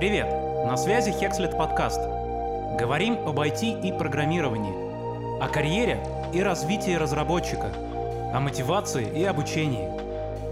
Привет! 0.00 0.28
На 0.64 0.78
связи 0.78 1.10
Hexlet 1.10 1.54
подкаст. 1.58 2.00
Говорим 2.78 3.18
об 3.28 3.38
IT 3.38 3.82
и 3.82 3.92
программировании, 3.92 4.72
о 5.42 5.46
карьере 5.46 5.98
и 6.32 6.42
развитии 6.42 6.92
разработчика, 6.92 7.70
о 8.32 8.40
мотивации 8.40 9.06
и 9.06 9.22
обучении. 9.24 9.90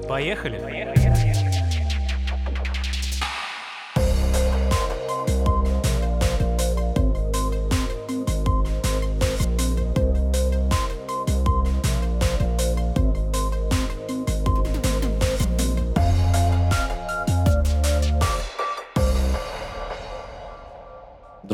Поехали! 0.06 0.58
Поехали! 0.58 1.37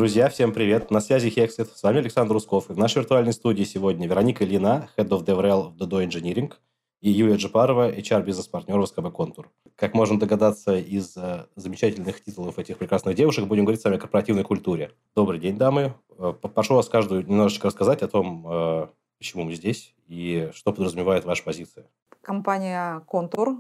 Друзья, 0.04 0.28
всем 0.28 0.52
привет. 0.52 0.90
На 0.90 1.00
связи 1.00 1.28
Hexit. 1.28 1.70
С 1.74 1.82
вами 1.82 2.00
Александр 2.00 2.34
Русков. 2.34 2.68
И 2.68 2.74
в 2.74 2.76
нашей 2.76 2.98
виртуальной 2.98 3.32
студии 3.32 3.64
сегодня 3.64 4.06
Вероника 4.06 4.44
Ильина, 4.44 4.90
Head 4.98 5.08
of 5.08 5.24
DevRel 5.24 5.70
в 5.70 5.76
Dodo 5.78 6.06
Engineering, 6.06 6.52
и 7.00 7.10
Юлия 7.10 7.36
Джипарова, 7.36 7.90
HR-бизнес-партнер 7.90 8.78
в 8.78 8.86
СКБ 8.86 9.10
«Контур». 9.14 9.50
Как 9.76 9.94
можно 9.94 10.20
догадаться 10.20 10.76
из 10.76 11.16
э, 11.16 11.46
замечательных 11.56 12.22
титулов 12.22 12.58
этих 12.58 12.76
прекрасных 12.76 13.14
девушек, 13.14 13.46
будем 13.46 13.64
говорить 13.64 13.80
с 13.80 13.84
вами 13.84 13.96
о 13.96 13.98
корпоративной 13.98 14.44
культуре. 14.44 14.90
Добрый 15.16 15.40
день, 15.40 15.56
дамы. 15.56 15.94
Э, 16.18 16.34
попрошу 16.38 16.74
вас 16.74 16.90
каждую 16.90 17.26
немножечко 17.26 17.68
рассказать 17.68 18.02
о 18.02 18.08
том, 18.08 18.46
э, 18.46 18.88
почему 19.16 19.44
мы 19.44 19.54
здесь 19.54 19.94
и 20.06 20.50
что 20.52 20.74
подразумевает 20.74 21.24
ваша 21.24 21.42
позиция. 21.44 21.86
Компания 22.20 23.00
«Контур», 23.06 23.56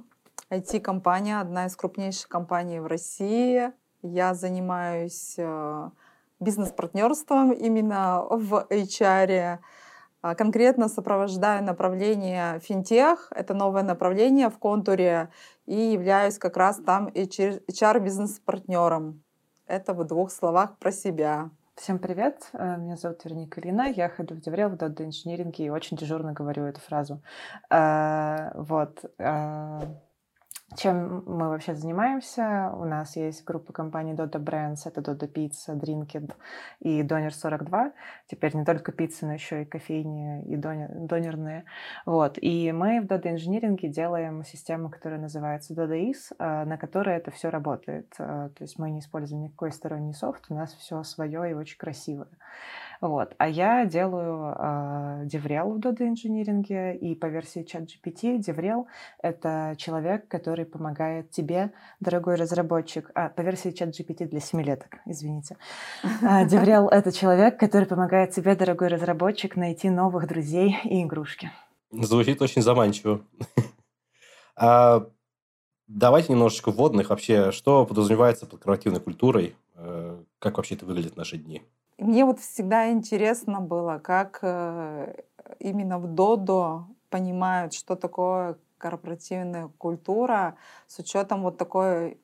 IT-компания, 0.50 1.40
одна 1.40 1.64
из 1.64 1.74
крупнейших 1.74 2.28
компаний 2.28 2.80
в 2.80 2.86
России. 2.86 3.70
Я 4.02 4.34
занимаюсь 4.34 5.36
э, 5.38 5.88
бизнес-партнерством 6.40 7.52
именно 7.52 8.24
в 8.30 8.66
HR. 8.70 9.58
А, 10.22 10.34
конкретно 10.34 10.88
сопровождаю 10.88 11.62
направление 11.62 12.58
финтех, 12.60 13.28
это 13.30 13.52
новое 13.52 13.82
направление 13.82 14.48
в 14.48 14.58
контуре, 14.58 15.28
и 15.66 15.74
являюсь 15.74 16.38
как 16.38 16.56
раз 16.56 16.78
там 16.78 17.08
HR-бизнес-партнером. 17.08 19.22
Это 19.66 19.92
в 19.92 20.02
двух 20.04 20.30
словах 20.30 20.78
про 20.78 20.92
себя. 20.92 21.50
Всем 21.74 21.98
привет, 21.98 22.48
э, 22.54 22.76
меня 22.78 22.96
зовут 22.96 23.22
Вероника 23.24 23.60
Ильина, 23.60 23.88
я 23.88 24.08
ходу 24.08 24.34
в 24.34 24.40
Деврел 24.40 24.70
в 24.70 24.74
Dota 24.74 25.04
инжиниринге 25.04 25.66
и 25.66 25.70
очень 25.70 25.96
дежурно 25.96 26.32
говорю 26.32 26.64
эту 26.64 26.80
фразу. 26.80 27.20
Э, 27.68 28.52
вот. 28.54 29.04
Чем 30.76 31.22
мы 31.26 31.48
вообще 31.48 31.74
занимаемся? 31.74 32.72
У 32.74 32.84
нас 32.84 33.16
есть 33.16 33.44
группа 33.44 33.72
компаний 33.72 34.12
Dodo 34.12 34.42
Brands, 34.42 34.80
это 34.86 35.00
Dodo 35.00 35.30
Pizza, 35.32 35.78
Drinkit 35.78 36.32
и 36.80 37.02
Donor 37.02 37.30
42. 37.30 37.92
Теперь 38.26 38.56
не 38.56 38.64
только 38.64 38.90
пицца, 38.90 39.26
но 39.26 39.34
еще 39.34 39.62
и 39.62 39.64
кофейни 39.64 40.42
и 40.44 40.56
донер, 40.56 40.88
донерные. 40.92 41.64
Вот. 42.06 42.38
И 42.40 42.72
мы 42.72 43.00
в 43.00 43.04
Dodo 43.04 43.34
Engineering 43.34 43.76
делаем 43.88 44.42
систему, 44.44 44.90
которая 44.90 45.20
называется 45.20 45.74
Dodo 45.74 45.94
Is, 45.94 46.34
а, 46.38 46.64
на 46.64 46.76
которой 46.76 47.16
это 47.16 47.30
все 47.30 47.50
работает. 47.50 48.12
А, 48.18 48.48
то 48.48 48.64
есть 48.64 48.78
мы 48.78 48.90
не 48.90 48.98
используем 48.98 49.42
никакой 49.42 49.70
сторонний 49.70 50.14
софт, 50.14 50.46
у 50.48 50.54
нас 50.54 50.72
все 50.74 51.02
свое 51.04 51.50
и 51.50 51.54
очень 51.54 51.78
красивое. 51.78 52.28
Вот. 53.04 53.34
А 53.36 53.46
я 53.50 53.84
делаю 53.84 54.54
э, 54.58 55.26
DevRel 55.26 55.74
в 55.74 55.78
Dodo 55.78 56.08
инжиниринге, 56.08 56.96
и 56.96 57.14
по 57.14 57.26
версии 57.26 57.62
ChatGPT 57.62 58.38
DevRel— 58.38 58.86
это 59.22 59.74
человек, 59.76 60.26
который 60.26 60.64
помогает 60.64 61.30
тебе, 61.30 61.72
дорогой 62.00 62.36
разработчик, 62.36 63.10
а, 63.14 63.28
по 63.28 63.42
версии 63.42 63.74
ChatGPT 63.74 64.26
для 64.26 64.40
семилеток, 64.40 65.00
извините. 65.04 65.58
А, 66.22 66.44
DevRel— 66.46 66.88
это 66.90 67.12
человек, 67.12 67.60
который 67.60 67.86
помогает 67.86 68.30
тебе, 68.30 68.56
дорогой 68.56 68.88
разработчик, 68.88 69.56
найти 69.56 69.90
новых 69.90 70.26
друзей 70.26 70.74
и 70.84 71.02
игрушки. 71.02 71.50
Звучит 71.90 72.40
очень 72.40 72.62
заманчиво. 72.62 73.20
а, 74.56 75.06
давайте 75.88 76.32
немножечко 76.32 76.70
вводных. 76.70 77.10
Вообще, 77.10 77.52
что 77.52 77.84
подразумевается 77.84 78.46
под 78.46 78.60
корпоративной 78.60 79.00
культурой? 79.00 79.56
Э, 79.74 80.22
как 80.38 80.56
вообще 80.56 80.74
это 80.74 80.86
выглядит 80.86 81.12
в 81.12 81.16
наши 81.18 81.36
дни? 81.36 81.62
Мне 81.98 82.24
вот 82.24 82.40
всегда 82.40 82.90
интересно 82.90 83.60
было, 83.60 83.98
как 83.98 84.40
э, 84.42 85.22
именно 85.58 85.98
в 85.98 86.06
Додо 86.06 86.86
понимают, 87.08 87.72
что 87.72 87.94
такое 87.94 88.56
корпоративная 88.78 89.68
культура 89.78 90.56
с 90.86 90.98
учетом 90.98 91.42
вот 91.42 91.56
такой 91.56 92.18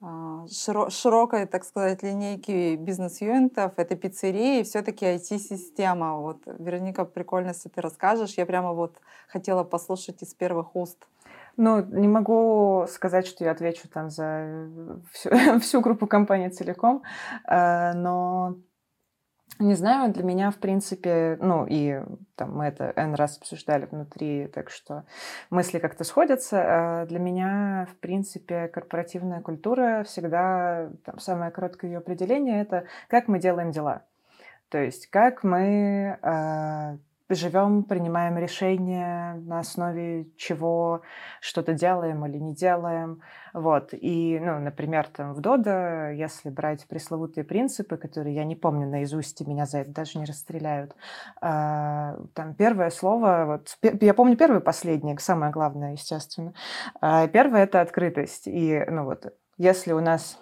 а, 0.00 0.46
широкой, 0.90 1.46
так 1.46 1.64
сказать, 1.64 2.02
линейки 2.02 2.76
бизнес-юнитов, 2.76 3.72
это 3.76 3.96
пиццерии 3.96 4.60
и 4.60 4.62
все-таки 4.62 5.06
IT-система. 5.06 6.18
Вот, 6.18 6.42
Вероника, 6.46 7.04
прикольно, 7.04 7.48
если 7.48 7.70
ты 7.70 7.80
расскажешь. 7.80 8.34
Я 8.36 8.44
прямо 8.44 8.72
вот 8.72 9.00
хотела 9.28 9.64
послушать 9.64 10.22
из 10.22 10.34
первых 10.34 10.76
уст. 10.76 11.06
Ну, 11.56 11.82
не 11.82 12.08
могу 12.08 12.86
сказать, 12.88 13.26
что 13.26 13.44
я 13.44 13.52
отвечу 13.52 13.88
там 13.88 14.10
за 14.10 14.68
всю, 15.12 15.30
всю 15.60 15.80
группу 15.80 16.06
компаний 16.06 16.50
целиком, 16.50 17.02
э, 17.48 17.92
но 17.94 18.56
не 19.58 19.74
знаю, 19.74 20.12
для 20.12 20.24
меня, 20.24 20.50
в 20.50 20.56
принципе, 20.56 21.38
ну 21.40 21.66
и 21.68 22.00
там 22.36 22.56
мы 22.56 22.66
это 22.66 22.92
N 22.96 23.14
раз 23.14 23.38
обсуждали 23.38 23.86
внутри, 23.86 24.48
так 24.48 24.70
что 24.70 25.04
мысли 25.50 25.78
как-то 25.78 26.04
сходятся. 26.04 26.62
А 27.02 27.06
для 27.06 27.18
меня, 27.18 27.86
в 27.90 27.96
принципе, 27.96 28.68
корпоративная 28.68 29.40
культура 29.40 30.04
всегда, 30.04 30.90
там, 31.04 31.18
самое 31.18 31.50
короткое 31.50 31.92
ее 31.92 31.98
определение— 31.98 32.60
это 32.62 32.84
как 33.08 33.28
мы 33.28 33.38
делаем 33.38 33.70
дела. 33.70 34.02
То 34.68 34.78
есть 34.78 35.06
как 35.06 35.44
мы 35.44 36.18
э, 36.20 36.96
живем, 37.30 37.84
принимаем 37.84 38.38
решения, 38.38 39.34
на 39.34 39.60
основе 39.60 40.28
чего 40.36 41.02
что-то 41.40 41.72
делаем 41.72 42.24
или 42.26 42.38
не 42.38 42.54
делаем. 42.54 43.20
Вот. 43.52 43.90
И, 43.92 44.38
ну, 44.40 44.58
например, 44.58 45.06
там 45.08 45.32
в 45.32 45.40
Дода, 45.40 46.10
если 46.12 46.50
брать 46.50 46.86
пресловутые 46.86 47.44
принципы, 47.44 47.96
которые 47.96 48.34
я 48.34 48.44
не 48.44 48.56
помню 48.56 48.88
наизусть, 48.88 49.40
и 49.40 49.44
меня 49.48 49.66
за 49.66 49.78
это 49.78 49.92
даже 49.92 50.18
не 50.18 50.24
расстреляют, 50.24 50.94
а, 51.40 52.16
там 52.34 52.54
первое 52.54 52.90
слово, 52.90 53.44
вот, 53.46 53.78
я 54.02 54.14
помню 54.14 54.36
первое 54.36 54.60
и 54.60 54.62
последнее, 54.62 55.18
самое 55.18 55.52
главное, 55.52 55.92
естественно. 55.92 56.52
А, 57.00 57.26
первое— 57.28 57.62
это 57.64 57.80
открытость. 57.80 58.46
И, 58.46 58.84
ну, 58.88 59.04
вот, 59.04 59.34
если 59.56 59.92
у 59.92 60.00
нас 60.00 60.38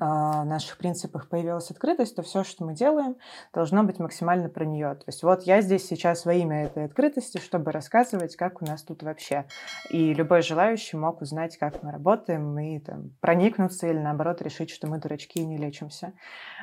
а, 0.00 0.44
наших 0.44 0.78
принципах 0.78 1.28
появилась 1.28 1.70
открытость, 1.70 2.16
то 2.16 2.22
все, 2.22 2.44
что 2.44 2.64
мы 2.64 2.74
делаем, 2.74 3.16
должно 3.52 3.82
быть 3.82 3.98
максимально 3.98 4.48
про 4.48 4.64
нее. 4.64 4.94
То 4.94 5.04
есть 5.06 5.22
вот 5.22 5.42
я 5.42 5.60
здесь 5.60 5.86
сейчас 5.86 6.24
во 6.24 6.34
имя 6.34 6.64
этой 6.64 6.84
открытости, 6.84 7.38
чтобы 7.38 7.72
рассказывать, 7.72 8.36
как 8.36 8.62
у 8.62 8.64
нас 8.64 8.82
тут 8.82 9.02
вообще. 9.02 9.46
И 9.90 10.14
любой 10.14 10.42
желающий 10.42 10.96
мог 10.96 11.20
узнать, 11.20 11.56
как 11.56 11.82
мы 11.82 11.92
работаем, 11.92 12.58
и 12.58 12.78
там, 12.78 13.10
проникнуться 13.20 13.88
или 13.88 13.98
наоборот 13.98 14.42
решить, 14.42 14.70
что 14.70 14.86
мы 14.86 14.98
дурачки 14.98 15.40
и 15.40 15.46
не 15.46 15.56
лечимся. 15.56 16.12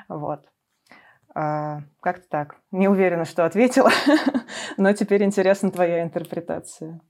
Вот. 0.07 0.45
А, 1.35 1.81
как-то 2.01 2.27
так. 2.29 2.55
Не 2.71 2.87
уверена, 2.87 3.25
что 3.25 3.45
ответила, 3.45 3.91
но 4.77 4.93
теперь 4.93 5.23
интересна 5.23 5.71
твоя 5.71 6.03
интерпретация. 6.03 7.01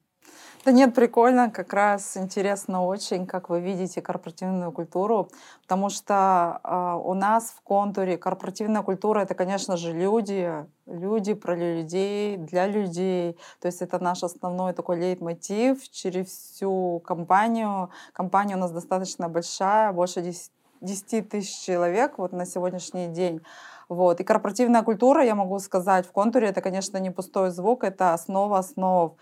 Да 0.66 0.74
нет, 0.74 0.94
прикольно, 0.94 1.50
как 1.50 1.72
раз 1.72 2.18
интересно 2.18 2.86
очень, 2.86 3.26
как 3.26 3.50
вы 3.50 3.62
видите 3.62 4.02
корпоративную 4.02 4.74
культуру, 4.74 5.30
потому 5.62 5.90
что 5.90 6.60
э, 6.64 7.02
у 7.02 7.14
нас 7.14 7.54
в 7.58 7.62
контуре 7.62 8.18
корпоративная 8.18 8.82
культура 8.82 9.22
это, 9.22 9.36
конечно 9.36 9.78
же, 9.78 9.94
люди, 9.94 10.52
люди 10.86 11.34
про 11.34 11.56
людей, 11.56 12.36
для 12.36 12.68
людей. 12.68 13.38
То 13.62 13.68
есть 13.68 13.82
это 13.82 14.04
наш 14.04 14.22
основной 14.22 14.74
такой 14.74 15.00
лейтмотив 15.00 15.90
через 15.92 16.28
всю 16.28 17.02
компанию. 17.06 17.90
Компания 18.12 18.56
у 18.56 18.60
нас 18.60 18.72
достаточно 18.72 19.30
большая, 19.30 19.94
больше 19.94 20.22
10, 20.22 20.52
10 20.82 21.30
тысяч 21.30 21.58
человек 21.66 22.18
вот 22.18 22.34
на 22.34 22.46
сегодняшний 22.46 23.08
день. 23.08 23.42
Вот. 23.88 24.20
И 24.20 24.24
корпоративная 24.26 24.84
культура, 24.84 25.24
я 25.24 25.36
могу 25.36 25.58
сказать, 25.60 26.06
в 26.06 26.12
контуре 26.12 26.48
это, 26.50 26.62
конечно, 26.62 26.98
не 26.98 27.12
пустой 27.12 27.50
звук, 27.50 27.86
это 27.86 28.14
основа 28.14 28.60
основ 28.60 29.16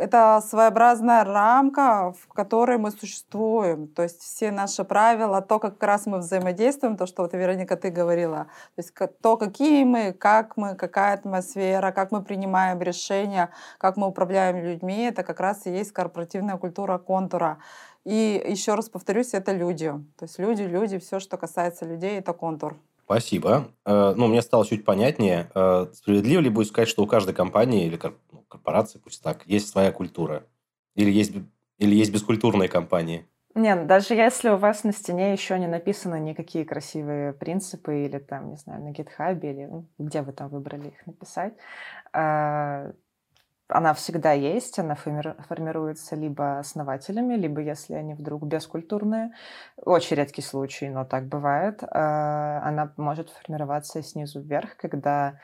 это 0.00 0.42
своеобразная 0.46 1.24
рамка, 1.24 2.12
в 2.12 2.32
которой 2.32 2.78
мы 2.78 2.90
существуем. 2.90 3.88
То 3.88 4.02
есть 4.02 4.20
все 4.20 4.50
наши 4.50 4.84
правила, 4.84 5.40
то, 5.40 5.58
как 5.58 5.82
раз 5.82 6.06
мы 6.06 6.18
взаимодействуем, 6.18 6.96
то, 6.96 7.06
что 7.06 7.22
вот, 7.22 7.32
Вероника, 7.34 7.76
ты 7.76 7.90
говорила, 7.90 8.46
то 8.74 8.82
есть 8.82 8.92
то, 9.20 9.36
какие 9.36 9.84
мы, 9.84 10.12
как 10.12 10.56
мы, 10.56 10.74
какая 10.74 11.14
атмосфера, 11.14 11.92
как 11.92 12.12
мы 12.12 12.22
принимаем 12.22 12.80
решения, 12.80 13.50
как 13.78 13.96
мы 13.96 14.06
управляем 14.06 14.56
людьми, 14.56 15.04
это 15.04 15.22
как 15.22 15.40
раз 15.40 15.66
и 15.66 15.70
есть 15.70 15.92
корпоративная 15.92 16.56
культура 16.56 16.98
контура. 16.98 17.58
И 18.04 18.44
еще 18.48 18.74
раз 18.74 18.88
повторюсь, 18.88 19.34
это 19.34 19.52
люди. 19.52 19.92
То 20.18 20.24
есть 20.24 20.38
люди, 20.38 20.62
люди, 20.62 20.98
все, 20.98 21.20
что 21.20 21.36
касается 21.36 21.84
людей, 21.84 22.18
это 22.18 22.32
контур. 22.32 22.76
Спасибо. 23.12 23.68
Э, 23.84 24.14
ну, 24.16 24.26
мне 24.26 24.40
стало 24.40 24.64
чуть 24.64 24.86
понятнее. 24.86 25.50
Э, 25.54 25.86
справедливо 25.92 26.40
ли 26.40 26.48
будет 26.48 26.68
сказать, 26.68 26.88
что 26.88 27.02
у 27.02 27.06
каждой 27.06 27.34
компании 27.34 27.84
или 27.84 27.98
ну, 28.32 28.40
корпорации, 28.48 28.98
пусть 28.98 29.22
так, 29.22 29.46
есть 29.46 29.68
своя 29.68 29.92
культура? 29.92 30.44
Или 30.94 31.10
есть, 31.10 31.34
или 31.76 31.94
есть 31.94 32.10
бескультурные 32.10 32.70
компании? 32.70 33.26
Нет, 33.54 33.86
даже 33.86 34.14
если 34.14 34.48
у 34.48 34.56
вас 34.56 34.82
на 34.84 34.92
стене 34.92 35.32
еще 35.32 35.58
не 35.58 35.66
написаны 35.66 36.20
никакие 36.20 36.64
красивые 36.64 37.34
принципы 37.34 38.06
или 38.06 38.18
там, 38.18 38.48
не 38.48 38.56
знаю, 38.56 38.82
на 38.82 38.92
гитхабе 38.92 39.50
или 39.50 39.66
ну, 39.66 39.86
где 39.98 40.22
вы 40.22 40.32
там 40.32 40.48
выбрали 40.48 40.88
их 40.88 41.06
написать, 41.06 41.52
а, 42.14 42.92
она 43.72 43.94
всегда 43.94 44.32
есть, 44.32 44.78
она 44.78 44.94
формируется 44.94 46.16
либо 46.16 46.58
основателями, 46.58 47.34
либо 47.34 47.60
если 47.60 47.94
они 47.94 48.14
вдруг 48.14 48.44
бескультурные. 48.44 49.32
Очень 49.76 50.16
редкий 50.16 50.42
случай, 50.42 50.88
но 50.88 51.04
так 51.04 51.26
бывает. 51.26 51.82
А, 51.82 52.60
она 52.64 52.92
может 52.96 53.30
формироваться 53.30 54.02
снизу 54.02 54.40
вверх, 54.40 54.76
когда 54.76 55.40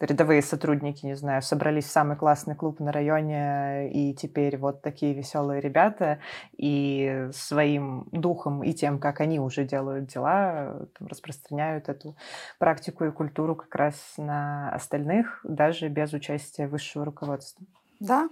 рядовые 0.00 0.42
сотрудники, 0.42 1.04
не 1.04 1.14
знаю, 1.14 1.42
собрались 1.42 1.84
в 1.84 1.90
самый 1.90 2.16
классный 2.16 2.54
клуб 2.54 2.80
на 2.80 2.90
районе, 2.90 3.90
и 3.92 4.14
теперь 4.14 4.56
вот 4.56 4.82
такие 4.82 5.12
веселые 5.12 5.60
ребята, 5.60 6.20
и 6.56 7.28
своим 7.32 8.08
духом 8.10 8.64
и 8.64 8.72
тем, 8.72 8.98
как 8.98 9.20
они 9.20 9.38
уже 9.38 9.64
делают 9.64 10.06
дела, 10.06 10.88
там, 10.98 11.08
распространяют 11.08 11.88
эту 11.88 12.16
практику 12.58 13.04
и 13.04 13.10
культуру 13.10 13.54
как 13.54 13.74
раз 13.74 13.94
на 14.16 14.70
остальных, 14.70 15.40
даже 15.44 15.88
без 15.88 16.12
участия 16.12 16.66
высшего 16.66 17.04
руководства. 17.04 17.64
Да, 18.00 18.30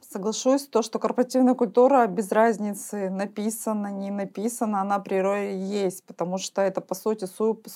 соглашусь, 0.00 0.66
то, 0.66 0.82
что 0.82 0.98
корпоративная 0.98 1.54
культура 1.54 2.06
без 2.06 2.32
разницы 2.32 3.10
написана, 3.10 3.88
не 3.88 4.10
написана, 4.10 4.80
она 4.80 4.98
природе 4.98 5.58
есть, 5.58 6.04
потому 6.06 6.38
что 6.38 6.62
это, 6.62 6.80
по 6.80 6.94
сути, 6.94 7.26
суп, 7.26 7.66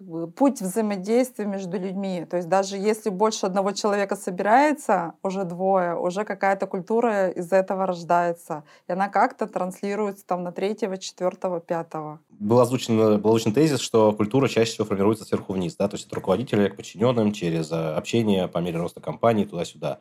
как 0.00 0.08
бы, 0.08 0.26
путь 0.28 0.62
взаимодействия 0.62 1.44
между 1.44 1.78
людьми. 1.78 2.24
То 2.24 2.38
есть 2.38 2.48
даже 2.48 2.76
если 2.76 3.10
больше 3.10 3.44
одного 3.44 3.72
человека 3.72 4.16
собирается, 4.16 5.12
уже 5.22 5.44
двое, 5.44 5.94
уже 5.94 6.24
какая-то 6.24 6.66
культура 6.66 7.28
из 7.28 7.52
этого 7.52 7.84
рождается. 7.86 8.64
И 8.88 8.92
она 8.92 9.08
как-то 9.08 9.46
транслируется 9.46 10.24
там 10.26 10.42
на 10.42 10.52
третьего, 10.52 10.96
четвертого, 10.96 11.60
пятого. 11.60 12.18
Был 12.30 12.60
озвучен, 12.60 13.20
был 13.20 13.30
озвучен 13.34 13.52
тезис, 13.52 13.80
что 13.80 14.12
культура 14.12 14.48
чаще 14.48 14.72
всего 14.72 14.86
формируется 14.86 15.26
сверху 15.26 15.52
вниз, 15.52 15.76
да, 15.76 15.86
то 15.86 15.96
есть 15.96 16.06
от 16.06 16.12
руководителя 16.14 16.70
к 16.70 16.76
подчиненным 16.76 17.32
через 17.32 17.70
э, 17.70 17.74
общение 17.76 18.48
по 18.48 18.58
мере 18.58 18.78
роста 18.78 19.00
компании 19.00 19.44
туда-сюда. 19.44 19.98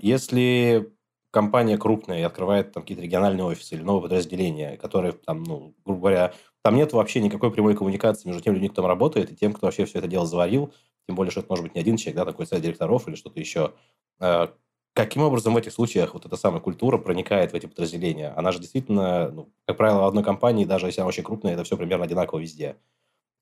Если 0.00 0.92
компания 1.36 1.76
крупная 1.76 2.20
и 2.20 2.22
открывает 2.22 2.72
там 2.72 2.82
какие-то 2.82 3.02
региональные 3.02 3.44
офисы 3.44 3.74
или 3.74 3.82
новые 3.82 4.04
подразделения, 4.04 4.78
которые 4.78 5.12
там, 5.12 5.42
ну, 5.42 5.74
грубо 5.84 6.00
говоря, 6.00 6.32
там 6.64 6.76
нет 6.76 6.94
вообще 6.94 7.20
никакой 7.20 7.52
прямой 7.52 7.76
коммуникации 7.76 8.26
между 8.26 8.42
тем 8.42 8.54
людьми, 8.54 8.70
кто 8.70 8.80
там 8.80 8.88
работает, 8.88 9.30
и 9.30 9.36
тем, 9.36 9.52
кто 9.52 9.66
вообще 9.66 9.84
все 9.84 9.98
это 9.98 10.08
дело 10.08 10.24
заварил. 10.24 10.72
Тем 11.06 11.14
более, 11.14 11.30
что 11.30 11.40
это 11.40 11.50
может 11.50 11.62
быть 11.62 11.74
не 11.74 11.80
один 11.82 11.98
человек, 11.98 12.16
да, 12.16 12.24
такой 12.24 12.46
совет 12.46 12.64
директоров 12.64 13.06
или 13.06 13.16
что-то 13.16 13.38
еще. 13.38 13.74
А, 14.18 14.54
каким 14.94 15.24
образом 15.24 15.52
в 15.52 15.58
этих 15.58 15.74
случаях 15.74 16.14
вот 16.14 16.24
эта 16.24 16.36
самая 16.36 16.62
культура 16.62 16.96
проникает 16.96 17.52
в 17.52 17.54
эти 17.54 17.66
подразделения? 17.66 18.32
Она 18.34 18.50
же 18.50 18.58
действительно, 18.58 19.30
ну, 19.30 19.52
как 19.66 19.76
правило, 19.76 20.00
в 20.00 20.06
одной 20.06 20.24
компании, 20.24 20.64
даже 20.64 20.86
если 20.86 21.02
она 21.02 21.08
очень 21.08 21.22
крупная, 21.22 21.52
это 21.52 21.64
все 21.64 21.76
примерно 21.76 22.06
одинаково 22.06 22.38
везде. 22.38 22.76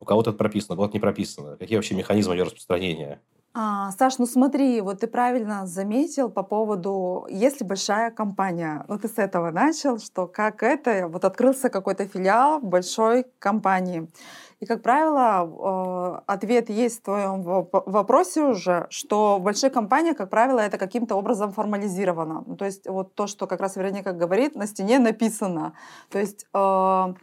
У 0.01 0.05
кого-то 0.05 0.31
это 0.31 0.39
прописано, 0.39 0.75
у 0.75 0.79
кого-то 0.79 0.95
не 0.95 1.01
прописано. 1.01 1.57
Какие 1.59 1.77
вообще 1.77 1.95
механизмы 1.95 2.35
ее 2.35 2.43
распространения? 2.43 3.21
А, 3.57 3.93
Саш, 3.93 4.19
ну 4.19 4.27
смотри, 4.27 4.81
вот 4.81 4.99
ты 5.01 5.07
правильно 5.07 5.65
заметил 5.65 6.29
по 6.29 6.43
поводу, 6.43 7.25
если 7.31 7.63
большая 7.63 8.11
компания, 8.11 8.85
ну 8.89 8.99
ты 8.99 9.07
с 9.07 9.17
этого 9.17 9.53
начал, 9.53 10.01
что 10.01 10.27
как 10.27 10.65
это, 10.65 11.07
вот 11.07 11.25
открылся 11.25 11.71
какой-то 11.71 12.05
филиал 12.09 12.59
большой 12.59 13.25
компании. 13.39 14.11
И, 14.59 14.67
как 14.67 14.83
правило, 14.83 15.47
э, 15.47 16.33
ответ 16.33 16.69
есть 16.69 17.01
в 17.01 17.05
твоем 17.05 17.43
вопросе 17.45 18.43
уже, 18.43 18.87
что 18.91 19.39
в 19.39 19.71
компании, 19.71 20.15
как 20.15 20.31
правило, 20.31 20.59
это 20.59 20.77
каким-то 20.77 21.15
образом 21.15 21.53
формализировано. 21.53 22.43
Ну, 22.47 22.57
то 22.57 22.65
есть 22.65 22.89
вот 22.89 23.15
то, 23.15 23.29
что 23.29 23.47
как 23.47 23.61
раз 23.61 23.77
Вероника 23.77 24.13
говорит, 24.13 24.57
на 24.57 24.67
стене 24.67 24.99
написано. 24.99 25.75
То 26.11 26.19
есть 26.19 26.47
э, 26.53 27.15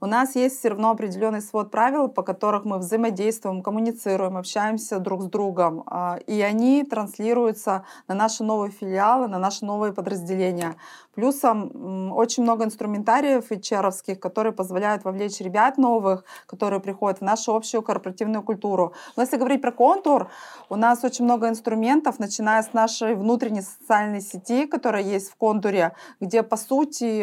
у 0.00 0.06
нас 0.06 0.34
есть 0.34 0.58
все 0.58 0.68
равно 0.68 0.90
определенный 0.90 1.42
свод 1.42 1.70
правил, 1.70 2.08
по 2.08 2.22
которых 2.22 2.64
мы 2.64 2.78
взаимодействуем, 2.78 3.62
коммуницируем, 3.62 4.38
общаемся 4.38 4.98
друг 4.98 5.22
с 5.22 5.26
другом. 5.26 5.82
А, 5.86 6.18
и 6.26 6.40
они 6.40 6.84
транслируются 6.84 7.84
на 8.08 8.14
наши 8.14 8.42
новые 8.42 8.72
филиалы, 8.72 9.28
на 9.28 9.38
наши 9.38 9.64
новые 9.64 9.92
подразделения. 9.92 10.76
Плюсом 11.14 12.12
очень 12.12 12.44
много 12.44 12.64
инструментариев 12.64 13.50
hr 13.50 14.16
которые 14.16 14.52
позволяют 14.52 15.04
вовлечь 15.04 15.40
ребят 15.40 15.76
новых, 15.78 16.24
которые 16.46 16.80
приходят 16.80 17.18
в 17.18 17.24
нашу 17.24 17.54
общую 17.54 17.82
корпоративную 17.82 18.42
культуру. 18.42 18.94
Но 19.16 19.22
если 19.22 19.36
говорить 19.36 19.60
про 19.60 19.72
контур, 19.72 20.30
у 20.68 20.76
нас 20.76 21.02
очень 21.04 21.24
много 21.24 21.48
инструментов, 21.48 22.18
начиная 22.18 22.62
с 22.62 22.72
нашей 22.72 23.14
внутренней 23.14 23.62
социальной 23.62 24.20
сети, 24.20 24.66
которая 24.66 25.02
есть 25.02 25.30
в 25.30 25.36
контуре, 25.36 25.92
где, 26.20 26.42
по 26.42 26.56
сути, 26.56 27.22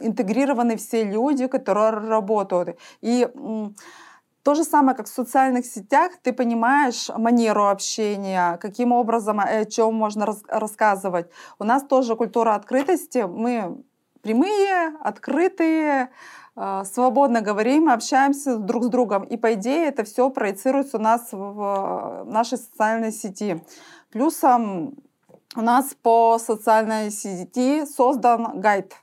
интегрированы 0.00 0.76
все 0.76 1.04
люди, 1.04 1.46
которые 1.46 1.90
работают. 1.90 2.78
И 3.02 3.28
то 4.46 4.54
же 4.54 4.62
самое, 4.62 4.96
как 4.96 5.06
в 5.06 5.12
социальных 5.12 5.66
сетях, 5.66 6.12
ты 6.22 6.32
понимаешь 6.32 7.08
манеру 7.08 7.66
общения, 7.66 8.58
каким 8.58 8.92
образом, 8.92 9.40
о 9.40 9.64
чем 9.64 9.94
можно 9.94 10.24
рас 10.24 10.42
рассказывать. 10.46 11.26
У 11.58 11.64
нас 11.64 11.82
тоже 11.82 12.14
культура 12.14 12.54
открытости. 12.54 13.26
Мы 13.26 13.82
прямые, 14.22 14.96
открытые, 15.00 16.10
э, 16.54 16.84
свободно 16.84 17.40
говорим, 17.40 17.88
общаемся 17.88 18.58
друг 18.58 18.84
с 18.84 18.88
другом. 18.88 19.24
И 19.24 19.36
по 19.36 19.54
идее 19.54 19.88
это 19.88 20.04
все 20.04 20.30
проецируется 20.30 20.98
у 20.98 21.00
нас 21.00 21.32
в 21.32 22.22
нашей 22.26 22.58
социальной 22.58 23.10
сети. 23.10 23.64
Плюсом 24.12 24.94
у 25.56 25.60
нас 25.60 25.96
по 26.00 26.38
социальной 26.38 27.10
сети 27.10 27.84
создан 27.84 28.60
гайд 28.60 28.94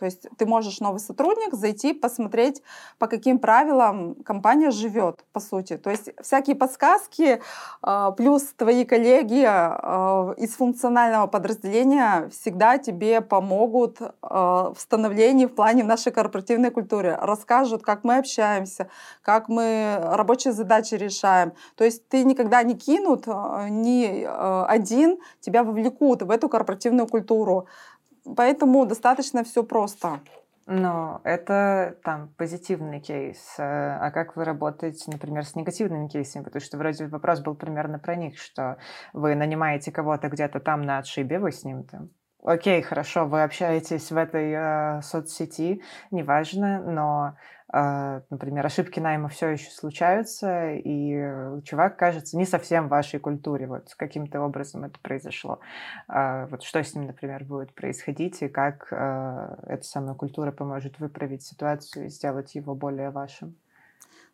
то 0.00 0.06
есть 0.06 0.26
ты 0.38 0.46
можешь 0.46 0.80
новый 0.80 0.98
сотрудник 0.98 1.52
зайти, 1.52 1.92
посмотреть, 1.92 2.62
по 2.98 3.06
каким 3.06 3.38
правилам 3.38 4.14
компания 4.24 4.70
живет, 4.70 5.26
по 5.34 5.40
сути. 5.40 5.76
То 5.76 5.90
есть 5.90 6.08
всякие 6.22 6.56
подсказки, 6.56 7.42
а, 7.82 8.10
плюс 8.12 8.44
твои 8.56 8.86
коллеги 8.86 9.44
а, 9.46 10.32
из 10.38 10.54
функционального 10.54 11.26
подразделения 11.26 12.30
всегда 12.30 12.78
тебе 12.78 13.20
помогут 13.20 13.98
а, 14.00 14.72
в 14.72 14.80
становлении 14.80 15.44
в 15.44 15.54
плане 15.54 15.84
нашей 15.84 16.12
корпоративной 16.12 16.70
культуры, 16.70 17.18
расскажут, 17.20 17.82
как 17.82 18.02
мы 18.02 18.16
общаемся, 18.16 18.88
как 19.20 19.50
мы 19.50 19.98
рабочие 20.02 20.54
задачи 20.54 20.94
решаем. 20.94 21.52
То 21.76 21.84
есть 21.84 22.08
ты 22.08 22.24
никогда 22.24 22.62
не 22.62 22.74
кинут, 22.74 23.26
ни 23.26 24.24
один 24.24 25.18
тебя 25.40 25.62
вовлекут 25.62 26.22
в 26.22 26.30
эту 26.30 26.48
корпоративную 26.48 27.06
культуру. 27.06 27.66
Поэтому 28.36 28.86
достаточно 28.86 29.44
все 29.44 29.62
просто. 29.62 30.20
Но 30.66 31.20
это 31.24 31.96
там 32.04 32.28
позитивный 32.36 33.00
кейс. 33.00 33.54
Э, 33.58 33.98
а 34.00 34.10
как 34.12 34.36
вы 34.36 34.44
работаете, 34.44 35.10
например, 35.10 35.44
с 35.44 35.56
негативными 35.56 36.06
кейсами? 36.06 36.44
Потому 36.44 36.62
что 36.62 36.78
вроде 36.78 37.08
вопрос 37.08 37.40
был 37.40 37.56
примерно 37.56 37.98
про 37.98 38.14
них, 38.14 38.38
что 38.38 38.76
вы 39.12 39.34
нанимаете 39.34 39.90
кого-то 39.90 40.28
где-то 40.28 40.60
там 40.60 40.82
на 40.82 40.98
отшибе, 40.98 41.40
вы 41.40 41.50
с 41.50 41.64
ним 41.64 41.82
там 41.84 42.10
окей, 42.42 42.82
хорошо, 42.82 43.26
вы 43.26 43.42
общаетесь 43.42 44.10
в 44.10 44.16
этой 44.16 44.52
э, 44.52 45.02
соцсети, 45.02 45.82
неважно, 46.10 46.82
но 46.82 47.36
а, 47.72 48.22
например, 48.30 48.66
ошибки 48.66 48.98
найма 48.98 49.28
все 49.28 49.50
еще 49.50 49.70
случаются, 49.70 50.72
и 50.72 51.60
чувак 51.62 51.96
кажется 51.96 52.36
не 52.36 52.44
совсем 52.44 52.86
в 52.86 52.90
вашей 52.90 53.20
культуре. 53.20 53.68
Вот 53.68 53.94
каким-то 53.96 54.40
образом 54.40 54.84
это 54.84 54.98
произошло. 55.00 55.60
А, 56.08 56.46
вот 56.46 56.64
что 56.64 56.82
с 56.82 56.94
ним, 56.94 57.06
например, 57.06 57.44
будет 57.44 57.72
происходить, 57.72 58.42
и 58.42 58.48
как 58.48 58.88
а, 58.90 59.56
эта 59.68 59.84
самая 59.84 60.14
культура 60.14 60.50
поможет 60.50 60.98
выправить 60.98 61.44
ситуацию 61.44 62.06
и 62.06 62.08
сделать 62.08 62.56
его 62.56 62.74
более 62.74 63.10
вашим? 63.10 63.54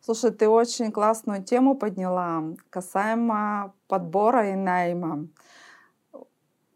Слушай, 0.01 0.31
ты 0.31 0.49
очень 0.49 0.91
классную 0.91 1.43
тему 1.43 1.75
подняла 1.75 2.43
касаемо 2.71 3.73
подбора 3.87 4.49
и 4.51 4.55
найма. 4.55 5.27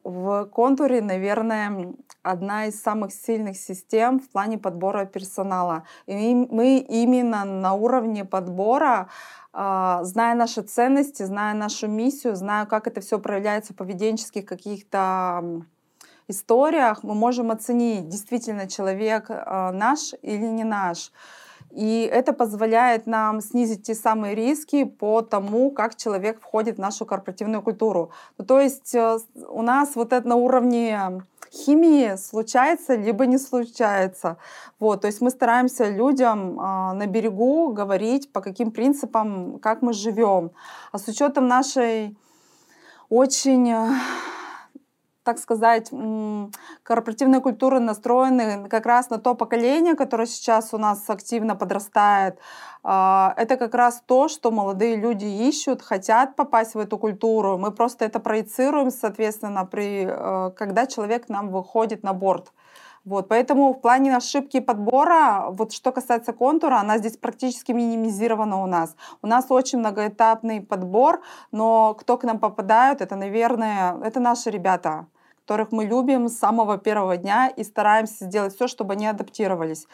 В 0.03 0.45
контуре, 0.45 1.01
наверное, 1.01 1.93
одна 2.23 2.65
из 2.65 2.81
самых 2.81 3.13
сильных 3.13 3.57
систем 3.57 4.19
в 4.19 4.29
плане 4.29 4.57
подбора 4.57 5.05
персонала. 5.05 5.83
И 6.07 6.33
мы 6.33 6.77
именно 6.77 7.45
на 7.45 7.73
уровне 7.73 8.25
подбора, 8.25 9.09
а, 9.53 10.03
зная 10.03 10.33
наши 10.35 10.61
ценности, 10.61 11.23
зная 11.23 11.53
нашу 11.53 11.87
миссию, 11.87 12.35
зная, 12.35 12.65
как 12.65 12.87
это 12.87 13.01
все 13.01 13.19
проявляется 13.19 13.73
в 13.73 13.75
поведенческих 13.75 14.45
каких-то 14.45 15.63
историях, 16.27 17.03
мы 17.03 17.13
можем 17.13 17.51
оценить, 17.51 18.07
действительно 18.07 18.67
человек 18.67 19.25
а, 19.29 19.71
наш 19.71 20.13
или 20.21 20.45
не 20.45 20.63
наш. 20.63 21.11
И 21.71 22.09
это 22.11 22.33
позволяет 22.33 23.07
нам 23.07 23.41
снизить 23.41 23.83
те 23.83 23.95
самые 23.95 24.35
риски 24.35 24.83
по 24.83 25.21
тому, 25.21 25.71
как 25.71 25.95
человек 25.95 26.41
входит 26.41 26.75
в 26.75 26.79
нашу 26.79 27.05
корпоративную 27.05 27.61
культуру. 27.61 28.11
Ну, 28.37 28.45
то 28.45 28.59
есть 28.59 28.93
э, 28.93 29.17
у 29.49 29.61
нас 29.61 29.95
вот 29.95 30.13
это 30.13 30.27
на 30.27 30.35
уровне 30.35 31.23
химии 31.51 32.15
случается, 32.15 32.95
либо 32.95 33.25
не 33.25 33.37
случается. 33.37 34.37
Вот, 34.79 35.01
то 35.01 35.07
есть 35.07 35.21
мы 35.21 35.29
стараемся 35.29 35.89
людям 35.89 36.59
э, 36.59 36.93
на 36.93 37.07
берегу 37.07 37.71
говорить, 37.73 38.31
по 38.31 38.41
каким 38.41 38.71
принципам, 38.71 39.59
как 39.59 39.81
мы 39.81 39.93
живем. 39.93 40.51
А 40.91 40.97
с 40.97 41.07
учетом 41.07 41.47
нашей 41.47 42.17
очень 43.09 43.69
э, 43.69 43.89
так 45.23 45.37
сказать, 45.37 45.91
корпоративные 46.83 47.41
культуры 47.41 47.79
настроены 47.79 48.67
как 48.69 48.85
раз 48.85 49.09
на 49.09 49.17
то 49.17 49.35
поколение, 49.35 49.95
которое 49.95 50.25
сейчас 50.25 50.73
у 50.73 50.77
нас 50.77 51.09
активно 51.09 51.55
подрастает. 51.55 52.39
А, 52.83 53.33
это 53.37 53.57
как 53.57 53.75
раз 53.75 54.01
то, 54.05 54.27
что 54.27 54.51
молодые 54.51 54.95
люди 54.95 55.25
ищут, 55.25 55.81
хотят 55.81 56.35
попасть 56.35 56.73
в 56.73 56.79
эту 56.79 56.97
культуру. 56.97 57.57
Мы 57.57 57.71
просто 57.71 58.05
это 58.05 58.19
проецируем, 58.19 58.89
соответственно, 58.89 59.65
при, 59.65 60.07
э, 60.07 60.51
когда 60.55 60.87
человек 60.87 61.29
нам 61.29 61.49
выходит 61.49 62.03
на 62.03 62.13
борт. 62.13 62.51
Вот, 63.03 63.27
поэтому 63.27 63.73
в 63.73 63.81
плане 63.81 64.15
ошибки 64.15 64.59
подбора, 64.59 65.47
вот 65.49 65.73
что 65.73 65.91
касается 65.91 66.33
контура, 66.33 66.75
она 66.79 66.99
здесь 66.99 67.17
практически 67.17 67.71
минимизирована 67.71 68.61
у 68.61 68.67
нас. 68.67 68.95
У 69.23 69.27
нас 69.27 69.45
очень 69.49 69.79
многоэтапный 69.79 70.61
подбор, 70.61 71.21
но 71.51 71.95
кто 71.95 72.17
к 72.17 72.23
нам 72.23 72.37
попадают, 72.37 73.01
это, 73.01 73.15
наверное, 73.15 73.97
это 74.03 74.19
наши 74.19 74.49
ребята 74.51 75.07
которых 75.51 75.73
мы 75.73 75.83
любим 75.83 76.29
с 76.29 76.37
самого 76.37 76.77
первого 76.77 77.17
дня 77.17 77.49
и 77.49 77.65
стараемся 77.65 78.25
сделать 78.25 78.55
все, 78.55 78.67
чтобы 78.67 78.93
они 78.93 79.05
адаптировались. 79.05 79.85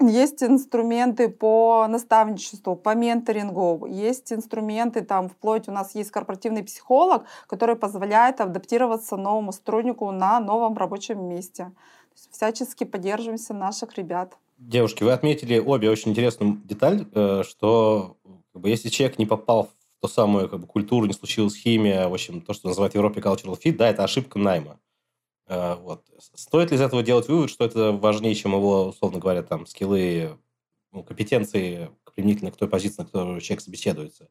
Есть 0.00 0.42
инструменты 0.42 1.30
по 1.30 1.86
наставничеству, 1.88 2.76
по 2.76 2.94
менторингу, 2.94 3.86
есть 3.86 4.32
инструменты, 4.32 5.00
там, 5.00 5.30
вплоть 5.30 5.66
у 5.66 5.72
нас 5.72 5.94
есть 5.94 6.10
корпоративный 6.10 6.62
психолог, 6.62 7.24
который 7.46 7.74
позволяет 7.74 8.42
адаптироваться 8.42 9.16
новому 9.16 9.52
сотруднику 9.52 10.10
на 10.10 10.40
новом 10.40 10.76
рабочем 10.76 11.24
месте 11.26 11.72
всячески 12.30 12.84
поддерживаемся 12.84 13.54
наших 13.54 13.96
ребят. 13.96 14.36
Девушки, 14.58 15.04
вы 15.04 15.12
отметили 15.12 15.58
обе 15.58 15.90
очень 15.90 16.10
интересную 16.10 16.60
деталь, 16.64 17.06
э, 17.14 17.42
что 17.46 18.16
как 18.52 18.62
бы, 18.62 18.68
если 18.68 18.88
человек 18.88 19.18
не 19.18 19.26
попал 19.26 19.64
в 19.64 20.00
ту 20.00 20.08
самую 20.08 20.48
как 20.48 20.60
бы, 20.60 20.66
культуру, 20.66 21.06
не 21.06 21.12
случилась 21.12 21.56
химия, 21.56 22.08
в 22.08 22.14
общем, 22.14 22.40
то, 22.40 22.52
что 22.52 22.68
называют 22.68 22.92
в 22.92 22.96
Европе 22.96 23.20
cultural 23.20 23.58
fit, 23.58 23.76
да, 23.76 23.88
это 23.88 24.04
ошибка 24.04 24.38
найма. 24.38 24.80
Э, 25.46 25.76
вот. 25.76 26.04
Стоит 26.34 26.70
ли 26.70 26.76
из 26.76 26.80
этого 26.80 27.02
делать 27.02 27.28
вывод, 27.28 27.50
что 27.50 27.64
это 27.64 27.92
важнее, 27.92 28.34
чем 28.34 28.52
его, 28.52 28.88
условно 28.88 29.18
говоря, 29.18 29.42
там, 29.42 29.66
скиллы, 29.66 30.36
ну, 30.92 31.04
компетенции 31.04 31.90
применительно 32.14 32.50
к 32.50 32.56
той 32.56 32.68
позиции, 32.68 33.02
на 33.02 33.06
которую 33.06 33.40
человек 33.40 33.62
собеседуется? 33.62 34.28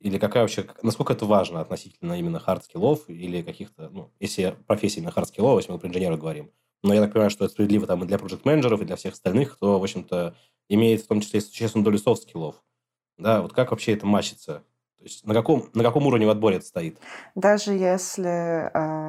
Или 0.00 0.18
какая 0.18 0.42
вообще, 0.42 0.66
насколько 0.82 1.12
это 1.12 1.26
важно 1.26 1.60
относительно 1.60 2.18
именно 2.18 2.40
хард-скиллов 2.40 3.04
или 3.06 3.40
каких-то, 3.42 3.88
ну, 3.88 4.10
если 4.18 4.56
профессии 4.66 4.98
на 4.98 5.10
хард-скиллов, 5.10 5.58
если 5.58 5.70
мы 5.70 5.78
про 5.78 5.88
инженера 5.88 6.16
говорим, 6.16 6.50
но 6.82 6.94
я 6.94 7.00
так 7.00 7.12
понимаю, 7.12 7.30
что 7.30 7.44
это 7.44 7.52
справедливо 7.52 7.86
там 7.86 8.02
и 8.04 8.06
для 8.06 8.18
проект-менеджеров, 8.18 8.80
и 8.80 8.84
для 8.84 8.96
всех 8.96 9.14
остальных, 9.14 9.54
кто, 9.54 9.78
в 9.78 9.82
общем-то, 9.82 10.34
имеет 10.68 11.02
в 11.02 11.06
том 11.06 11.20
числе 11.20 11.40
существенную 11.40 11.84
долю 11.84 11.98
софт-скиллов. 11.98 12.56
Да, 13.18 13.42
вот 13.42 13.52
как 13.52 13.70
вообще 13.70 13.92
это 13.92 14.06
мачится? 14.06 14.64
То 14.98 15.04
есть 15.04 15.26
на 15.26 15.34
каком, 15.34 15.68
на 15.74 15.82
каком 15.82 16.06
уровне 16.06 16.26
в 16.26 16.30
отборе 16.30 16.56
это 16.56 16.66
стоит? 16.66 16.98
Даже 17.34 17.72
если 17.72 18.70
э, 18.72 19.01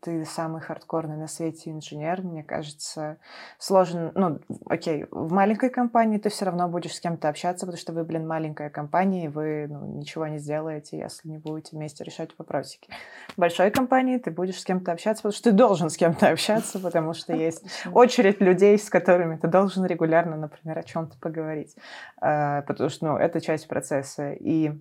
ты 0.00 0.24
самый 0.24 0.60
хардкорный 0.60 1.16
на 1.16 1.26
свете 1.26 1.70
инженер, 1.70 2.22
мне 2.22 2.42
кажется, 2.42 3.18
сложно... 3.58 4.12
Ну, 4.14 4.40
окей, 4.66 5.06
в 5.10 5.32
маленькой 5.32 5.70
компании 5.70 6.18
ты 6.18 6.28
все 6.28 6.44
равно 6.44 6.68
будешь 6.68 6.94
с 6.94 7.00
кем-то 7.00 7.28
общаться, 7.28 7.66
потому 7.66 7.80
что 7.80 7.92
вы, 7.92 8.04
блин, 8.04 8.26
маленькая 8.26 8.70
компания, 8.70 9.26
и 9.26 9.28
вы 9.28 9.66
ну, 9.68 9.98
ничего 9.98 10.26
не 10.26 10.38
сделаете, 10.38 10.98
если 10.98 11.28
не 11.28 11.38
будете 11.38 11.76
вместе 11.76 12.04
решать 12.04 12.30
вопросики. 12.38 12.90
В 13.34 13.38
большой 13.38 13.70
компании 13.70 14.18
ты 14.18 14.30
будешь 14.30 14.60
с 14.60 14.64
кем-то 14.64 14.92
общаться, 14.92 15.22
потому 15.22 15.34
что 15.34 15.50
ты 15.50 15.56
должен 15.56 15.90
с 15.90 15.96
кем-то 15.96 16.28
общаться, 16.28 16.78
потому 16.78 17.14
что 17.14 17.32
есть 17.36 17.64
очередь 17.92 18.40
людей, 18.40 18.78
с 18.78 18.88
которыми 18.88 19.36
ты 19.36 19.48
должен 19.48 19.84
регулярно, 19.84 20.36
например, 20.36 20.78
о 20.78 20.82
чем-то 20.82 21.18
поговорить. 21.18 21.76
Э, 22.20 22.62
потому 22.62 22.90
что, 22.90 23.06
ну, 23.06 23.16
это 23.16 23.40
часть 23.40 23.68
процесса. 23.68 24.32
И 24.32 24.72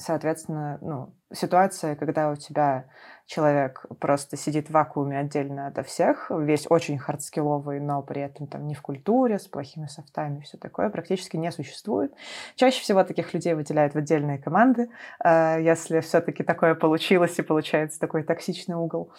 Соответственно, 0.00 0.78
ну, 0.80 1.14
ситуация, 1.30 1.94
когда 1.94 2.30
у 2.30 2.36
тебя 2.36 2.86
человек 3.26 3.84
просто 4.00 4.38
сидит 4.38 4.68
в 4.68 4.70
вакууме 4.70 5.18
отдельно 5.18 5.66
ото 5.66 5.82
всех, 5.82 6.30
весь 6.30 6.66
очень 6.70 6.96
хардскилловый, 6.96 7.80
но 7.80 8.02
при 8.02 8.22
этом 8.22 8.46
там 8.46 8.66
не 8.66 8.74
в 8.74 8.80
культуре, 8.80 9.38
с 9.38 9.46
плохими 9.46 9.88
софтами, 9.88 10.40
все 10.40 10.56
такое, 10.56 10.88
практически 10.88 11.36
не 11.36 11.52
существует. 11.52 12.14
Чаще 12.54 12.80
всего 12.80 13.04
таких 13.04 13.34
людей 13.34 13.52
выделяют 13.52 13.92
в 13.92 13.98
отдельные 13.98 14.38
команды, 14.38 14.88
э, 15.22 15.58
если 15.60 16.00
все-таки 16.00 16.44
такое 16.44 16.74
получилось 16.74 17.38
и 17.38 17.42
получается 17.42 18.00
такой 18.00 18.22
токсичный 18.22 18.76
угол. 18.76 19.12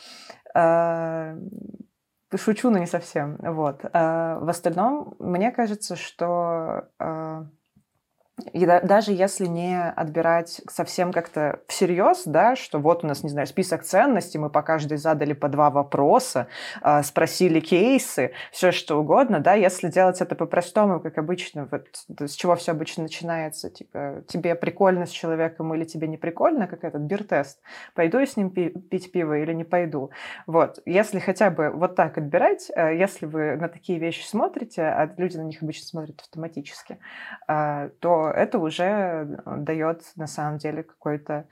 Э, 0.56 1.38
шучу, 2.36 2.72
но 2.72 2.80
не 2.80 2.88
совсем. 2.88 3.38
Вот. 3.38 3.86
Э, 3.86 4.40
в 4.42 4.50
остальном, 4.50 5.16
мне 5.20 5.52
кажется, 5.52 5.96
что 5.96 6.88
и 8.54 8.66
да, 8.66 8.82
даже 8.82 9.12
если 9.12 9.46
не 9.46 9.82
отбирать 9.82 10.62
совсем 10.70 11.12
как-то 11.12 11.60
всерьез, 11.68 12.24
да, 12.26 12.56
что 12.56 12.80
вот 12.80 13.04
у 13.04 13.08
нас, 13.08 13.24
не 13.24 13.30
знаю, 13.30 13.48
список 13.48 13.84
ценностей, 13.84 14.38
мы 14.38 14.50
по 14.50 14.62
каждой 14.62 14.98
задали 14.98 15.34
по 15.34 15.50
два 15.50 15.70
вопроса, 15.70 16.48
э, 16.82 17.04
спросили 17.04 17.60
кейсы, 17.60 18.32
все 18.52 18.72
что 18.72 19.00
угодно, 19.00 19.40
да, 19.40 19.54
если 19.54 19.90
делать 19.90 20.22
это 20.22 20.36
по-простому, 20.36 21.00
как 21.00 21.18
обычно, 21.18 21.68
вот 21.72 21.88
с 22.20 22.34
чего 22.34 22.56
все 22.56 22.72
обычно 22.72 23.04
начинается, 23.04 23.70
типа, 23.70 24.24
тебе 24.28 24.56
прикольно 24.56 25.06
с 25.06 25.10
человеком 25.10 25.74
или 25.74 25.84
тебе 25.84 26.08
не 26.08 26.18
прикольно, 26.18 26.68
как 26.68 26.84
этот 26.84 27.02
бир-тест, 27.02 27.60
пойду 27.94 28.20
я 28.20 28.26
с 28.26 28.38
ним 28.38 28.50
пи- 28.50 28.70
пить 28.70 29.12
пиво 29.12 29.38
или 29.38 29.54
не 29.54 29.64
пойду. 29.64 30.12
Вот, 30.48 30.80
если 30.86 31.20
хотя 31.20 31.50
бы 31.50 31.70
вот 31.70 31.96
так 31.96 32.18
отбирать, 32.18 32.72
э, 32.76 32.98
если 32.98 33.26
вы 33.26 33.56
на 33.58 33.68
такие 33.68 34.00
вещи 34.00 34.26
смотрите, 34.26 34.84
а 34.84 35.14
люди 35.18 35.38
на 35.38 35.44
них 35.44 35.62
обычно 35.62 35.86
смотрят 35.86 36.20
автоматически, 36.22 36.98
э, 37.48 37.90
то 38.00 38.31
это 38.32 38.60
уже 38.60 38.84
э, 38.84 39.58
дает 39.58 40.04
на 40.16 40.28
самом 40.28 40.58
деле 40.58 40.84
какой-то 40.84 41.46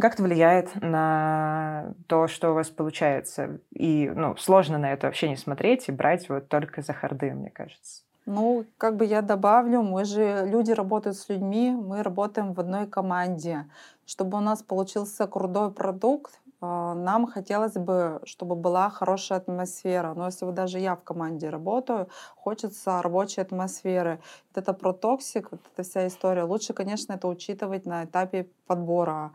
как-то 0.00 0.22
влияет 0.22 0.74
на 0.80 1.94
то, 2.06 2.26
что 2.26 2.50
у 2.50 2.54
вас 2.54 2.70
получается. 2.70 3.60
И 3.70 4.10
ну, 4.14 4.36
сложно 4.36 4.78
на 4.78 4.92
это 4.92 5.06
вообще 5.06 5.28
не 5.28 5.36
смотреть 5.36 5.88
и 5.88 5.92
брать 5.92 6.28
вот 6.28 6.48
только 6.48 6.82
за 6.82 6.92
харды, 6.92 7.32
мне 7.32 7.50
кажется. 7.50 8.02
Ну, 8.24 8.64
как 8.78 8.96
бы 8.96 9.04
я 9.04 9.20
добавлю, 9.20 9.82
мы 9.82 10.04
же, 10.04 10.46
люди 10.46 10.70
работают 10.70 11.16
с 11.16 11.28
людьми, 11.28 11.70
мы 11.72 12.02
работаем 12.02 12.52
в 12.52 12.60
одной 12.60 12.86
команде. 12.86 13.68
Чтобы 14.06 14.38
у 14.38 14.40
нас 14.40 14.62
получился 14.62 15.26
крутой 15.26 15.72
продукт, 15.72 16.40
нам 16.62 17.26
хотелось 17.26 17.74
бы, 17.74 18.20
чтобы 18.24 18.54
была 18.54 18.88
хорошая 18.90 19.38
атмосфера. 19.38 20.14
Но 20.14 20.26
если 20.26 20.44
вот 20.44 20.54
даже 20.54 20.78
я 20.78 20.94
в 20.94 21.02
команде 21.02 21.50
работаю, 21.50 22.08
хочется 22.36 23.02
рабочей 23.02 23.40
атмосферы. 23.40 24.20
Вот 24.50 24.62
это 24.62 24.72
про 24.72 24.92
toxic, 24.92 25.50
вот 25.50 25.60
эта 25.72 25.82
вся 25.88 26.06
история. 26.06 26.44
Лучше, 26.44 26.72
конечно, 26.72 27.14
это 27.14 27.28
учитывать 27.28 27.86
на 27.86 28.04
этапе 28.04 28.48
подбора 28.66 29.32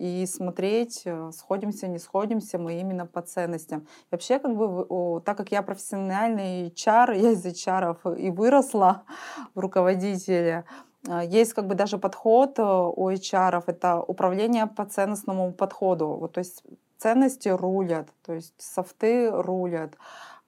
и 0.00 0.24
смотреть, 0.24 1.02
э, 1.04 1.30
сходимся, 1.32 1.86
не 1.86 1.98
сходимся 1.98 2.58
мы 2.58 2.80
именно 2.80 3.04
по 3.04 3.20
ценностям. 3.20 3.80
И 3.80 3.84
вообще, 4.12 4.38
как 4.38 4.56
бы, 4.56 5.20
так 5.26 5.36
как 5.36 5.52
я 5.52 5.60
профессиональный 5.60 6.68
HR, 6.68 7.18
я 7.18 7.32
из 7.32 7.44
HR 7.44 8.16
и 8.16 8.30
выросла 8.30 9.02
в 9.54 9.60
руководителе, 9.60 10.64
а, 10.64 10.89
есть 11.08 11.54
как 11.54 11.66
бы 11.66 11.74
даже 11.74 11.98
подход 11.98 12.58
э, 12.58 12.62
у 12.62 13.10
HR, 13.10 13.64
это 13.66 14.00
управление 14.00 14.66
по 14.66 14.84
ценностному 14.84 15.52
подходу. 15.52 16.08
Вот, 16.08 16.32
то 16.32 16.40
есть 16.40 16.62
ценности 16.98 17.48
рулят, 17.48 18.08
то 18.24 18.34
есть 18.34 18.54
софты 18.58 19.30
рулят. 19.30 19.94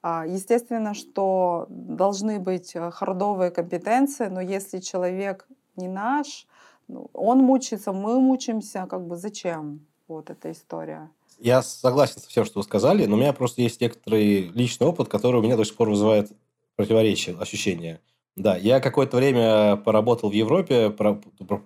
А, 0.02 0.26
естественно, 0.26 0.94
что 0.94 1.66
должны 1.68 2.38
быть 2.38 2.75
э, 2.75 2.90
хардовые 2.90 3.50
компетенции, 3.50 4.26
но 4.26 4.40
если 4.40 4.80
человек 4.80 5.47
не 5.76 5.88
наш, 5.88 6.47
ну, 6.88 7.09
он 7.12 7.38
мучится, 7.38 7.92
мы 7.92 8.21
мучимся, 8.21 8.87
как 8.90 9.06
бы 9.06 9.16
зачем? 9.16 9.87
Вот 10.09 10.28
эта 10.28 10.50
история. 10.50 11.09
Я 11.38 11.62
согласен 11.62 12.21
со 12.21 12.28
всем, 12.28 12.44
что 12.44 12.59
вы 12.59 12.64
сказали, 12.64 13.06
но 13.06 13.16
у 13.16 13.18
меня 13.18 13.32
просто 13.32 13.62
есть 13.62 13.80
некоторый 13.80 14.49
личный 14.49 14.87
опыт, 14.87 15.09
который 15.09 15.40
у 15.40 15.42
меня 15.42 15.56
до 15.56 15.64
сих 15.64 15.76
пор 15.76 15.88
вызывает 15.88 16.30
противоречие, 16.76 17.37
ощущение. 17.38 18.00
Да, 18.37 18.57
я 18.57 18.81
какое-то 18.81 19.19
время 19.19 19.77
поработал 19.77 20.31
в 20.31 20.33
Европе, 20.33 20.91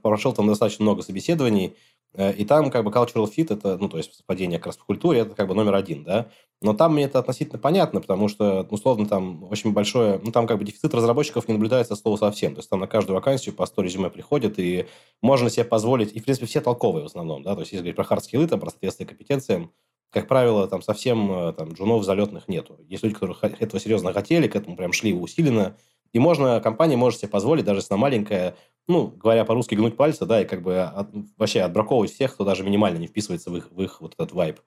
прошел 0.02 0.32
там 0.32 0.48
достаточно 0.48 0.82
много 0.82 1.02
собеседований, 1.02 1.76
э, 2.14 2.32
и 2.32 2.44
там 2.44 2.70
как 2.72 2.84
бы 2.84 2.90
cultural 2.90 3.30
fit, 3.30 3.52
это, 3.54 3.78
ну, 3.78 3.88
то 3.88 3.98
есть 3.98 4.14
совпадение 4.14 4.58
как 4.58 4.66
раз 4.66 4.76
в 4.76 4.84
культуре, 4.84 5.20
это 5.20 5.36
как 5.36 5.46
бы 5.46 5.54
номер 5.54 5.76
один, 5.76 6.02
да. 6.02 6.28
Но 6.60 6.74
там 6.74 6.94
мне 6.94 7.04
это 7.04 7.20
относительно 7.20 7.58
понятно, 7.60 8.00
потому 8.00 8.26
что, 8.26 8.66
условно, 8.70 9.06
там 9.06 9.44
очень 9.44 9.72
большое, 9.72 10.20
ну, 10.24 10.32
там 10.32 10.48
как 10.48 10.58
бы 10.58 10.64
дефицит 10.64 10.92
разработчиков 10.92 11.46
не 11.46 11.54
наблюдается 11.54 11.94
от 11.94 12.00
слова 12.00 12.16
совсем. 12.16 12.54
То 12.54 12.60
есть 12.60 12.70
там 12.70 12.80
на 12.80 12.88
каждую 12.88 13.14
вакансию 13.14 13.54
по 13.54 13.64
100 13.66 13.82
резюме 13.82 14.10
приходит, 14.10 14.58
и 14.58 14.86
можно 15.22 15.50
себе 15.50 15.64
позволить, 15.64 16.12
и, 16.16 16.20
в 16.20 16.24
принципе, 16.24 16.46
все 16.46 16.60
толковые 16.60 17.04
в 17.04 17.06
основном, 17.06 17.42
да, 17.44 17.54
то 17.54 17.60
есть 17.60 17.72
если 17.72 17.82
говорить 17.84 17.96
про 17.96 18.04
хард-скиллы, 18.04 18.48
там, 18.48 18.58
про 18.58 18.70
соответствие 18.70 19.06
компетенциям, 19.06 19.70
как 20.10 20.28
правило, 20.28 20.66
там 20.66 20.82
совсем 20.82 21.30
э, 21.30 21.52
там, 21.52 21.72
джунов 21.72 22.04
залетных 22.04 22.48
нету. 22.48 22.78
Есть 22.88 23.02
люди, 23.02 23.14
которые 23.14 23.36
этого 23.58 23.78
серьезно 23.80 24.12
хотели, 24.12 24.48
к 24.48 24.56
этому 24.56 24.76
прям 24.76 24.92
шли 24.92 25.12
усиленно, 25.12 25.76
и 26.12 26.18
можно, 26.18 26.60
компания 26.60 26.96
может 26.96 27.20
себе 27.20 27.28
позволить, 27.28 27.64
даже 27.64 27.80
если 27.80 27.94
она 27.94 28.00
маленькая, 28.00 28.56
ну, 28.88 29.08
говоря 29.08 29.44
по-русски, 29.44 29.74
гнуть 29.74 29.96
пальцы, 29.96 30.26
да, 30.26 30.42
и 30.42 30.44
как 30.44 30.62
бы 30.62 30.80
от, 30.80 31.08
вообще 31.36 31.60
отбраковывать 31.60 32.12
всех, 32.12 32.34
кто 32.34 32.44
даже 32.44 32.64
минимально 32.64 32.98
не 32.98 33.06
вписывается 33.06 33.50
в 33.50 33.56
их, 33.56 33.70
в 33.70 33.82
их 33.82 34.00
вот 34.00 34.14
этот 34.14 34.32
вайб. 34.32 34.60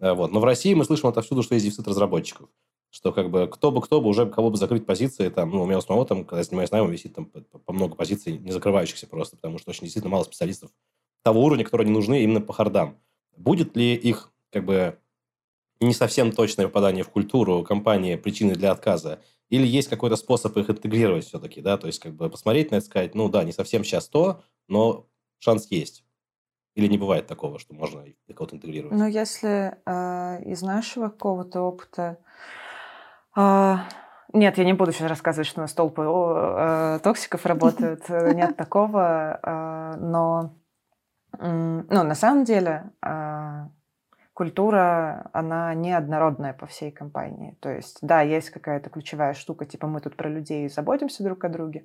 Э, 0.00 0.12
вот. 0.12 0.32
Но 0.32 0.40
в 0.40 0.44
России 0.44 0.74
мы 0.74 0.84
слышим 0.84 1.08
отовсюду, 1.08 1.42
что 1.42 1.54
есть 1.54 1.64
дефицит 1.64 1.88
разработчиков. 1.88 2.48
Что 2.90 3.12
как 3.12 3.30
бы 3.30 3.48
кто 3.48 3.72
бы, 3.72 3.80
кто 3.80 4.00
бы, 4.00 4.08
уже 4.08 4.26
кого 4.26 4.50
бы 4.50 4.56
закрыть 4.56 4.86
позиции, 4.86 5.28
там, 5.28 5.50
ну, 5.50 5.62
у 5.62 5.66
меня 5.66 5.80
самого 5.80 6.06
там, 6.06 6.24
когда 6.24 6.38
я 6.38 6.44
занимаюсь 6.44 6.70
наймом, 6.70 6.92
висит 6.92 7.14
там 7.14 7.26
по, 7.26 7.58
по 7.58 7.72
много 7.72 7.96
позиций, 7.96 8.38
не 8.38 8.52
закрывающихся 8.52 9.08
просто, 9.08 9.36
потому 9.36 9.58
что 9.58 9.70
очень 9.70 9.82
действительно 9.82 10.12
мало 10.12 10.24
специалистов 10.24 10.70
того 11.22 11.42
уровня, 11.42 11.64
которые 11.64 11.86
не 11.88 11.92
нужны 11.92 12.22
именно 12.22 12.40
по 12.40 12.52
хардам. 12.52 12.98
Будет 13.36 13.76
ли 13.76 13.94
их 13.94 14.30
как 14.52 14.64
бы 14.64 14.98
не 15.80 15.92
совсем 15.92 16.30
точное 16.30 16.66
попадание 16.66 17.02
в 17.02 17.08
культуру 17.08 17.64
компании 17.64 18.14
причины 18.14 18.54
для 18.54 18.70
отказа? 18.70 19.20
Или 19.54 19.68
есть 19.68 19.88
какой-то 19.88 20.16
способ 20.16 20.56
их 20.56 20.68
интегрировать 20.68 21.26
все-таки, 21.26 21.60
да? 21.60 21.78
То 21.78 21.86
есть 21.86 22.00
как 22.00 22.12
бы 22.14 22.28
посмотреть 22.28 22.72
на 22.72 22.76
это 22.76 22.86
сказать, 22.86 23.14
ну 23.14 23.28
да, 23.28 23.44
не 23.44 23.52
совсем 23.52 23.84
сейчас 23.84 24.08
то, 24.08 24.42
но 24.66 25.06
шанс 25.38 25.68
есть. 25.70 26.04
Или 26.74 26.88
не 26.88 26.98
бывает 26.98 27.28
такого, 27.28 27.60
что 27.60 27.72
можно 27.72 28.04
кого-то 28.34 28.56
интегрировать? 28.56 28.98
Ну, 28.98 29.06
если 29.06 29.76
э, 29.86 30.42
из 30.44 30.62
нашего 30.62 31.08
какого-то 31.08 31.60
опыта... 31.60 32.18
Э, 33.36 33.76
нет, 34.32 34.58
я 34.58 34.64
не 34.64 34.72
буду 34.72 34.90
сейчас 34.90 35.08
рассказывать, 35.08 35.46
что 35.46 35.60
у 35.60 35.62
нас 35.62 35.72
толпы 35.72 36.02
э, 36.02 36.98
токсиков 37.04 37.46
работают. 37.46 38.08
Нет 38.08 38.56
такого. 38.56 39.38
Э, 39.40 39.96
но, 40.00 40.56
ну, 41.38 41.84
на 42.02 42.14
самом 42.16 42.42
деле, 42.42 42.90
э, 43.06 43.68
культура, 44.34 45.30
она 45.32 45.72
неоднородная 45.74 46.52
по 46.52 46.66
всей 46.66 46.90
компании. 46.90 47.56
То 47.60 47.70
есть, 47.70 47.98
да, 48.02 48.20
есть 48.20 48.50
какая-то 48.50 48.90
ключевая 48.90 49.32
штука, 49.32 49.64
типа 49.64 49.86
мы 49.86 50.00
тут 50.00 50.16
про 50.16 50.28
людей 50.28 50.68
заботимся 50.68 51.22
друг 51.22 51.44
о 51.44 51.48
друге, 51.48 51.84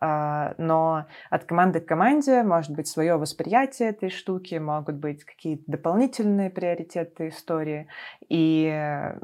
а, 0.00 0.54
но 0.58 1.06
от 1.30 1.44
команды 1.44 1.80
к 1.80 1.86
команде 1.86 2.42
может 2.42 2.72
быть 2.72 2.88
свое 2.88 3.16
восприятие 3.16 3.90
этой 3.90 4.10
штуки, 4.10 4.56
могут 4.56 4.96
быть 4.96 5.24
какие-то 5.24 5.62
дополнительные 5.68 6.50
приоритеты 6.50 7.28
истории. 7.28 7.86
И 8.28 9.14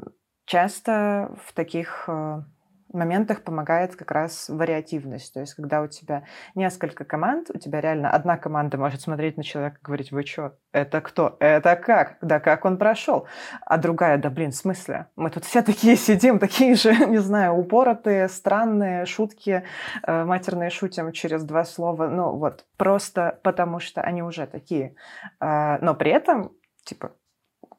часто 0.45 1.35
в 1.45 1.53
таких 1.53 2.05
э, 2.07 2.41
моментах 2.93 3.43
помогает 3.43 3.95
как 3.95 4.11
раз 4.11 4.49
вариативность. 4.49 5.33
То 5.33 5.39
есть, 5.39 5.53
когда 5.55 5.81
у 5.81 5.87
тебя 5.87 6.23
несколько 6.55 7.05
команд, 7.05 7.49
у 7.53 7.57
тебя 7.57 7.81
реально 7.81 8.09
одна 8.09 8.37
команда 8.37 8.77
может 8.77 9.01
смотреть 9.01 9.37
на 9.37 9.43
человека 9.43 9.77
и 9.81 9.85
говорить, 9.85 10.11
вы 10.11 10.25
что, 10.25 10.55
это 10.71 11.01
кто? 11.01 11.37
Это 11.39 11.75
как? 11.75 12.17
Да 12.21 12.39
как 12.39 12.65
он 12.65 12.77
прошел? 12.77 13.27
А 13.61 13.77
другая, 13.77 14.17
да 14.17 14.29
блин, 14.29 14.51
в 14.51 14.55
смысле? 14.55 15.07
Мы 15.15 15.29
тут 15.29 15.45
все 15.45 15.61
такие 15.61 15.95
сидим, 15.95 16.39
такие 16.39 16.75
же, 16.75 16.93
не 17.07 17.19
знаю, 17.19 17.53
упоротые, 17.53 18.27
странные 18.29 19.05
шутки, 19.05 19.63
э, 20.05 20.23
матерные 20.23 20.69
шутим 20.69 21.11
через 21.11 21.43
два 21.43 21.65
слова. 21.65 22.07
Ну 22.07 22.35
вот, 22.37 22.65
просто 22.77 23.39
потому 23.43 23.79
что 23.79 24.01
они 24.01 24.23
уже 24.23 24.47
такие. 24.47 24.95
Э, 25.39 25.77
но 25.81 25.93
при 25.95 26.11
этом, 26.11 26.51
типа, 26.83 27.11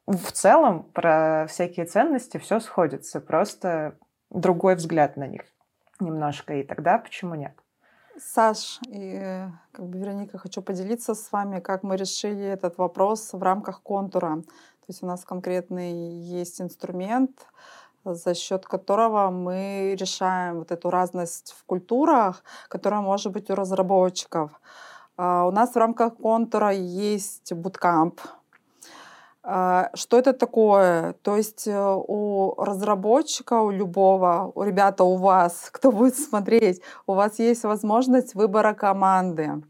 в 0.07 0.33
целом 0.33 0.85
про 0.93 1.47
всякие 1.49 1.87
ценности 1.87 2.39
все 2.39 2.61
сходится. 2.61 3.21
Просто 3.21 3.97
другой 4.35 4.75
взгляд 4.75 5.17
на 5.17 5.27
них 5.27 5.43
немножко, 6.01 6.55
и 6.55 6.63
тогда 6.63 6.99
почему 6.99 7.35
нет? 7.35 7.55
Саш 8.19 8.79
и 8.87 9.47
как 9.73 9.87
бы, 9.87 9.99
Вероника, 9.99 10.39
хочу 10.39 10.63
поделиться 10.63 11.15
с 11.15 11.33
вами, 11.33 11.61
как 11.61 11.83
мы 11.83 11.97
решили 11.97 12.45
этот 12.45 12.79
вопрос 12.79 13.33
в 13.33 13.43
рамках 13.43 13.83
контура. 13.83 14.37
То 14.37 14.87
есть 14.89 15.03
у 15.03 15.07
нас 15.07 15.25
конкретный 15.25 15.93
есть 16.21 16.61
инструмент, 16.61 17.49
за 18.05 18.35
счет 18.35 18.67
которого 18.67 19.31
мы 19.31 19.97
решаем 19.99 20.59
вот 20.59 20.71
эту 20.71 20.91
разность 20.91 21.55
в 21.59 21.65
культурах, 21.65 22.45
которая 22.69 23.01
может 23.01 23.33
быть 23.33 23.51
у 23.51 23.55
разработчиков. 23.55 24.61
А, 25.17 25.47
у 25.47 25.51
нас 25.51 25.73
в 25.73 25.77
рамках 25.77 26.17
контура 26.17 26.71
есть 26.71 27.53
буткамп, 27.53 28.21
что 29.45 30.19
это 30.19 30.33
такое? 30.33 31.13
То 31.23 31.37
есть 31.37 31.69
э, 31.69 31.95
у 32.09 32.55
разработчика, 32.57 33.61
у 33.61 33.71
любого, 33.71 34.51
у 34.55 34.63
ребята, 34.63 35.05
у 35.05 35.17
вас, 35.17 35.69
кто 35.71 35.93
будет 35.93 36.17
смотреть, 36.17 36.81
у 37.07 37.13
вас 37.13 37.39
есть 37.39 37.65
возможность 37.65 38.35
выбора 38.35 38.73
команды. 38.73 39.63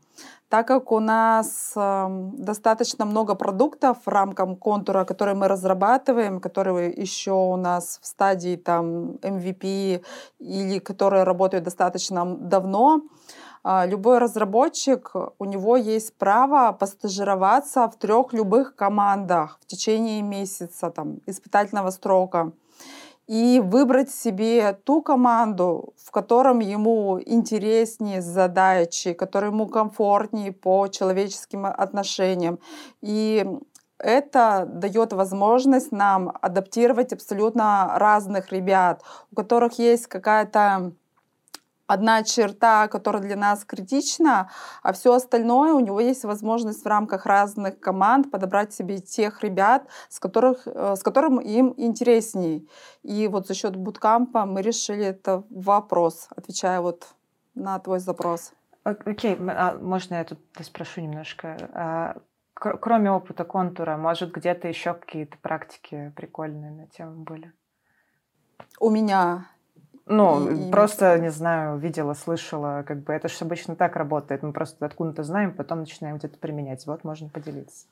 Так 0.48 0.68
как 0.68 0.92
у 0.92 1.00
нас 1.00 1.72
эм, 1.74 2.30
достаточно 2.36 3.04
много 3.04 3.34
продуктов 3.34 3.96
в 4.06 4.08
рамках 4.08 4.56
контура, 4.60 5.04
которые 5.04 5.34
мы 5.34 5.48
разрабатываем, 5.48 6.38
которые 6.38 6.90
еще 6.90 7.32
у 7.32 7.56
нас 7.56 7.98
в 8.00 8.06
стадии 8.06 8.54
там 8.54 9.16
MVP 9.22 10.04
или 10.38 10.78
которые 10.78 11.24
работают 11.24 11.64
достаточно 11.64 12.24
давно, 12.24 13.00
а, 13.00 13.08
любой 13.64 14.18
разработчик, 14.18 15.12
у 15.38 15.44
него 15.44 15.76
есть 15.76 16.14
право 16.16 16.72
постажироваться 16.72 17.88
в 17.88 17.96
трех 17.96 18.32
любых 18.32 18.76
командах 18.76 19.58
в 19.62 19.66
течение 19.66 20.22
месяца, 20.22 20.90
там, 20.90 21.20
испытательного 21.26 21.90
срока 21.90 22.52
и 23.26 23.62
выбрать 23.64 24.10
себе 24.10 24.72
ту 24.84 25.02
команду, 25.02 25.94
в 25.96 26.10
котором 26.10 26.58
ему 26.60 27.18
интереснее 27.24 28.20
задачи, 28.20 29.14
которая 29.14 29.50
ему 29.50 29.66
комфортнее 29.66 30.52
по 30.52 30.88
человеческим 30.88 31.64
отношениям. 31.64 32.58
И 33.00 33.46
это 33.98 34.66
дает 34.68 35.12
возможность 35.12 35.90
нам 35.92 36.36
адаптировать 36.42 37.12
абсолютно 37.12 37.94
разных 37.96 38.52
ребят, 38.52 39.02
у 39.32 39.36
которых 39.36 39.78
есть 39.78 40.06
какая-то 40.06 40.92
одна 41.86 42.22
черта, 42.22 42.88
которая 42.88 43.22
для 43.22 43.36
нас 43.36 43.64
критична, 43.64 44.50
а 44.82 44.92
все 44.92 45.14
остальное 45.14 45.74
у 45.74 45.80
него 45.80 46.00
есть 46.00 46.24
возможность 46.24 46.84
в 46.84 46.88
рамках 46.88 47.26
разных 47.26 47.78
команд 47.80 48.30
подобрать 48.30 48.72
себе 48.72 48.98
тех 48.98 49.42
ребят, 49.42 49.86
с, 50.08 50.18
которых, 50.18 50.66
э, 50.66 50.96
с 50.96 51.02
которым 51.02 51.38
им 51.38 51.74
интересней. 51.76 52.68
И 53.02 53.28
вот 53.28 53.46
за 53.46 53.54
счет 53.54 53.76
буткампа 53.76 54.46
мы 54.46 54.62
решили 54.62 55.04
это 55.04 55.44
вопрос, 55.50 56.28
отвечая 56.34 56.80
вот 56.80 57.06
на 57.54 57.78
твой 57.78 57.98
запрос. 57.98 58.52
Окей, 58.84 59.34
okay. 59.34 59.50
а 59.50 59.78
можно 59.78 60.16
я 60.16 60.24
тут 60.24 60.40
спрошу 60.60 61.00
немножко? 61.00 61.56
А, 61.72 62.16
кроме 62.54 63.10
опыта 63.10 63.44
контура, 63.44 63.96
может, 63.96 64.32
где-то 64.32 64.68
еще 64.68 64.94
какие-то 64.94 65.38
практики 65.38 66.12
прикольные 66.16 66.70
на 66.70 66.86
тему 66.86 67.24
были? 67.24 67.52
У 68.80 68.90
меня 68.90 69.48
ну, 70.06 70.50
и, 70.50 70.70
просто, 70.70 71.16
и... 71.16 71.20
не 71.20 71.30
знаю, 71.30 71.78
видела, 71.78 72.14
слышала, 72.14 72.84
как 72.86 73.02
бы 73.02 73.12
это 73.12 73.28
же 73.28 73.36
обычно 73.40 73.74
так 73.76 73.96
работает. 73.96 74.42
Мы 74.42 74.52
просто 74.52 74.84
откуда-то 74.84 75.22
знаем, 75.22 75.52
потом 75.54 75.80
начинаем 75.80 76.18
где-то 76.18 76.38
применять. 76.38 76.86
Вот 76.86 77.04
можно 77.04 77.28
поделиться. 77.28 77.86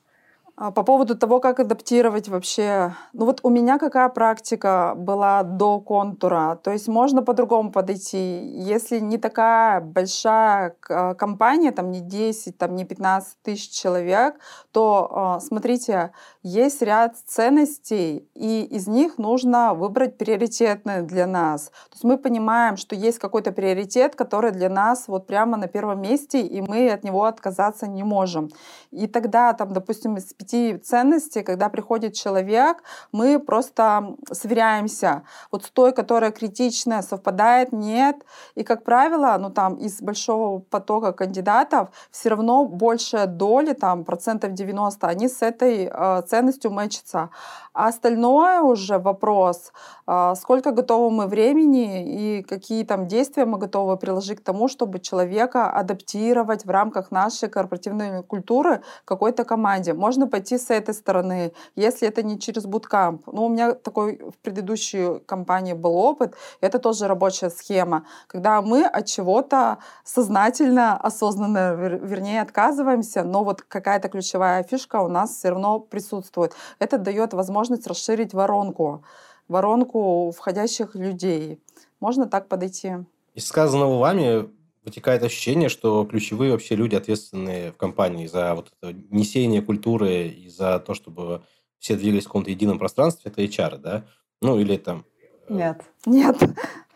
А 0.55 0.69
по 0.69 0.83
поводу 0.83 1.17
того, 1.17 1.39
как 1.39 1.59
адаптировать 1.59 2.27
вообще, 2.27 2.93
ну 3.13 3.25
вот 3.25 3.39
у 3.41 3.49
меня 3.49 3.79
какая 3.79 4.07
практика 4.09 4.93
была 4.95 5.41
до 5.41 5.79
контура, 5.79 6.59
то 6.63 6.69
есть 6.71 6.87
можно 6.87 7.23
по-другому 7.23 7.71
подойти. 7.71 8.51
Если 8.59 8.99
не 8.99 9.17
такая 9.17 9.81
большая 9.81 10.75
а, 10.89 11.15
компания, 11.15 11.71
там 11.71 11.89
не 11.89 12.01
10, 12.01 12.55
там 12.55 12.75
не 12.75 12.85
15 12.85 13.41
тысяч 13.41 13.71
человек, 13.71 14.35
то 14.71 15.09
а, 15.11 15.39
смотрите, 15.39 16.11
есть 16.43 16.83
ряд 16.83 17.17
ценностей, 17.25 18.29
и 18.35 18.63
из 18.63 18.87
них 18.87 19.17
нужно 19.17 19.73
выбрать 19.73 20.19
приоритетные 20.19 21.01
для 21.01 21.25
нас. 21.25 21.69
То 21.69 21.93
есть 21.93 22.03
мы 22.03 22.19
понимаем, 22.19 22.77
что 22.77 22.95
есть 22.95 23.17
какой-то 23.17 23.53
приоритет, 23.53 24.15
который 24.15 24.51
для 24.51 24.69
нас 24.69 25.07
вот 25.07 25.25
прямо 25.25 25.57
на 25.57 25.67
первом 25.67 25.99
месте, 25.99 26.41
и 26.41 26.61
мы 26.61 26.91
от 26.91 27.03
него 27.03 27.23
отказаться 27.23 27.87
не 27.87 28.03
можем. 28.03 28.51
И 28.91 29.07
тогда 29.07 29.53
там, 29.53 29.73
допустим, 29.73 30.17
из 30.17 30.31
пяти 30.43 30.77
ценностей, 30.77 31.43
когда 31.43 31.69
приходит 31.69 32.13
человек, 32.13 32.83
мы 33.11 33.39
просто 33.39 34.15
сверяемся. 34.31 35.23
Вот 35.51 35.63
с 35.63 35.69
той, 35.69 35.93
которая 35.93 36.31
критичная, 36.31 37.01
совпадает, 37.01 37.71
нет. 37.71 38.15
И, 38.55 38.63
как 38.63 38.83
правило, 38.83 39.37
ну 39.39 39.49
там 39.49 39.75
из 39.75 40.01
большого 40.01 40.59
потока 40.59 41.13
кандидатов 41.13 41.89
все 42.11 42.29
равно 42.29 42.65
большая 42.65 43.27
доля, 43.27 43.73
там 43.73 44.03
процентов 44.03 44.53
90, 44.53 45.07
они 45.07 45.27
с 45.27 45.41
этой 45.41 45.89
э, 45.91 46.21
ценностью 46.27 46.71
мэчатся. 46.71 47.29
А 47.73 47.87
остальное 47.87 48.61
уже 48.61 48.99
вопрос, 48.99 49.71
э, 50.07 50.33
сколько 50.35 50.71
готовы 50.71 51.09
мы 51.09 51.27
времени 51.27 52.37
и 52.39 52.43
какие 52.43 52.83
там 52.83 53.07
действия 53.07 53.45
мы 53.45 53.57
готовы 53.57 53.97
приложить 53.97 54.39
к 54.39 54.43
тому, 54.43 54.67
чтобы 54.67 54.99
человека 54.99 55.71
адаптировать 55.71 56.65
в 56.65 56.69
рамках 56.69 57.11
нашей 57.11 57.49
корпоративной 57.49 58.23
культуры 58.23 58.81
какой-то 59.05 59.43
команде. 59.43 59.93
Можно 59.93 60.27
пойти 60.33 60.57
с 60.57 60.71
этой 60.71 60.95
стороны, 60.95 61.53
если 61.75 62.07
это 62.07 62.23
не 62.23 62.39
через 62.39 62.65
буткамп. 62.65 63.27
Ну, 63.27 63.45
у 63.45 63.49
меня 63.49 63.73
такой 63.73 64.17
в 64.17 64.37
предыдущей 64.41 65.19
компании 65.27 65.73
был 65.73 65.95
опыт, 65.95 66.33
это 66.59 66.79
тоже 66.79 67.07
рабочая 67.07 67.51
схема, 67.51 68.07
когда 68.25 68.59
мы 68.63 68.83
от 68.83 69.05
чего-то 69.05 69.77
сознательно, 70.03 70.97
осознанно, 70.97 71.75
вернее, 71.75 72.41
отказываемся, 72.41 73.23
но 73.23 73.43
вот 73.43 73.61
какая-то 73.61 74.09
ключевая 74.09 74.63
фишка 74.63 75.01
у 75.01 75.07
нас 75.07 75.29
все 75.37 75.49
равно 75.49 75.79
присутствует. 75.79 76.53
Это 76.79 76.97
дает 76.97 77.33
возможность 77.33 77.85
расширить 77.85 78.33
воронку, 78.33 79.03
воронку 79.47 80.31
входящих 80.31 80.95
людей. 80.95 81.61
Можно 81.99 82.25
так 82.25 82.47
подойти. 82.47 83.05
Из 83.35 83.45
сказанного 83.45 83.99
вами 83.99 84.49
вытекает 84.83 85.23
ощущение, 85.23 85.69
что 85.69 86.05
ключевые 86.05 86.51
вообще 86.51 86.75
люди, 86.75 86.95
ответственные 86.95 87.71
в 87.71 87.77
компании 87.77 88.27
за 88.27 88.55
вот 88.55 88.71
это 88.79 88.93
несение 89.09 89.61
культуры 89.61 90.27
и 90.27 90.49
за 90.49 90.79
то, 90.79 90.93
чтобы 90.93 91.43
все 91.79 91.95
двигались 91.95 92.23
в 92.23 92.27
каком-то 92.27 92.49
едином 92.49 92.79
пространстве, 92.79 93.31
это 93.31 93.41
HR, 93.41 93.77
да? 93.77 94.05
Ну, 94.41 94.59
или 94.59 94.77
там... 94.77 95.05
Э, 95.49 95.53
Нет. 95.53 95.81
Нет. 96.05 96.37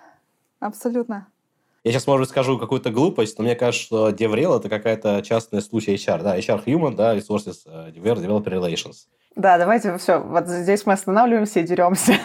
Абсолютно. 0.60 1.28
Я 1.84 1.91
сейчас, 1.91 2.08
может, 2.08 2.30
скажу 2.30 2.58
какую-то 2.58 2.89
глупость, 2.89 3.38
но 3.38 3.45
мне 3.45 3.56
кажется, 3.56 3.86
что 3.86 4.10
DevRel– 4.10 4.58
это 4.60 4.67
какая-то 4.67 5.21
частная 5.21 5.62
случай 5.62 5.95
HR, 5.95 6.21
да, 6.23 6.38
HR 6.38 6.65
Human, 6.65 6.95
да, 6.95 7.15
Resources, 7.15 7.65
uh, 7.65 7.93
Developer 7.93 8.45
Relations. 8.45 9.08
Да, 9.36 9.58
давайте 9.58 9.97
все. 9.97 10.19
Вот 10.19 10.47
здесь 10.47 10.86
мы 10.86 10.93
останавливаемся 10.93 11.62
и 11.62 11.63
деремся. 11.63 12.17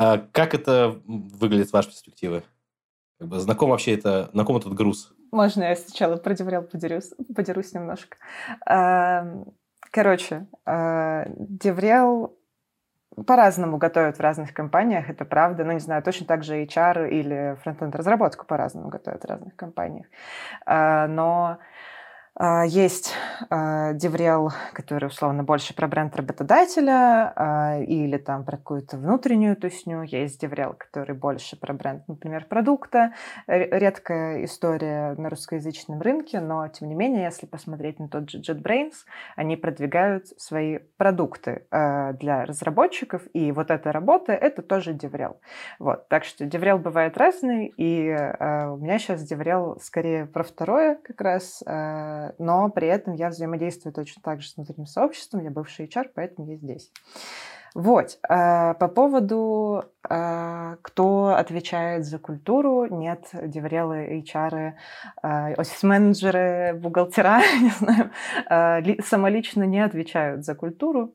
А 0.00 0.18
как 0.30 0.54
это 0.54 1.00
выглядит 1.06 1.70
с 1.70 1.72
вашей 1.72 1.88
перспективы? 1.88 2.44
Как 3.18 3.28
бы 3.28 3.38
знаком 3.40 3.70
вообще 3.70 3.94
это, 3.94 4.30
знаком 4.32 4.56
этот 4.56 4.74
груз? 4.74 5.12
Можно 5.32 5.64
я 5.64 5.76
сначала 5.76 6.16
про 6.16 6.34
DevRel 6.34 6.62
подерусь, 6.62 7.12
подерусь 7.34 7.72
немножко. 7.72 8.16
Эм, 8.66 9.52
короче, 9.90 10.46
э, 10.64 11.24
DevRel 11.36 12.36
по-разному 13.26 13.78
готовят 13.78 14.18
в 14.18 14.20
разных 14.20 14.54
компаниях, 14.54 15.10
это 15.10 15.24
правда. 15.24 15.64
Ну, 15.64 15.72
не 15.72 15.80
знаю, 15.80 16.02
точно 16.02 16.26
так 16.26 16.44
же 16.44 16.62
HR 16.62 17.08
или 17.08 17.56
фронтенд 17.62 17.96
разработку 17.96 18.46
по-разному 18.46 18.88
готовят 18.88 19.24
в 19.24 19.26
разных 19.26 19.56
компаниях. 19.56 20.06
Э, 20.64 21.06
но 21.08 21.58
есть 22.40 23.14
DevRel, 23.50 24.50
который 24.72 25.06
условно 25.06 25.42
больше 25.42 25.74
про 25.74 25.88
бренд 25.88 26.14
работодателя 26.14 27.32
а, 27.34 27.80
или 27.80 28.16
там 28.16 28.44
про 28.44 28.56
какую-то 28.56 28.96
внутреннюю 28.96 29.56
тусню. 29.56 30.02
Есть 30.02 30.40
DevRel, 30.40 30.74
который 30.74 31.16
больше 31.16 31.58
про 31.58 31.72
бренд, 31.74 32.06
например, 32.06 32.44
продукта. 32.44 33.12
Редкая 33.46 34.44
история 34.44 35.14
на 35.16 35.30
русскоязычном 35.30 36.00
рынке, 36.00 36.40
но 36.40 36.68
тем 36.68 36.88
не 36.88 36.94
менее, 36.94 37.24
если 37.24 37.46
посмотреть 37.46 37.98
на 37.98 38.08
тот 38.08 38.30
же 38.30 38.40
JetBrains, 38.40 38.94
они 39.34 39.56
продвигают 39.56 40.28
свои 40.36 40.78
продукты 40.96 41.66
а, 41.70 42.12
для 42.12 42.44
разработчиков, 42.44 43.22
и 43.32 43.50
вот 43.50 43.70
эта 43.70 43.90
работа— 43.90 44.32
это 44.34 44.62
тоже 44.62 44.92
DevRel. 44.92 45.40
Вот. 45.78 46.08
Так 46.08 46.24
что 46.24 46.44
DevRel 46.44 46.78
бывает 46.78 47.16
разный, 47.16 47.72
и 47.76 48.10
у 48.10 48.76
меня 48.76 48.98
сейчас 48.98 49.22
DevRel 49.22 49.78
скорее 49.80 50.26
про 50.26 50.44
второе 50.44 50.96
как 50.96 51.20
раз 51.20 51.62
но 52.38 52.68
при 52.70 52.88
этом 52.88 53.14
я 53.14 53.28
взаимодействую 53.28 53.92
точно 53.92 54.22
так 54.22 54.40
же 54.40 54.48
с 54.48 54.56
внутренним 54.56 54.86
сообществом, 54.86 55.42
я 55.42 55.50
бывший 55.50 55.86
HR, 55.86 56.10
поэтому 56.14 56.50
я 56.50 56.56
здесь. 56.56 56.90
Вот. 57.74 58.18
Э, 58.28 58.74
по 58.74 58.88
поводу, 58.88 59.84
э, 60.08 60.76
кто 60.82 61.34
отвечает 61.36 62.04
за 62.04 62.18
культуру, 62.18 62.86
нет, 62.86 63.28
DevRel 63.32 64.00
ы, 64.00 64.22
HR, 64.24 64.74
э, 65.22 65.54
офис-менеджеры, 65.54 66.74
бухгалтера, 66.74 67.40
не 67.60 67.70
знаю, 67.70 69.02
самолично 69.04 69.64
не 69.64 69.80
отвечают 69.80 70.44
за 70.44 70.54
культуру. 70.54 71.14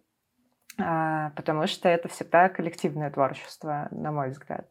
А, 0.80 1.30
потому 1.36 1.68
что 1.68 1.88
это 1.88 2.08
всегда 2.08 2.50
коллективное 2.50 3.12
творчество, 3.12 3.88
на 3.92 4.12
мой 4.12 4.30
взгляд. 4.30 4.68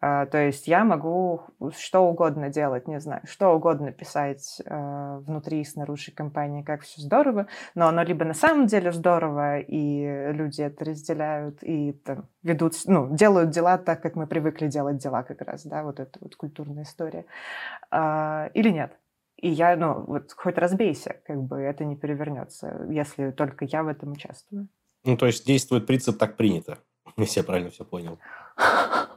А, 0.00 0.26
то 0.26 0.38
есть 0.38 0.68
я 0.68 0.84
могу 0.84 1.42
что 1.76 2.06
угодно 2.06 2.50
делать, 2.50 2.86
не 2.86 3.00
знаю, 3.00 3.22
что 3.24 3.48
угодно 3.48 3.90
писать 3.90 4.62
а, 4.66 5.18
внутри 5.18 5.60
и 5.60 5.64
снаружи 5.64 6.12
компании, 6.12 6.62
как 6.62 6.82
все 6.82 7.00
здорово, 7.02 7.48
но 7.74 7.88
оно 7.88 8.02
либо 8.04 8.24
на 8.24 8.34
самом 8.34 8.66
деле 8.66 8.92
здорово, 8.92 9.58
и 9.58 10.30
люди 10.32 10.62
это 10.62 10.84
разделяют 10.84 11.64
и 11.64 11.92
там, 11.92 12.28
ведут, 12.44 12.74
ну, 12.86 13.12
делают 13.14 13.50
дела 13.50 13.76
так, 13.76 14.02
как 14.02 14.14
мы 14.14 14.28
привыкли 14.28 14.68
делать 14.68 14.98
дела 14.98 15.24
как 15.24 15.42
раз, 15.42 15.66
да, 15.66 15.82
вот 15.82 15.98
эта 15.98 16.16
вот 16.20 16.36
культурная 16.36 16.84
история, 16.84 17.26
или 17.92 18.70
нет. 18.70 18.96
И 19.36 19.48
я, 19.48 19.74
ну, 19.76 20.04
вот 20.06 20.32
хоть 20.36 20.58
разбейся, 20.58 21.16
как 21.26 21.42
бы 21.42 21.60
это 21.60 21.84
не 21.84 21.96
перевернется, 21.96 22.86
если 22.88 23.30
только 23.32 23.64
я 23.64 23.82
в 23.82 23.88
этом 23.88 24.12
участвую. 24.12 24.68
Ну, 25.04 25.16
то 25.16 25.26
есть 25.26 25.46
действует 25.46 25.86
принцип 25.86 26.18
«так 26.18 26.36
принято», 26.36 26.78
если 27.16 27.40
я 27.40 27.44
правильно 27.44 27.70
все 27.70 27.84
понял. 27.84 28.18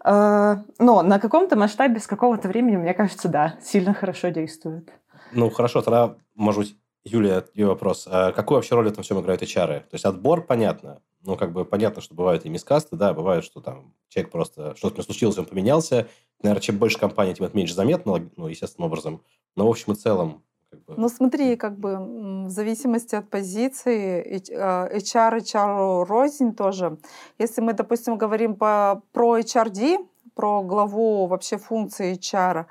А, 0.00 0.62
но 0.78 1.02
на 1.02 1.18
каком-то 1.18 1.56
масштабе 1.56 1.98
с 1.98 2.06
какого-то 2.06 2.46
времени, 2.46 2.76
мне 2.76 2.94
кажется, 2.94 3.28
да, 3.28 3.58
сильно 3.60 3.92
хорошо 3.92 4.28
действует. 4.28 4.88
Ну, 5.32 5.50
хорошо, 5.50 5.82
тогда, 5.82 6.14
может 6.34 6.60
быть, 6.60 6.76
Юлия, 7.04 7.44
ее 7.54 7.66
вопрос. 7.66 8.06
А 8.10 8.32
какую 8.32 8.56
вообще 8.56 8.74
роль 8.74 8.84
в 8.84 8.92
этом 8.92 9.02
всем 9.02 9.20
играют 9.20 9.42
HR? 9.42 9.80
То 9.80 9.94
есть 9.94 10.04
отбор, 10.04 10.42
понятно. 10.42 11.02
Ну, 11.22 11.36
как 11.36 11.52
бы 11.52 11.64
понятно, 11.64 12.00
что 12.00 12.14
бывают 12.14 12.44
и 12.44 12.48
мискасты, 12.48 12.96
да, 12.96 13.12
бывает, 13.12 13.44
что 13.44 13.60
там 13.60 13.94
человек 14.08 14.30
просто, 14.30 14.76
что-то 14.76 15.02
случилось, 15.02 15.38
он 15.38 15.46
поменялся. 15.46 16.06
Наверное, 16.42 16.62
чем 16.62 16.78
больше 16.78 16.98
компаний, 16.98 17.34
тем 17.34 17.46
это 17.46 17.56
меньше 17.56 17.74
заметно, 17.74 18.30
ну, 18.36 18.46
естественным 18.46 18.86
образом. 18.86 19.22
Но, 19.56 19.66
в 19.66 19.70
общем 19.70 19.92
и 19.92 19.96
целом, 19.96 20.44
как 20.70 20.80
бы... 20.84 20.94
Ну 20.96 21.08
смотри, 21.08 21.56
как 21.56 21.78
бы 21.78 21.96
в 22.46 22.50
зависимости 22.50 23.14
от 23.14 23.28
позиции 23.30 24.40
HR, 24.92 25.38
HR 25.38 26.04
рознь 26.04 26.54
тоже. 26.54 26.98
Если 27.38 27.60
мы, 27.60 27.72
допустим, 27.72 28.16
говорим 28.16 28.54
по, 28.54 29.02
про 29.12 29.38
HRD, 29.38 29.98
про 30.34 30.62
главу 30.62 31.26
вообще 31.26 31.58
функции 31.58 32.16
HR, 32.16 32.66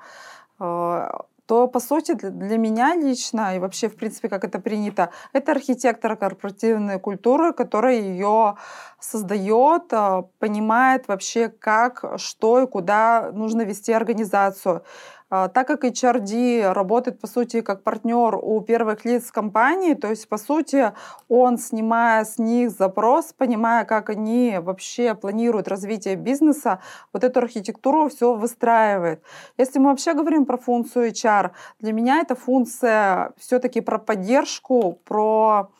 э, 0.60 1.08
то, 1.48 1.66
по 1.66 1.80
сути, 1.80 2.12
для 2.12 2.58
меня 2.58 2.94
лично 2.94 3.56
и 3.56 3.58
вообще, 3.58 3.88
в 3.88 3.96
принципе, 3.96 4.28
как 4.28 4.44
это 4.44 4.58
принято, 4.58 5.10
это 5.32 5.52
архитектор 5.52 6.14
корпоративной 6.14 7.00
культуры, 7.00 7.54
который 7.54 8.00
ее 8.00 8.56
создает, 9.00 9.92
э, 9.92 10.22
понимает 10.38 11.08
вообще, 11.08 11.48
как, 11.48 12.04
что 12.16 12.60
и 12.60 12.66
куда 12.66 13.32
нужно 13.32 13.62
вести 13.62 13.92
организацию. 13.92 14.82
А, 15.30 15.48
так 15.48 15.66
как 15.66 15.84
HRD 15.84 16.72
работает, 16.72 17.20
по 17.20 17.26
сути, 17.26 17.60
как 17.60 17.82
партнер 17.82 18.36
у 18.36 18.60
первых 18.62 19.04
лиц 19.04 19.30
компании, 19.30 19.92
то 19.92 20.08
есть, 20.08 20.26
по 20.28 20.38
сути, 20.38 20.92
он, 21.28 21.58
снимая 21.58 22.24
с 22.24 22.38
них 22.38 22.70
запрос, 22.70 23.34
понимая, 23.36 23.84
как 23.84 24.08
они 24.08 24.58
вообще 24.58 25.14
планируют 25.14 25.68
развитие 25.68 26.16
бизнеса, 26.16 26.80
вот 27.12 27.24
эту 27.24 27.40
архитектуру 27.40 28.08
все 28.08 28.34
выстраивает. 28.34 29.22
Если 29.58 29.78
мы 29.78 29.90
вообще 29.90 30.14
говорим 30.14 30.46
про 30.46 30.56
функцию 30.56 31.10
HR, 31.10 31.50
для 31.78 31.92
меня 31.92 32.20
эта 32.20 32.34
функция 32.34 33.32
все-таки 33.36 33.82
про 33.82 33.98
поддержку, 33.98 34.98
про 35.04 35.70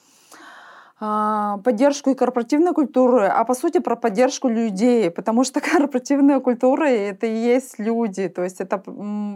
поддержку 0.98 2.11
и 2.11 2.14
корпоративной 2.14 2.72
культуры, 2.72 3.26
а 3.26 3.44
по 3.44 3.54
сути 3.54 3.78
про 3.78 3.94
поддержку 3.94 4.48
людей, 4.48 5.11
потому 5.11 5.44
что 5.44 5.61
корпоративная 5.72 6.40
культура 6.40 6.87
это 6.87 7.26
и 7.26 7.37
есть 7.37 7.78
люди, 7.78 8.28
то 8.28 8.42
есть 8.42 8.61
это 8.61 8.82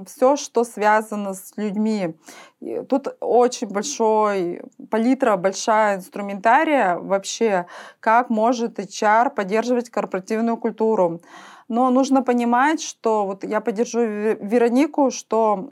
все, 0.07 0.37
что 0.37 0.65
связано 0.65 1.35
с 1.35 1.53
людьми. 1.57 2.17
И 2.61 2.81
тут 2.89 3.17
очень 3.21 3.69
большой 3.69 4.63
палитра, 4.91 5.37
большая 5.37 5.97
инструментария 5.97 6.97
вообще, 6.97 7.67
как 8.01 8.29
может 8.29 8.81
HR 8.81 9.31
поддерживать 9.31 9.91
корпоративную 9.91 10.57
культуру. 10.57 11.21
Но 11.69 11.91
нужно 11.91 12.23
понимать, 12.23 12.83
что 12.83 13.25
вот 13.25 13.45
я 13.45 13.61
поддержу 13.61 14.01
Веронику, 14.01 15.11
что 15.11 15.69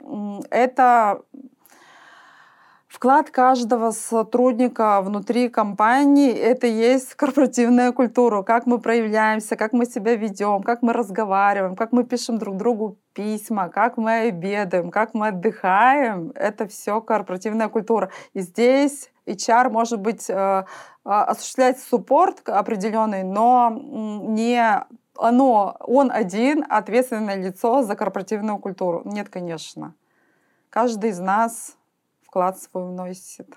это 0.49 1.21
Вклад 2.91 3.31
каждого 3.31 3.91
сотрудника 3.91 5.01
внутри 5.01 5.47
компании— 5.47 6.29
это 6.33 6.67
есть 6.67 7.15
корпоративная 7.15 7.93
культура, 7.93 8.43
как 8.43 8.65
мы 8.65 8.79
проявляемся, 8.79 9.55
как 9.55 9.71
мы 9.71 9.85
себя 9.85 10.15
ведем, 10.17 10.61
как 10.61 10.81
мы 10.81 10.91
разговариваем, 10.91 11.77
как 11.77 11.93
мы 11.93 12.03
пишем 12.03 12.37
друг 12.37 12.57
другу 12.57 12.97
письма, 13.13 13.69
как 13.69 13.95
мы 13.95 14.27
обедаем, 14.27 14.91
как 14.91 15.13
мы 15.13 15.29
отдыхаем. 15.29 16.33
Это 16.35 16.67
все 16.67 16.99
корпоративная 16.99 17.69
культура. 17.69 18.11
И 18.33 18.41
здесь 18.41 19.09
HR 19.25 19.69
может 19.69 20.01
быть 20.01 20.29
э, 20.29 20.65
а, 21.05 21.23
осуществлять 21.23 21.79
суппорт 21.79 22.41
определенный, 22.49 23.23
но 23.23 23.69
не 23.71 24.85
оно, 25.17 25.77
он 25.79 26.11
один 26.11 26.65
ответственное 26.69 27.37
лицо 27.37 27.83
за 27.83 27.95
корпоративную 27.95 28.57
культуру. 28.57 29.01
Нет, 29.05 29.29
конечно. 29.29 29.93
Каждый 30.69 31.11
из 31.11 31.19
нас 31.19 31.77
вклад 32.31 32.57
свой 32.57 32.85
вносит. 32.85 33.49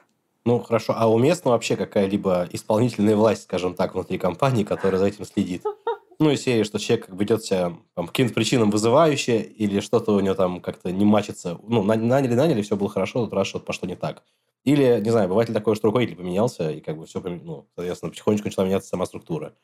Ну, 0.45 0.59
хорошо. 0.59 0.95
А 0.97 1.11
уместна 1.11 1.53
вообще 1.53 1.77
какая-либо 1.77 2.49
исполнительная 2.51 3.15
власть, 3.15 3.45
скажем 3.45 3.75
так, 3.75 3.95
внутри 3.95 4.19
компании, 4.19 4.65
которая 4.65 4.99
за 4.99 5.07
этим 5.07 5.25
следит? 5.25 5.63
Ну, 6.19 6.31
и 6.31 6.37
серии, 6.37 6.65
что 6.65 6.79
человек 6.79 7.09
ведет 7.09 7.45
себя 7.45 7.73
по 7.95 8.07
каким-то 8.07 8.35
причинам 8.35 8.71
вызывающе, 8.71 9.43
или 9.43 9.81
что-то 9.81 10.13
у 10.13 10.21
него 10.21 10.35
там 10.35 10.61
как-то 10.61 10.91
не 10.91 11.05
мачится. 11.05 11.59
Ну, 11.63 11.83
наняли, 11.83 12.35
наняли, 12.35 12.63
все 12.63 12.77
было 12.77 12.89
хорошо, 12.89 13.25
тут 13.25 13.33
раз 13.33 13.47
что-то 13.47 13.65
пошло 13.65 13.89
не 13.89 13.97
так. 13.97 14.25
Или, 14.65 15.01
не 15.01 15.11
знаю, 15.11 15.29
бывает 15.29 15.49
ли 15.49 15.55
такое, 15.55 15.75
что 15.75 15.87
руководитель 15.87 16.17
поменялся, 16.17 16.71
и 16.71 16.81
как 16.81 16.99
бы 16.99 17.07
все, 17.07 17.21
ну, 17.21 17.67
соответственно, 17.75 18.11
потихонечку 18.11 18.49
начала 18.49 18.65
меняться 18.65 18.89
сама 18.89 19.07
структура 19.07 19.55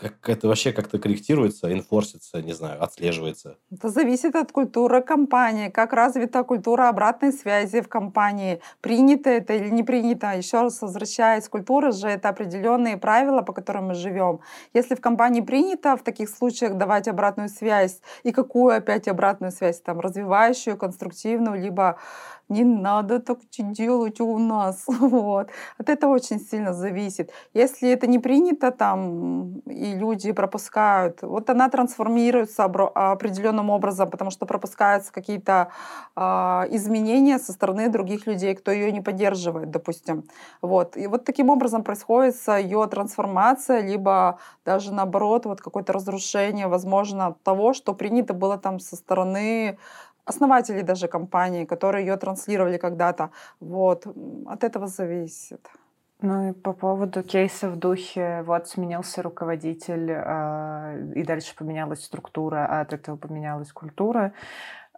как 0.00 0.28
это 0.28 0.48
вообще 0.48 0.72
как-то 0.72 0.98
корректируется, 0.98 1.72
инфорсится, 1.72 2.40
не 2.42 2.52
знаю, 2.52 2.82
отслеживается? 2.82 3.56
Это 3.70 3.88
зависит 3.88 4.34
от 4.34 4.52
культуры 4.52 5.02
компании, 5.02 5.68
как 5.68 5.92
развита 5.92 6.42
культура 6.42 6.88
обратной 6.88 7.32
связи 7.32 7.80
в 7.80 7.88
компании, 7.88 8.60
принято 8.80 9.30
это 9.30 9.52
или 9.54 9.68
не 9.68 9.82
принято. 9.82 10.32
Еще 10.32 10.60
раз 10.60 10.80
возвращаясь, 10.82 11.48
культура 11.48 11.92
же 11.92 12.08
это 12.08 12.28
определенные 12.30 12.96
правила, 12.96 13.42
по 13.42 13.52
которым 13.52 13.88
мы 13.88 13.94
живем. 13.94 14.40
Если 14.74 14.94
в 14.94 15.00
компании 15.00 15.40
принято 15.40 15.96
в 15.96 16.02
таких 16.02 16.28
случаях 16.28 16.76
давать 16.76 17.08
обратную 17.08 17.48
связь, 17.48 18.00
и 18.22 18.32
какую 18.32 18.74
опять 18.74 19.08
обратную 19.08 19.52
связь, 19.52 19.80
там, 19.80 20.00
развивающую, 20.00 20.76
конструктивную, 20.76 21.60
либо 21.60 21.98
не 22.50 22.64
надо 22.64 23.20
так 23.20 23.38
делать 23.50 24.20
у 24.20 24.38
нас. 24.38 24.84
Вот. 25.10 25.48
От 25.78 25.88
этого 25.88 26.14
очень 26.14 26.40
сильно 26.40 26.72
зависит. 26.72 27.30
Если 27.54 27.90
это 27.90 28.06
не 28.06 28.18
принято 28.18 28.70
там, 28.70 29.60
и 29.60 29.94
люди 29.94 30.32
пропускают, 30.32 31.22
вот 31.22 31.50
она 31.50 31.68
трансформируется 31.68 32.64
определенным 32.64 33.70
образом, 33.70 34.10
потому 34.10 34.30
что 34.30 34.46
пропускаются 34.46 35.12
какие-то 35.12 35.70
э, 36.16 36.20
изменения 36.70 37.38
со 37.38 37.52
стороны 37.52 37.88
других 37.88 38.26
людей, 38.26 38.54
кто 38.54 38.70
ее 38.70 38.92
не 38.92 39.00
поддерживает, 39.00 39.70
допустим. 39.70 40.24
Вот. 40.62 40.96
И 40.96 41.06
вот 41.06 41.24
таким 41.24 41.50
образом 41.50 41.82
происходит 41.82 42.36
ее 42.48 42.86
трансформация, 42.86 43.80
либо 43.80 44.38
даже 44.64 44.92
наоборот, 44.92 45.46
вот 45.46 45.60
какое-то 45.60 45.92
разрушение, 45.92 46.66
возможно, 46.66 47.34
того, 47.42 47.72
что 47.72 47.94
принято 47.94 48.34
было 48.34 48.58
там 48.58 48.80
со 48.80 48.96
стороны 48.96 49.78
основателей 50.30 50.82
даже 50.82 51.08
компании, 51.08 51.64
которые 51.64 52.06
ее 52.06 52.16
транслировали 52.16 52.78
когда-то. 52.78 53.30
Вот. 53.60 54.06
От 54.46 54.64
этого 54.64 54.86
зависит. 54.86 55.70
Ну 56.22 56.50
и 56.50 56.52
по 56.52 56.72
поводу 56.72 57.22
кейса 57.22 57.70
в 57.70 57.76
духе, 57.76 58.42
вот 58.46 58.68
сменился 58.68 59.22
руководитель, 59.22 60.10
э, 60.10 61.12
и 61.14 61.22
дальше 61.22 61.56
поменялась 61.56 62.04
структура, 62.04 62.66
а 62.68 62.82
от 62.82 62.92
этого 62.92 63.16
поменялась 63.16 63.72
культура. 63.72 64.32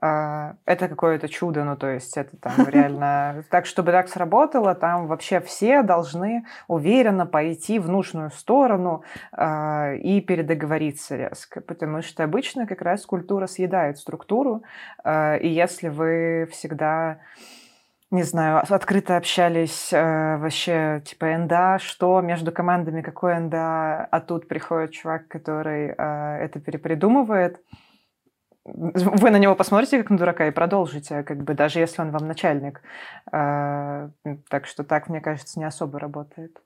А, 0.04 0.56
это 0.66 0.88
какое-то 0.88 1.28
чудо, 1.28 1.62
ну 1.62 1.76
то 1.76 1.86
есть 1.88 2.16
это 2.16 2.36
там 2.36 2.66
реально 2.66 3.44
так, 3.50 3.66
чтобы 3.66 3.92
так 3.92 4.08
сработало, 4.08 4.74
там 4.74 5.06
вообще 5.06 5.40
все 5.40 5.82
должны 5.82 6.44
уверенно 6.66 7.24
пойти 7.24 7.78
в 7.78 7.88
нужную 7.88 8.32
сторону 8.32 9.04
э, 9.30 9.96
и 9.98 10.20
передоговориться 10.20 11.14
резко, 11.14 11.60
потому 11.60 12.02
что 12.02 12.24
обычно 12.24 12.66
как 12.66 12.82
раз 12.82 13.06
культура 13.06 13.46
съедает 13.46 13.96
структуру, 13.96 14.64
э, 15.04 15.38
и 15.38 15.48
если 15.48 15.88
вы 15.88 16.48
всегда 16.50 17.18
не 18.10 18.24
знаю, 18.24 18.60
открыто 18.68 19.16
общались 19.16 19.92
э, 19.92 20.36
вообще, 20.36 21.00
типа, 21.04 21.26
НДА, 21.38 21.78
что? 21.78 22.20
между 22.20 22.50
командами, 22.50 23.02
какой 23.02 23.38
НДА, 23.38 24.04
а 24.10 24.20
тут 24.20 24.48
приходит 24.48 24.90
чувак, 24.90 25.28
который 25.28 25.94
э, 25.96 26.44
это 26.44 26.60
перепридумывает, 26.60 27.60
вы 28.64 29.30
на 29.30 29.38
него 29.38 29.56
посмотрите 29.56 29.98
как 29.98 30.10
на 30.10 30.18
дурака 30.18 30.46
и 30.46 30.52
продолжите, 30.52 31.22
как 31.24 31.42
бы 31.42 31.54
даже 31.54 31.80
если 31.80 32.02
он 32.02 32.10
вам 32.10 32.28
начальник. 32.28 32.80
А, 33.32 34.10
так 34.48 34.66
что 34.66 34.84
так, 34.84 35.08
мне 35.08 35.20
кажется, 35.20 35.58
не 35.58 35.64
особо 35.64 35.98
работает. 35.98 36.60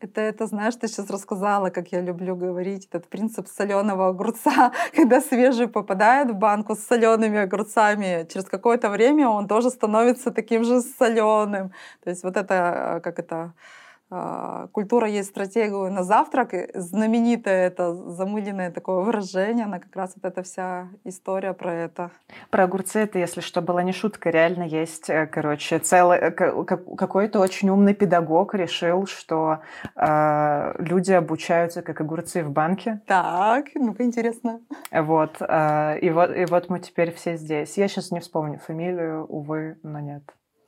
Это, 0.00 0.20
это, 0.20 0.46
знаешь, 0.46 0.74
ты 0.76 0.88
сейчас 0.88 1.10
рассказала, 1.10 1.70
как 1.70 1.88
я 1.92 2.02
люблю 2.02 2.36
говорить, 2.36 2.86
этот 2.90 3.08
принцип 3.08 3.48
соленого 3.48 4.08
огурца, 4.08 4.72
когда 4.94 5.20
свежий 5.20 5.66
попадает 5.66 6.30
в 6.30 6.34
банку 6.34 6.74
с 6.74 6.80
солеными 6.80 7.38
огурцами, 7.38 8.26
через 8.30 8.44
какое-то 8.46 8.90
время 8.90 9.28
он 9.28 9.46
тоже 9.46 9.70
становится 9.70 10.30
таким 10.30 10.64
же 10.64 10.82
соленым. 10.82 11.72
То 12.02 12.10
есть 12.10 12.22
вот 12.22 12.36
это, 12.36 13.00
как 13.02 13.18
это, 13.18 13.36
а, 13.36 13.52
культура 14.72 15.08
есть 15.08 15.30
стратегию 15.30 15.90
на 15.90 16.02
завтрак. 16.02 16.54
Знаменитое 16.74 17.66
это 17.66 17.94
замыленное 17.94 18.70
такое 18.70 19.00
выражение, 19.00 19.64
она 19.64 19.78
как 19.78 19.94
раз 19.96 20.12
вот 20.14 20.24
эта 20.24 20.42
вся 20.42 20.88
история 21.04 21.52
про 21.52 21.72
это. 21.72 22.10
Про 22.50 22.64
огурцы 22.64 23.00
это, 23.00 23.18
если 23.18 23.40
что, 23.40 23.62
была 23.62 23.82
не 23.82 23.92
шутка. 23.92 24.30
Реально 24.30 24.64
есть, 24.64 25.10
э, 25.10 25.26
короче, 25.26 25.78
целый 25.78 26.18
э, 26.18 26.30
какой-то 26.30 27.40
очень 27.40 27.70
умный 27.70 27.94
педагог 27.94 28.54
решил, 28.54 29.06
что 29.06 29.60
э, 29.96 30.74
люди 30.78 31.12
обучаются 31.12 31.82
как 31.82 32.00
огурцы 32.00 32.42
в 32.42 32.50
банке. 32.50 33.00
Так, 33.06 33.66
ну-ка 33.74 34.04
интересно. 34.04 34.60
Вот, 34.90 35.36
э, 35.40 35.98
и 36.00 36.10
вот, 36.10 36.30
и 36.36 36.44
вот 36.46 36.68
мы 36.68 36.80
теперь 36.80 37.12
все 37.12 37.36
здесь. 37.36 37.76
Я 37.76 37.88
сейчас 37.88 38.10
не 38.10 38.20
вспомню 38.20 38.58
фамилию, 38.58 39.26
увы, 39.26 39.78
но 39.82 40.00
нет 40.00 40.22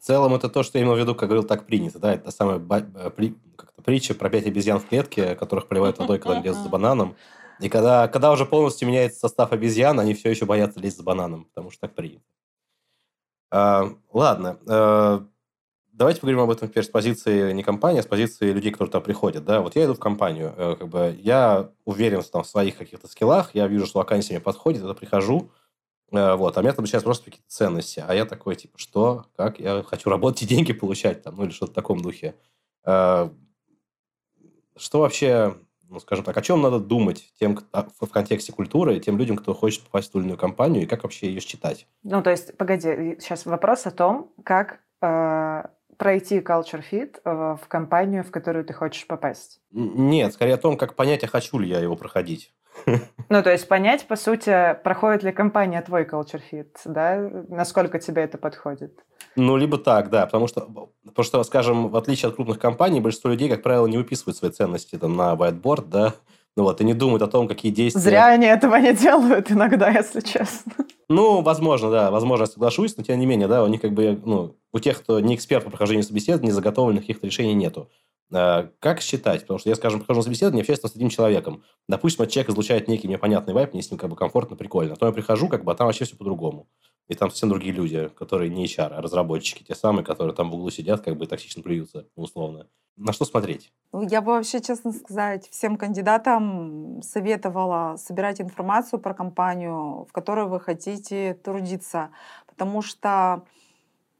целом 0.07 0.35
это 0.35 0.49
то, 0.49 0.63
что 0.63 0.79
я 0.79 0.85
имел 0.85 0.95
в 0.95 0.99
виду, 0.99 1.15
как 1.15 1.29
говорил, 1.29 1.47
так 1.47 1.67
принято. 1.67 1.99
Да? 1.99 2.15
Это 2.15 2.31
самая 2.31 2.59
э, 2.59 3.11
как-то 3.57 3.83
притча 3.83 4.15
про 4.15 4.31
пять 4.31 4.47
обезьян 4.47 4.79
в 4.79 4.87
клетке, 4.87 5.35
которых 5.35 5.67
поливают 5.67 5.99
водой, 5.99 6.19
когда 6.19 6.41
лезут 6.41 6.63
за 6.63 6.69
бананом. 6.69 7.17
И 7.61 7.69
когда, 7.69 8.07
когда 8.07 8.31
уже 8.31 8.47
полностью 8.47 8.87
меняется 8.87 9.19
состав 9.19 9.53
обезьян, 9.53 9.99
они 9.99 10.15
все 10.15 10.31
еще 10.31 10.45
боятся 10.45 10.79
лезть 10.79 10.99
за 10.99 11.03
бананом, 11.03 11.47
потому 11.47 11.71
что 11.71 11.81
так 11.83 11.95
принято. 11.95 12.23
А, 13.51 13.95
ладно. 14.13 14.59
А, 14.69 15.27
давайте 15.93 16.21
поговорим 16.21 16.43
об 16.43 16.51
этом 16.51 16.69
теперь 16.69 16.85
с 16.85 16.89
позиции 16.89 17.53
не 17.53 17.65
компании, 17.65 18.01
а 18.01 18.03
с 18.03 18.07
позиции 18.07 18.53
людей, 18.53 18.71
которые 18.71 18.93
туда 18.93 19.01
приходят. 19.01 19.45
Да? 19.45 19.61
Вот 19.61 19.75
я 19.75 19.87
иду 19.87 19.95
в 19.95 19.99
компанию. 19.99 20.55
Э, 20.57 20.77
как 20.79 20.89
бы, 20.89 21.19
я 21.21 21.71
уверен 21.85 22.23
там, 22.23 22.45
в 22.45 22.47
своих 22.47 22.77
каких-то 22.77 23.09
скиллах, 23.09 23.55
я 23.55 23.67
вижу, 23.67 23.87
что 23.87 23.99
вакансия 23.99 24.35
мне 24.35 24.41
подходит, 24.41 24.85
я 24.85 24.95
прихожу, 24.95 25.51
вот, 26.11 26.57
а 26.57 26.63
меня 26.63 26.73
там 26.73 26.87
сейчас 26.87 27.03
просто 27.03 27.27
какие-то 27.27 27.49
ценности. 27.49 28.05
А 28.07 28.15
я 28.15 28.25
такой, 28.25 28.55
типа, 28.55 28.79
что, 28.79 29.27
как, 29.37 29.59
я 29.59 29.83
хочу 29.83 30.09
работать 30.09 30.43
и 30.43 30.47
деньги 30.47 30.73
получать, 30.73 31.23
там, 31.23 31.37
ну, 31.37 31.45
или 31.45 31.51
что-то 31.51 31.73
в 31.73 31.75
таком 31.75 32.01
духе. 32.01 32.37
Э, 32.85 33.29
что 34.77 35.01
вообще, 35.01 35.57
ну, 35.89 35.99
скажем 36.01 36.25
так, 36.25 36.37
о 36.37 36.43
чем 36.43 36.63
надо 36.63 36.79
думать 36.79 37.33
тем, 37.41 37.59
а, 37.73 37.89
в 38.01 38.09
контексте 38.09 38.53
культуры, 38.53 39.01
тем 39.01 39.19
людям, 39.19 39.37
кто 39.37 39.55
хочет 39.55 39.83
попасть 39.85 40.09
в 40.09 40.13
ту 40.13 40.19
или 40.19 40.27
иную 40.27 40.39
компанию, 40.39 40.85
и 40.85 40.87
как 40.87 41.03
вообще 41.03 41.29
ее 41.29 41.41
считать? 41.41 41.87
Ну, 42.03 42.23
то 42.23 42.31
есть, 42.31 42.57
погоди, 42.57 43.17
сейчас 43.21 43.47
вопрос 43.47 43.87
о 43.87 43.91
том, 43.91 44.33
как 44.45 44.81
э, 45.03 45.63
пройти 45.97 46.39
culture 46.39 46.83
fit 46.91 47.17
э, 47.25 47.57
в 47.61 47.69
компанию, 47.69 48.25
в 48.25 48.31
которую 48.31 48.65
ты 48.65 48.73
хочешь 48.73 49.07
попасть. 49.07 49.61
Нет, 49.73 50.33
скорее 50.33 50.55
о 50.55 50.59
том, 50.59 50.77
как 50.77 50.95
понять, 50.95 51.25
а 51.25 51.27
хочу 51.27 51.59
ли 51.59 51.69
я 51.69 51.81
его 51.81 51.97
проходить. 51.97 52.53
Ну, 53.29 53.43
то 53.43 53.51
есть 53.51 53.67
понять, 53.67 54.07
по 54.07 54.15
сути, 54.15 54.77
проходит 54.85 55.25
ли 55.25 55.33
компания 55.33 55.83
твой 55.83 56.05
culture 56.05 56.41
fit, 56.53 56.69
да? 56.85 57.29
Насколько 57.49 57.99
тебе 57.99 58.23
это 58.23 58.39
подходит? 58.39 59.05
Ну, 59.35 59.57
либо 59.57 59.79
так, 59.79 60.11
да, 60.11 60.27
потому 60.27 60.47
что, 60.47 60.61
потому 61.05 61.25
что, 61.25 61.43
скажем, 61.43 61.89
в 61.89 61.97
отличие 61.97 62.29
от 62.29 62.37
крупных 62.37 62.61
компаний, 62.61 63.01
большинство 63.01 63.31
людей, 63.31 63.49
как 63.49 63.63
правило, 63.63 63.87
не 63.87 63.99
выписывают 63.99 64.37
свои 64.37 64.51
ценности 64.53 64.97
там 64.97 65.17
на 65.17 65.35
whiteboard, 65.35 65.87
да, 65.87 66.15
ну 66.57 66.63
вот, 66.63 66.81
и 66.81 66.85
не 66.85 66.95
думают 66.95 67.23
о 67.23 67.27
том, 67.27 67.49
какие 67.49 67.73
действия... 67.73 68.01
Зря 68.01 68.27
они 68.29 68.47
этого 68.47 68.77
не 68.77 68.95
делают 68.95 69.51
иногда, 69.51 69.91
если 69.91 70.21
честно. 70.21 70.73
Ну, 71.09 71.41
возможно, 71.43 71.91
да, 71.91 72.11
возможно, 72.11 72.45
я 72.45 72.47
соглашусь, 72.47 72.97
но 72.97 73.05
тем 73.05 73.21
не 73.21 73.27
менее, 73.27 73.47
да, 73.47 73.63
у 73.63 73.69
них 73.69 73.81
как 73.81 73.93
бы, 73.93 74.21
ну, 74.25 74.57
у 74.73 74.79
тех, 74.81 75.01
кто 75.01 75.21
не 75.21 75.37
эксперт 75.37 75.65
по 75.65 75.71
прохождению 75.71 76.03
собеседования, 76.05 76.53
заготовленных 76.53 77.03
каких-то 77.03 77.27
решений 77.27 77.55
нету. 77.55 77.89
Э, 78.33 78.71
как 78.81 79.01
считать? 79.01 79.43
Потому 79.43 79.59
что 79.61 79.69
я, 79.69 79.77
скажем, 79.77 80.01
прохожу 80.01 80.19
на 80.21 80.25
собеседование, 80.25 80.63
общаюсь 80.63 80.81
с 80.81 80.97
одним 80.97 81.09
человеком. 81.09 81.63
Допустим, 81.89 82.23
этот 82.23 82.33
человек 82.35 82.51
излучает 82.51 82.89
некий 82.89 83.07
мне 83.07 83.19
понятный 83.19 83.55
вайп, 83.55 83.73
мне 83.73 83.83
с 83.83 83.91
ним 83.91 83.99
как 83.99 84.11
бы 84.11 84.17
комфортно, 84.17 84.57
прикольно. 84.57 84.95
Потом 84.95 85.11
я 85.11 85.13
прихожу, 85.15 85.49
как 85.49 85.63
бы, 85.65 85.71
а 85.71 85.77
там 85.77 85.87
вообще 85.87 86.05
все 86.05 86.17
по-другому. 86.17 86.67
И 87.09 87.15
там 87.15 87.31
совсем 87.31 87.49
другие 87.49 87.73
люди, 87.73 88.09
которые 88.09 88.51
не 88.51 88.65
HR, 88.65 88.95
а 88.95 89.01
разработчики, 89.01 89.63
те 89.63 89.75
самые, 89.75 90.05
которые 90.05 90.35
там 90.35 90.51
в 90.51 90.55
углу 90.55 90.71
сидят, 90.71 91.03
как 91.03 91.17
бы 91.17 91.27
токсично 91.27 91.63
плюются, 91.63 92.09
условно. 92.17 92.67
На 92.97 93.13
что 93.13 93.25
смотреть? 93.25 93.73
Ну, 93.93 94.09
я 94.09 94.23
бы 94.23 94.33
вообще, 94.33 94.61
честно 94.61 94.93
сказать, 94.93 95.49
всем 95.51 95.77
кандидатам 95.77 97.03
советовала 97.03 97.97
собирать 97.97 98.41
информацию 98.41 98.99
про 98.99 99.15
компанию, 99.15 100.07
в 100.09 100.13
которой 100.13 100.47
вы 100.47 100.61
хотите 100.61 101.35
трудиться. 101.35 102.11
Потому 102.47 102.83
что 102.83 103.45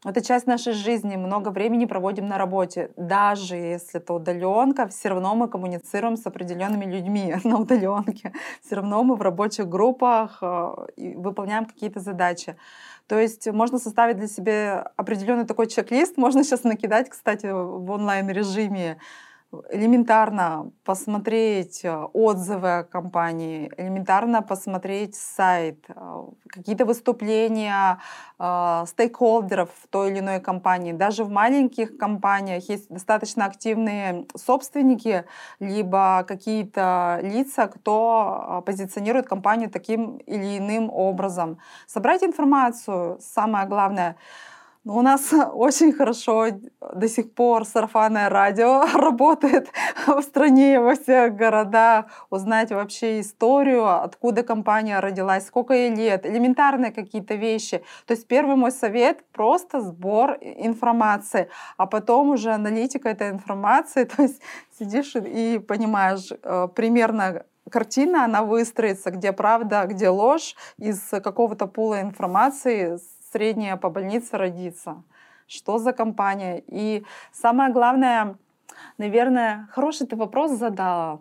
это 0.05 0.23
часть 0.23 0.47
нашей 0.47 0.73
жизни, 0.73 1.17
много 1.17 1.49
времени 1.49 1.87
проводим 1.87 2.29
на 2.29 2.39
работе. 2.39 2.91
Даже 2.97 3.57
если 3.57 4.01
это 4.01 4.13
удаленка, 4.13 4.87
все 4.89 5.09
равно 5.09 5.35
мы 5.35 5.49
коммуницируем 5.49 6.17
с 6.17 6.27
определенными 6.27 6.85
людьми 6.85 7.35
на 7.45 7.59
удаленке. 7.59 8.33
Все 8.65 8.77
равно 8.77 9.03
мы 9.03 9.17
в 9.17 9.23
рабочих 9.23 9.69
группах 9.69 10.39
э, 10.43 10.75
выполняем 11.17 11.65
какие-то 11.65 12.01
задачи. 12.01 12.57
То 13.07 13.19
есть 13.19 13.47
можно 13.47 13.79
составить 13.79 14.19
для 14.19 14.29
себя 14.29 14.93
определенный 14.97 15.47
такой 15.47 15.67
чек-лист, 15.67 16.17
можно 16.17 16.45
сейчас 16.45 16.65
накидать, 16.65 17.09
кстати, 17.09 17.47
в 17.47 17.91
онлайн-режиме 17.91 18.99
элементарно 19.71 20.73
посмотреть 20.85 21.85
э, 21.85 21.95
отзывы 22.13 22.79
о 22.79 22.85
компании, 22.85 23.71
элементарно 23.77 24.43
посмотреть 24.43 25.15
сайт, 25.15 25.85
э, 25.89 26.25
какие-то 26.49 26.85
выступления 26.85 27.99
э, 28.39 28.85
стейкхолдеров 28.87 29.71
в 29.83 29.89
той 29.89 30.11
или 30.11 30.19
иной 30.19 30.41
компании. 30.41 30.93
Даже 30.93 31.25
в 31.25 31.31
маленьких 31.31 31.97
компаниях 31.97 32.69
есть 32.69 32.89
достаточно 32.89 33.45
активные 33.45 34.27
собственники, 34.37 35.25
либо 35.61 36.25
какие-то 36.27 37.21
лица, 37.23 37.69
кто 37.69 38.63
позиционирует 38.67 39.29
компанию 39.29 39.71
таким 39.71 40.17
или 40.19 40.59
иным 40.59 40.91
образом. 40.91 41.59
Собрать 41.87 42.23
информацию, 42.23 43.19
самое 43.21 43.67
главное— 43.67 44.17
у 44.87 45.03
нас 45.03 45.33
очень 45.53 45.93
хорошо 45.93 46.47
до 46.95 47.09
сих 47.09 47.35
пор 47.35 47.65
сарафанное 47.65 48.29
радио 48.29 48.85
работает 48.95 49.69
в 50.07 50.23
стране, 50.23 50.81
во 50.81 50.95
всех 50.95 51.35
городах. 51.35 52.07
Узнать 52.31 52.71
вообще 52.71 53.21
историю, 53.21 54.03
откуда 54.03 54.43
компания 54.43 55.01
родилась, 55.01 55.47
сколько 55.47 55.75
ей 55.75 55.95
лет, 55.95 56.25
элементарные 56.27 56.93
какие-то 56.93 57.35
вещи. 57.35 57.83
То 58.07 58.15
есть 58.15 58.27
первый 58.29 58.57
мой 58.57 58.71
совет— 58.71 59.25
просто 59.33 59.81
сбор 59.81 60.39
информации, 60.41 61.49
а 61.77 61.87
потом 61.87 62.31
уже 62.31 62.53
аналитика 62.53 63.09
этой 63.09 63.31
информации. 63.31 64.05
То 64.17 64.23
есть 64.23 64.41
сидишь 64.79 65.17
и 65.17 65.59
понимаешь 65.59 66.33
э, 66.43 66.69
примерно 66.75 67.45
картина, 67.71 68.25
она 68.25 68.45
выстроится, 68.45 69.11
где 69.11 69.33
правда, 69.33 69.87
где 69.87 70.09
ложь, 70.09 70.55
из 70.79 71.01
какого-то 71.11 71.67
пула 71.67 72.01
информации 72.01 72.99
средняя 73.37 73.77
по 73.77 73.91
больнице 73.91 74.39
родиться. 74.39 75.03
Что 75.47 75.79
за 75.79 75.93
компания? 75.93 76.63
И 76.67 77.05
самое 77.33 77.71
главное, 77.73 78.37
наверное, 78.99 79.69
хороший 79.73 80.07
ты 80.07 80.17
вопрос 80.17 80.53
задала. 80.53 81.19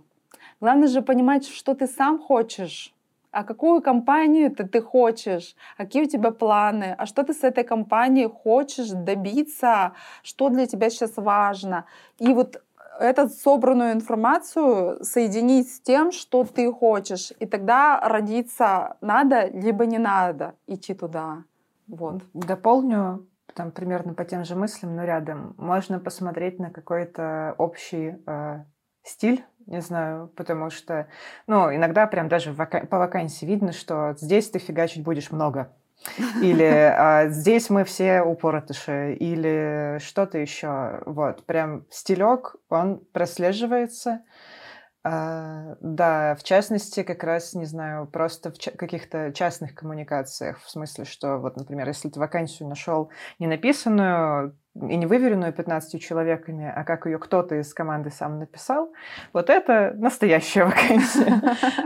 Главное 0.62 0.88
же 0.88 1.02
понимать, 1.02 1.48
что 1.48 1.74
ты 1.74 1.88
сам 1.88 2.20
хочешь 2.20 2.92
а 3.32 3.44
какую 3.44 3.82
компанию 3.82 4.50
ты, 4.50 4.64
ты 4.64 4.82
хочешь, 4.82 5.56
какие 5.78 6.04
у 6.04 6.08
тебя 6.08 6.32
планы, 6.32 6.96
а 6.98 7.06
что 7.06 7.22
ты 7.22 7.34
с 7.34 7.44
этой 7.44 7.66
компанией 7.66 8.30
хочешь 8.30 8.92
добиться, 8.92 9.92
что 10.24 10.48
для 10.50 10.66
тебя 10.66 10.90
сейчас 10.90 11.18
важно. 11.18 11.84
И 12.20 12.34
вот 12.34 12.64
эту 13.00 13.28
собранную 13.28 13.92
информацию 13.92 15.04
соединить 15.04 15.68
с 15.68 15.82
тем, 15.82 16.14
что 16.14 16.46
ты 16.46 16.72
хочешь. 16.72 17.34
И 17.42 17.46
тогда 17.46 18.00
родиться 18.00 18.96
надо, 19.02 19.48
либо 19.48 19.86
не 19.86 19.98
надо 19.98 20.54
идти 20.68 20.94
туда. 20.94 21.44
Вот. 21.88 22.24
Дополню 22.34 23.28
там 23.54 23.72
примерно 23.72 24.14
по 24.14 24.26
тем 24.26 24.44
же 24.44 24.56
мыслям, 24.56 24.96
но 24.96 25.04
рядом. 25.04 25.56
Можно 25.58 26.00
посмотреть 26.00 26.60
на 26.60 26.72
какой-то 26.72 27.56
общий 27.58 28.16
э, 28.26 28.66
стиль 29.04 29.46
не 29.68 29.82
знаю, 29.82 30.32
потому 30.36 30.70
что, 30.70 31.08
ну, 31.48 31.74
иногда 31.74 32.06
прям 32.08 32.28
даже 32.28 32.52
вака- 32.52 32.86
по 32.86 32.98
вакансии 33.00 33.46
видно, 33.46 33.72
что 33.72 34.16
здесь 34.18 34.50
ты 34.50 34.60
фигачить 34.60 35.04
будешь 35.04 35.32
много. 35.32 35.74
Или 36.42 36.64
а, 36.96 37.30
здесь 37.30 37.70
мы 37.70 37.84
все 37.84 38.22
упоротыши, 38.22 39.16
или 39.16 39.98
что-то 40.00 40.38
еще. 40.38 41.02
Вот, 41.06 41.46
прям 41.46 41.86
стилек, 41.90 42.56
он 42.70 43.00
прослеживается. 43.12 44.22
А, 45.08 45.76
да, 45.82 46.34
в 46.34 46.42
частности, 46.42 47.04
как 47.04 47.24
раз, 47.24 47.54
не 47.54 47.66
знаю, 47.66 48.08
просто 48.08 48.52
в 48.52 48.76
каких-то 48.76 49.32
частных 49.34 49.76
коммуникациях, 49.76 50.60
в 50.60 50.68
смысле, 50.68 51.06
что 51.06 51.38
вот, 51.38 51.58
например, 51.58 51.88
если 51.88 52.10
ты 52.10 52.20
вакансию 52.20 52.68
нашел 52.68 53.12
не 53.38 53.46
написанную, 53.46 54.58
и 54.74 54.96
не 54.96 55.06
выверенную 55.06 55.54
15 55.54 56.02
человеками, 56.02 56.74
а 56.76 56.84
как 56.84 57.06
ее 57.06 57.20
кто-то 57.20 57.54
из 57.54 57.72
команды 57.72 58.10
сам 58.10 58.40
написал, 58.40 58.92
вот 59.32 59.52
это 59.52 59.94
настоящая 59.96 60.66
вакансия. 60.66 61.40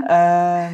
Э, 0.10 0.70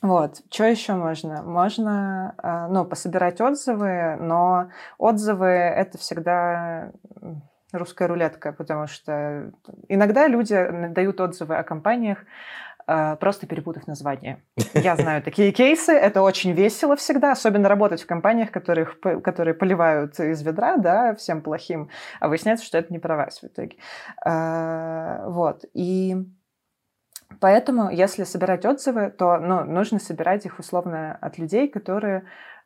вот, 0.00 0.42
что 0.52 0.64
еще 0.66 0.92
можно? 0.92 1.42
Можно, 1.42 2.36
э, 2.40 2.66
ну, 2.72 2.84
пособирать 2.84 3.40
отзывы, 3.40 4.16
но 4.20 4.70
отзывы 4.96 5.48
это 5.48 5.98
всегда 5.98 6.92
русская 7.78 8.08
рулетка, 8.08 8.52
потому 8.52 8.86
что 8.86 9.52
иногда 9.88 10.28
люди 10.28 10.88
дают 10.90 11.20
отзывы 11.20 11.56
о 11.56 11.62
компаниях, 11.62 12.18
Э, 12.86 13.16
просто 13.16 13.46
перепутав 13.46 13.86
название. 13.86 14.42
Я 14.74 14.96
знаю 14.96 15.22
такие 15.22 15.52
кейсы, 15.52 15.92
это 15.92 16.22
очень 16.22 16.52
весело 16.52 16.96
всегда, 16.96 17.32
особенно 17.32 17.68
работать 17.68 18.02
в 18.02 18.06
компаниях, 18.06 18.50
которых, 18.50 19.00
которые 19.00 19.54
поливают 19.54 20.18
из 20.20 20.42
ведра, 20.42 20.76
да, 20.76 21.14
всем 21.14 21.40
плохим, 21.40 21.88
а 22.20 22.28
выясняется, 22.28 22.66
что 22.66 22.78
это 22.78 22.92
не 22.92 22.98
про 22.98 23.16
вас 23.16 23.40
в 23.40 23.44
итоге. 23.44 23.76
Э, 24.24 25.24
вот, 25.26 25.64
и 25.72 26.16
поэтому, 27.40 27.90
если 27.90 28.24
собирать 28.24 28.66
отзывы, 28.66 29.10
то 29.10 29.38
ну, 29.38 29.64
нужно 29.64 29.98
собирать 29.98 30.44
их 30.44 30.58
условно 30.58 31.16
от 31.20 31.38
людей, 31.38 31.68
которые 31.68 32.24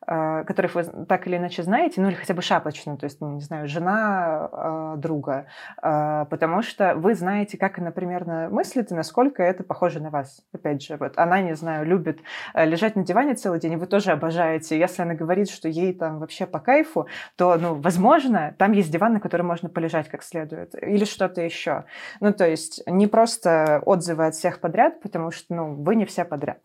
которых 0.09 0.73
вы 0.75 0.83
так 1.07 1.27
или 1.27 1.37
иначе 1.37 1.61
знаете, 1.61 2.01
ну 2.01 2.07
или 2.07 2.15
хотя 2.15 2.33
бы 2.33 2.41
шапочно, 2.41 2.97
то 2.97 3.05
есть, 3.05 3.21
ну, 3.21 3.33
не 3.35 3.41
знаю, 3.41 3.67
жена 3.67 4.49
э, 4.51 4.93
друга, 4.97 5.45
э, 5.81 6.25
потому 6.29 6.63
что 6.63 6.95
вы 6.95 7.13
знаете, 7.13 7.57
как 7.57 7.77
она 7.77 7.91
примерно 7.91 8.49
мыслит 8.49 8.91
и 8.91 8.95
насколько 8.95 9.43
это 9.43 9.63
похоже 9.63 9.99
на 9.99 10.09
вас. 10.09 10.41
Опять 10.51 10.81
же, 10.81 10.97
вот 10.97 11.13
она, 11.17 11.41
не 11.41 11.55
знаю, 11.55 11.85
любит 11.85 12.19
лежать 12.55 12.95
на 12.95 13.03
диване 13.03 13.35
целый 13.35 13.59
день, 13.59 13.73
и 13.73 13.75
вы 13.75 13.85
тоже 13.85 14.11
обожаете. 14.11 14.79
Если 14.79 15.03
она 15.03 15.13
говорит, 15.13 15.49
что 15.49 15.69
ей 15.69 15.93
там 15.93 16.19
вообще 16.19 16.47
по 16.47 16.59
кайфу, 16.59 17.07
то, 17.35 17.57
ну, 17.57 17.75
возможно, 17.75 18.55
там 18.57 18.71
есть 18.71 18.91
диван, 18.91 19.13
на 19.13 19.19
котором 19.19 19.47
можно 19.47 19.69
полежать 19.69 20.09
как 20.09 20.23
следует, 20.23 20.73
или 20.81 21.05
что-то 21.05 21.41
еще. 21.41 21.85
Ну, 22.19 22.33
то 22.33 22.47
есть 22.47 22.81
не 22.87 23.07
просто 23.07 23.81
отзывы 23.85 24.25
от 24.25 24.33
всех 24.33 24.59
подряд, 24.59 25.01
потому 25.01 25.31
что, 25.31 25.53
ну, 25.53 25.75
вы 25.75 25.95
не 25.95 26.05
все 26.05 26.25
подряд. 26.25 26.59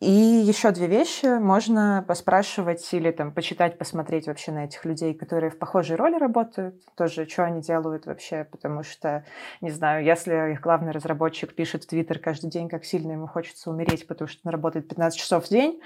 И 0.00 0.10
еще 0.10 0.70
две 0.70 0.86
вещи. 0.86 1.26
Можно 1.40 2.04
поспрашивать 2.06 2.88
или 2.94 3.10
там 3.10 3.32
почитать, 3.32 3.78
посмотреть 3.78 4.28
вообще 4.28 4.52
на 4.52 4.66
этих 4.66 4.84
людей, 4.84 5.12
которые 5.12 5.50
в 5.50 5.58
похожей 5.58 5.96
роли 5.96 6.16
работают, 6.16 6.76
тоже, 6.94 7.26
что 7.28 7.44
они 7.44 7.60
делают 7.60 8.06
вообще, 8.06 8.44
потому 8.44 8.84
что, 8.84 9.24
не 9.60 9.70
знаю, 9.70 10.04
если 10.04 10.52
их 10.52 10.60
главный 10.60 10.92
разработчик 10.92 11.52
пишет 11.52 11.82
в 11.82 11.88
Твиттер 11.88 12.20
каждый 12.20 12.48
день, 12.48 12.68
как 12.68 12.84
сильно 12.84 13.10
ему 13.10 13.26
хочется 13.26 13.70
умереть, 13.70 14.06
потому 14.06 14.28
что 14.28 14.40
он 14.44 14.52
работает 14.52 14.88
15 14.88 15.18
часов 15.18 15.46
в 15.46 15.48
день, 15.48 15.80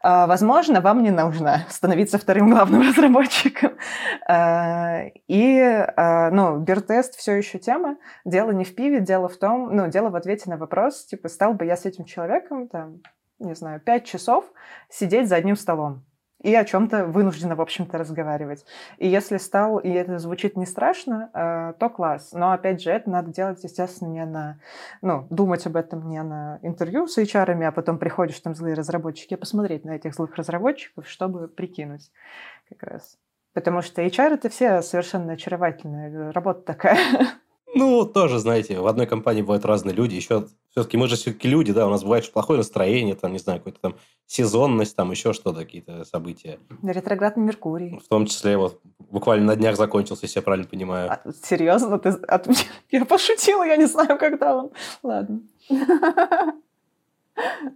а, 0.00 0.28
возможно, 0.28 0.80
вам 0.80 1.02
не 1.02 1.10
нужно 1.10 1.66
становиться 1.68 2.18
вторым 2.18 2.50
главным 2.50 2.82
разработчиком. 2.88 3.72
А, 4.28 5.06
и, 5.26 5.58
а, 5.96 6.30
ну, 6.30 6.60
биртест 6.60 7.16
все 7.16 7.32
еще 7.34 7.58
тема. 7.58 7.96
Дело 8.24 8.52
не 8.52 8.64
в 8.64 8.76
пиве, 8.76 9.00
дело 9.00 9.28
в 9.28 9.36
том, 9.36 9.74
ну, 9.74 9.88
дело 9.88 10.10
в 10.10 10.14
ответе 10.14 10.50
на 10.50 10.56
вопрос, 10.56 11.04
типа, 11.06 11.28
стал 11.28 11.54
бы 11.54 11.64
я 11.64 11.76
с 11.76 11.84
этим 11.84 12.04
человеком, 12.04 12.68
там, 12.68 13.00
не 13.38 13.54
знаю, 13.54 13.80
пять 13.80 14.04
часов 14.04 14.44
сидеть 14.88 15.28
за 15.28 15.36
одним 15.36 15.56
столом 15.56 16.04
и 16.42 16.54
о 16.54 16.64
чем-то 16.64 17.06
вынуждена, 17.06 17.56
в 17.56 17.60
общем-то, 17.60 17.98
разговаривать. 17.98 18.64
И 18.98 19.08
если 19.08 19.38
стал, 19.38 19.78
и 19.78 19.88
это 19.88 20.18
звучит 20.18 20.56
не 20.56 20.66
страшно, 20.66 21.30
э, 21.32 21.72
то 21.78 21.88
класс. 21.88 22.30
Но, 22.32 22.52
опять 22.52 22.82
же, 22.82 22.90
это 22.90 23.10
надо 23.10 23.32
делать, 23.32 23.64
естественно, 23.64 24.08
не 24.08 24.24
на... 24.24 24.60
Ну, 25.02 25.26
думать 25.30 25.66
об 25.66 25.76
этом 25.76 26.08
не 26.08 26.22
на 26.22 26.58
интервью 26.62 27.08
с 27.08 27.18
HR, 27.18 27.64
а 27.64 27.72
потом 27.72 27.98
приходишь, 27.98 28.38
там 28.40 28.54
злые 28.54 28.74
разработчики, 28.74 29.34
посмотреть 29.34 29.84
на 29.84 29.96
этих 29.96 30.14
злых 30.14 30.36
разработчиков, 30.36 31.08
чтобы 31.08 31.48
прикинуть 31.48 32.12
как 32.68 32.82
раз. 32.82 33.18
Потому 33.54 33.80
что 33.80 34.02
HR— 34.02 34.34
это 34.34 34.50
все 34.50 34.82
совершенно 34.82 35.32
очаровательные. 35.32 36.30
Работа 36.30 36.60
такая. 36.60 36.98
Ну, 37.76 38.06
тоже, 38.06 38.38
знаете, 38.38 38.80
в 38.80 38.86
одной 38.86 39.06
компании 39.06 39.42
бывают 39.42 39.66
разные 39.66 39.94
люди. 39.94 40.14
Еще 40.14 40.46
все-таки 40.70 40.96
мы 40.96 41.08
же 41.08 41.16
все-таки 41.16 41.46
люди, 41.46 41.74
да, 41.74 41.86
у 41.86 41.90
нас 41.90 42.02
бывает 42.02 42.32
плохое 42.32 42.56
настроение, 42.56 43.14
там, 43.14 43.34
не 43.34 43.38
знаю, 43.38 43.58
какая-то 43.60 43.80
там 43.80 43.96
сезонность, 44.26 44.96
там 44.96 45.10
еще 45.10 45.34
что-то, 45.34 45.60
какие-то 45.60 46.06
события. 46.06 46.58
Ретроградный 46.82 47.44
Меркурий. 47.44 48.00
В 48.02 48.08
том 48.08 48.24
числе, 48.24 48.56
вот, 48.56 48.80
буквально 49.10 49.44
на 49.44 49.56
днях 49.56 49.76
закончился, 49.76 50.24
если 50.24 50.38
я 50.38 50.42
правильно 50.42 50.66
понимаю. 50.66 51.12
А, 51.12 51.20
серьезно? 51.44 51.98
Ты, 51.98 52.08
от... 52.08 52.48
Я 52.90 53.04
пошутила, 53.04 53.62
я 53.62 53.76
не 53.76 53.86
знаю, 53.86 54.18
когда 54.18 54.56
он. 54.56 54.70
Ладно. 55.02 55.42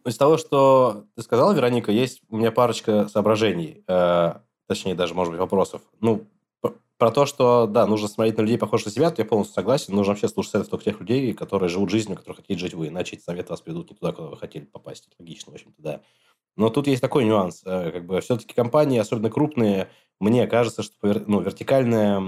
Из 0.07 0.17
того, 0.17 0.39
что 0.39 1.05
ты 1.15 1.23
сказала, 1.23 1.53
Вероника, 1.53 1.93
есть 1.93 2.23
у 2.31 2.39
меня 2.39 2.51
парочка 2.51 3.07
соображений, 3.09 3.85
э, 3.87 4.33
точнее, 4.67 4.95
даже, 4.95 5.13
может 5.13 5.33
быть, 5.33 5.41
вопросов. 5.41 5.83
Ну, 6.01 6.25
про 7.01 7.11
то, 7.11 7.25
что, 7.25 7.67
да, 7.67 7.87
нужно 7.87 8.09
смотреть 8.09 8.37
на 8.37 8.43
людей, 8.43 8.59
похожих 8.59 8.87
на 8.87 8.93
себя, 8.93 9.11
то 9.11 9.23
я 9.23 9.27
полностью 9.27 9.55
согласен. 9.55 9.95
Нужно 9.95 10.13
вообще 10.13 10.29
слушать 10.29 10.53
советов 10.53 10.71
только 10.71 10.85
тех 10.85 11.01
людей, 11.01 11.33
которые 11.33 11.71
живут 11.71 11.91
жизнью, 11.91 12.17
которую 12.17 12.37
хотите 12.37 12.59
жить 12.59 12.75
вы. 12.75 12.89
Иначе 12.89 13.17
эти 13.17 13.23
советы 13.23 13.51
вас 13.51 13.63
приведут 13.63 13.91
не 13.91 13.97
туда, 13.97 14.13
куда 14.13 14.29
вы 14.29 14.37
хотели 14.37 14.67
попасть. 14.67 15.07
Это 15.07 15.17
логично, 15.19 15.51
в 15.51 15.55
общем-то, 15.55 15.81
да. 15.83 16.01
Но 16.57 16.69
тут 16.69 16.87
есть 16.87 17.01
такой 17.01 17.25
нюанс. 17.25 17.63
Э, 17.65 17.91
как 17.91 18.05
бы 18.05 18.21
все-таки 18.21 18.53
компании, 18.53 18.99
особенно 18.99 19.31
крупные, 19.31 19.89
мне 20.21 20.47
кажется, 20.47 20.83
что 20.83 20.95
ну, 21.27 21.41
вертикальная 21.41 22.21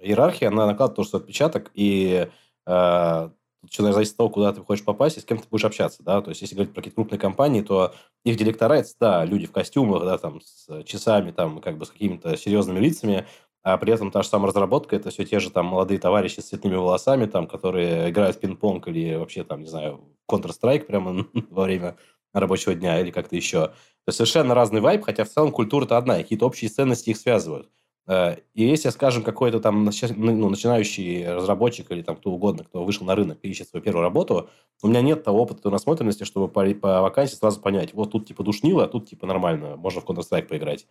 иерархия, 0.00 0.48
она 0.48 0.66
накладывает 0.66 0.96
тоже 0.96 1.16
отпечаток, 1.16 1.72
и 1.74 2.28
э, 2.66 3.30
что 3.70 3.92
зависит 3.92 4.12
от 4.12 4.16
того, 4.18 4.30
куда 4.30 4.52
ты 4.52 4.60
хочешь 4.60 4.84
попасть 4.84 5.16
и 5.16 5.20
с 5.20 5.24
кем 5.24 5.38
ты 5.38 5.48
будешь 5.50 5.64
общаться, 5.64 6.02
да, 6.02 6.20
то 6.20 6.30
есть 6.30 6.42
если 6.42 6.54
говорить 6.54 6.72
про 6.72 6.80
какие-то 6.80 6.96
крупные 6.96 7.18
компании, 7.18 7.62
то 7.62 7.94
их 8.24 8.36
директора, 8.36 8.74
это, 8.74 8.90
да, 9.00 9.24
люди 9.24 9.46
в 9.46 9.52
костюмах, 9.52 10.04
да, 10.04 10.18
там, 10.18 10.40
с 10.40 10.84
часами, 10.84 11.32
там, 11.32 11.60
как 11.60 11.78
бы 11.78 11.86
с 11.86 11.90
какими-то 11.90 12.36
серьезными 12.36 12.78
лицами, 12.78 13.26
а 13.64 13.78
при 13.78 13.94
этом 13.94 14.10
та 14.10 14.22
же 14.22 14.28
самая 14.28 14.48
разработка, 14.48 14.94
это 14.94 15.08
все 15.08 15.24
те 15.24 15.40
же 15.40 15.50
там 15.50 15.66
молодые 15.66 15.98
товарищи 15.98 16.40
с 16.40 16.48
цветными 16.48 16.76
волосами, 16.76 17.24
там, 17.24 17.46
которые 17.46 18.10
играют 18.10 18.36
в 18.36 18.40
пинг-понг 18.40 18.86
или 18.88 19.14
вообще 19.16 19.42
там, 19.42 19.62
не 19.62 19.68
знаю, 19.68 20.00
Counter-Strike 20.30 20.84
прямо 20.84 21.26
во 21.50 21.64
время 21.64 21.96
рабочего 22.34 22.74
дня 22.74 23.00
или 23.00 23.10
как-то 23.10 23.36
еще. 23.36 23.68
То 23.68 24.08
есть 24.08 24.18
совершенно 24.18 24.54
разный 24.54 24.82
вайб, 24.82 25.02
хотя 25.02 25.24
в 25.24 25.30
целом 25.30 25.50
культура-то 25.50 25.96
одна, 25.96 26.18
какие-то 26.18 26.46
общие 26.46 26.68
ценности 26.68 27.10
их 27.10 27.16
связывают. 27.16 27.70
Э, 28.06 28.36
и 28.52 28.64
если, 28.64 28.90
скажем, 28.90 29.22
какой-то 29.22 29.60
там 29.60 29.84
ну, 29.84 30.50
начинающий 30.50 31.26
разработчик 31.26 31.90
или 31.90 32.02
там 32.02 32.16
кто 32.16 32.32
угодно, 32.32 32.64
кто 32.64 32.84
вышел 32.84 33.06
на 33.06 33.14
рынок 33.14 33.38
и 33.40 33.48
ищет 33.48 33.68
свою 33.68 33.82
первую 33.82 34.02
работу, 34.02 34.50
у 34.82 34.88
меня 34.88 35.00
нет 35.00 35.24
того 35.24 35.40
опыта, 35.40 35.70
насмотренности, 35.70 36.24
чтобы 36.24 36.48
по, 36.48 36.66
по 36.74 37.00
вакансии 37.00 37.36
сразу 37.36 37.62
понять, 37.62 37.94
вот 37.94 38.12
тут 38.12 38.26
типа 38.26 38.42
душнило, 38.42 38.84
а 38.84 38.88
тут 38.88 39.08
типа 39.08 39.26
нормально, 39.26 39.76
можно 39.76 40.02
в 40.02 40.04
Counter-Strike 40.04 40.48
поиграть. 40.48 40.86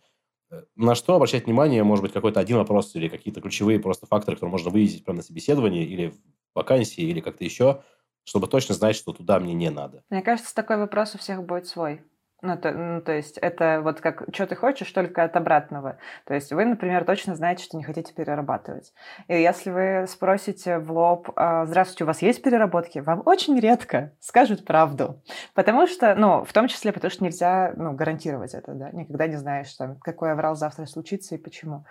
На 0.76 0.94
что 0.94 1.14
обращать 1.14 1.46
внимание, 1.46 1.82
может 1.84 2.02
быть, 2.02 2.12
какой-то 2.12 2.40
один 2.40 2.58
вопрос 2.58 2.94
или 2.94 3.08
какие-то 3.08 3.40
ключевые 3.40 3.80
просто 3.80 4.06
факторы, 4.06 4.36
которые 4.36 4.52
можно 4.52 4.70
выяснить 4.70 5.04
прямо 5.04 5.18
на 5.18 5.22
собеседовании 5.22 5.84
или 5.84 6.08
в 6.08 6.16
вакансии, 6.54 7.02
или 7.02 7.20
как-то 7.20 7.44
еще, 7.44 7.82
чтобы 8.24 8.46
точно 8.46 8.74
знать, 8.74 8.96
что 8.96 9.12
туда 9.12 9.40
мне 9.40 9.54
не 9.54 9.70
надо. 9.70 10.04
Мне 10.10 10.22
кажется, 10.22 10.54
такой 10.54 10.76
вопрос 10.76 11.14
у 11.14 11.18
всех 11.18 11.42
будет 11.44 11.66
свой. 11.66 12.02
Ну 12.42 12.58
то, 12.58 12.72
ну, 12.72 13.00
то 13.00 13.12
есть 13.12 13.38
это 13.38 13.80
вот 13.82 14.02
как, 14.02 14.24
что 14.34 14.46
ты 14.46 14.54
хочешь, 14.54 14.90
только 14.92 15.24
от 15.24 15.34
обратного. 15.34 15.96
То 16.26 16.34
есть 16.34 16.52
вы, 16.52 16.66
например, 16.66 17.04
точно 17.04 17.34
знаете, 17.36 17.64
что 17.64 17.78
не 17.78 17.84
хотите 17.84 18.12
перерабатывать. 18.12 18.92
И 19.28 19.34
если 19.34 19.70
вы 19.70 20.06
спросите 20.06 20.78
в 20.78 20.92
лоб, 20.92 21.30
«А, 21.36 21.64
здравствуйте, 21.64 22.04
у 22.04 22.06
вас 22.06 22.20
есть 22.20 22.42
переработки? 22.42 22.98
Вам 22.98 23.22
очень 23.24 23.58
редко 23.58 24.12
скажут 24.20 24.66
правду. 24.66 25.22
Потому 25.54 25.86
что, 25.86 26.14
ну, 26.14 26.44
в 26.44 26.52
том 26.52 26.68
числе, 26.68 26.92
потому 26.92 27.10
что 27.10 27.24
нельзя, 27.24 27.72
ну, 27.76 27.92
гарантировать 27.92 28.52
это, 28.52 28.74
да. 28.74 28.90
Никогда 28.90 29.26
не 29.26 29.36
знаешь, 29.36 29.72
там, 29.74 29.96
какой 30.00 30.32
аврал 30.32 30.54
завтра 30.54 30.84
случится 30.84 31.36
и 31.36 31.38
почему. 31.38 31.86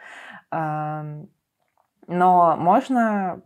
Но 0.51 1.25
можно 2.07 3.41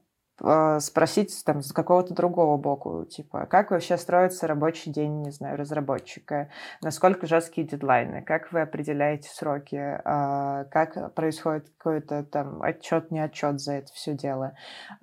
спросить 0.79 1.43
там 1.45 1.61
с 1.61 1.71
какого-то 1.71 2.13
другого 2.13 2.57
боку, 2.57 3.05
типа, 3.05 3.47
как 3.47 3.71
вообще 3.71 3.97
строится 3.97 4.45
рабочий 4.45 4.91
день, 4.91 5.23
не 5.23 5.31
знаю, 5.31 5.57
разработчика, 5.57 6.49
насколько 6.81 7.25
жесткие 7.25 7.65
дедлайны, 7.65 8.21
как 8.21 8.51
вы 8.51 8.61
определяете 8.61 9.29
сроки, 9.29 9.99
а, 10.05 10.65
как 10.65 11.13
происходит 11.15 11.69
какой-то 11.77 12.23
там 12.23 12.61
отчет, 12.61 13.09
не 13.11 13.19
отчет 13.19 13.59
за 13.59 13.73
это 13.73 13.91
все 13.93 14.13
дело. 14.13 14.53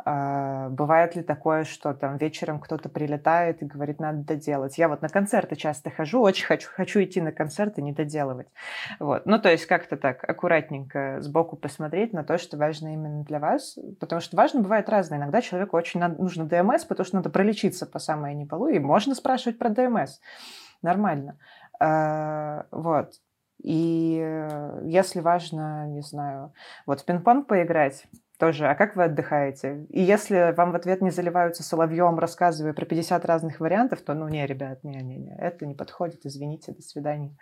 А, 0.05 0.69
бывает 0.69 1.17
ли 1.17 1.23
такое, 1.23 1.65
что 1.65 1.95
там 1.95 2.17
вечером 2.17 2.61
кто-то 2.61 2.89
прилетает 2.89 3.63
и 3.63 3.67
говорит, 3.67 4.01
надо 4.01 4.19
доделать. 4.19 4.79
Я 4.79 4.89
вот 4.89 5.03
на 5.03 5.09
концерты 5.09 5.57
часто 5.57 5.91
хожу, 5.91 6.21
очень 6.21 6.47
хочу, 6.47 6.69
хочу 6.71 7.03
идти 7.03 7.21
на 7.21 7.33
концерты, 7.33 7.83
не 7.83 7.93
доделывать. 7.93 8.49
Вот. 9.01 9.27
Ну, 9.27 9.39
то 9.41 9.51
есть 9.51 9.67
как-то 9.67 9.97
так 9.97 10.23
аккуратненько 10.29 11.21
сбоку 11.21 11.57
посмотреть 11.57 12.13
на 12.13 12.23
то, 12.23 12.39
что 12.39 12.57
важно 12.57 12.93
именно 12.93 13.25
для 13.25 13.39
вас, 13.39 13.79
потому 13.99 14.21
что 14.21 14.37
важно 14.37 14.61
бывает 14.61 14.89
разное 14.89 15.24
иногда 15.25 15.41
человеку 15.41 15.77
очень 15.77 16.01
надо, 16.01 16.21
нужно 16.21 16.47
ДМС, 16.47 16.85
потому 16.85 17.07
что 17.07 17.17
надо 17.17 17.31
пролечиться 17.31 17.87
по 17.87 17.99
самое 17.99 18.35
не 18.35 18.47
полу, 18.47 18.69
и 18.69 18.79
можно 18.79 19.15
спрашивать 19.15 19.59
про 19.59 19.71
ДМС. 19.71 20.21
Нормально. 20.83 21.39
А, 21.81 22.67
вот. 22.71 23.15
И 23.63 24.21
э, 24.23 24.83
если 24.85 25.21
важно, 25.21 25.87
не 25.87 26.03
знаю, 26.03 26.53
вот 26.87 27.01
в 27.01 27.05
пинг-понг 27.05 27.47
поиграть, 27.47 28.07
тоже, 28.39 28.67
а 28.67 28.75
как 28.75 28.97
вы 28.97 29.05
отдыхаете? 29.05 29.87
И 29.91 30.03
если 30.03 30.53
вам 30.57 30.73
в 30.73 30.75
ответ 30.75 31.01
не 31.01 31.11
заливаются 31.11 31.63
соловьем, 31.63 32.19
рассказывая 32.19 32.73
про 32.73 32.85
50 32.85 33.25
разных 33.25 33.61
вариантов, 33.61 34.03
то, 34.03 34.15
ну, 34.15 34.29
не, 34.29 34.45
ребят, 34.45 34.83
не-не-не, 34.83 35.37
это 35.39 35.67
не 35.67 35.75
подходит, 35.75 36.27
извините, 36.27 36.73
до 36.73 36.83
свидания. 36.83 37.37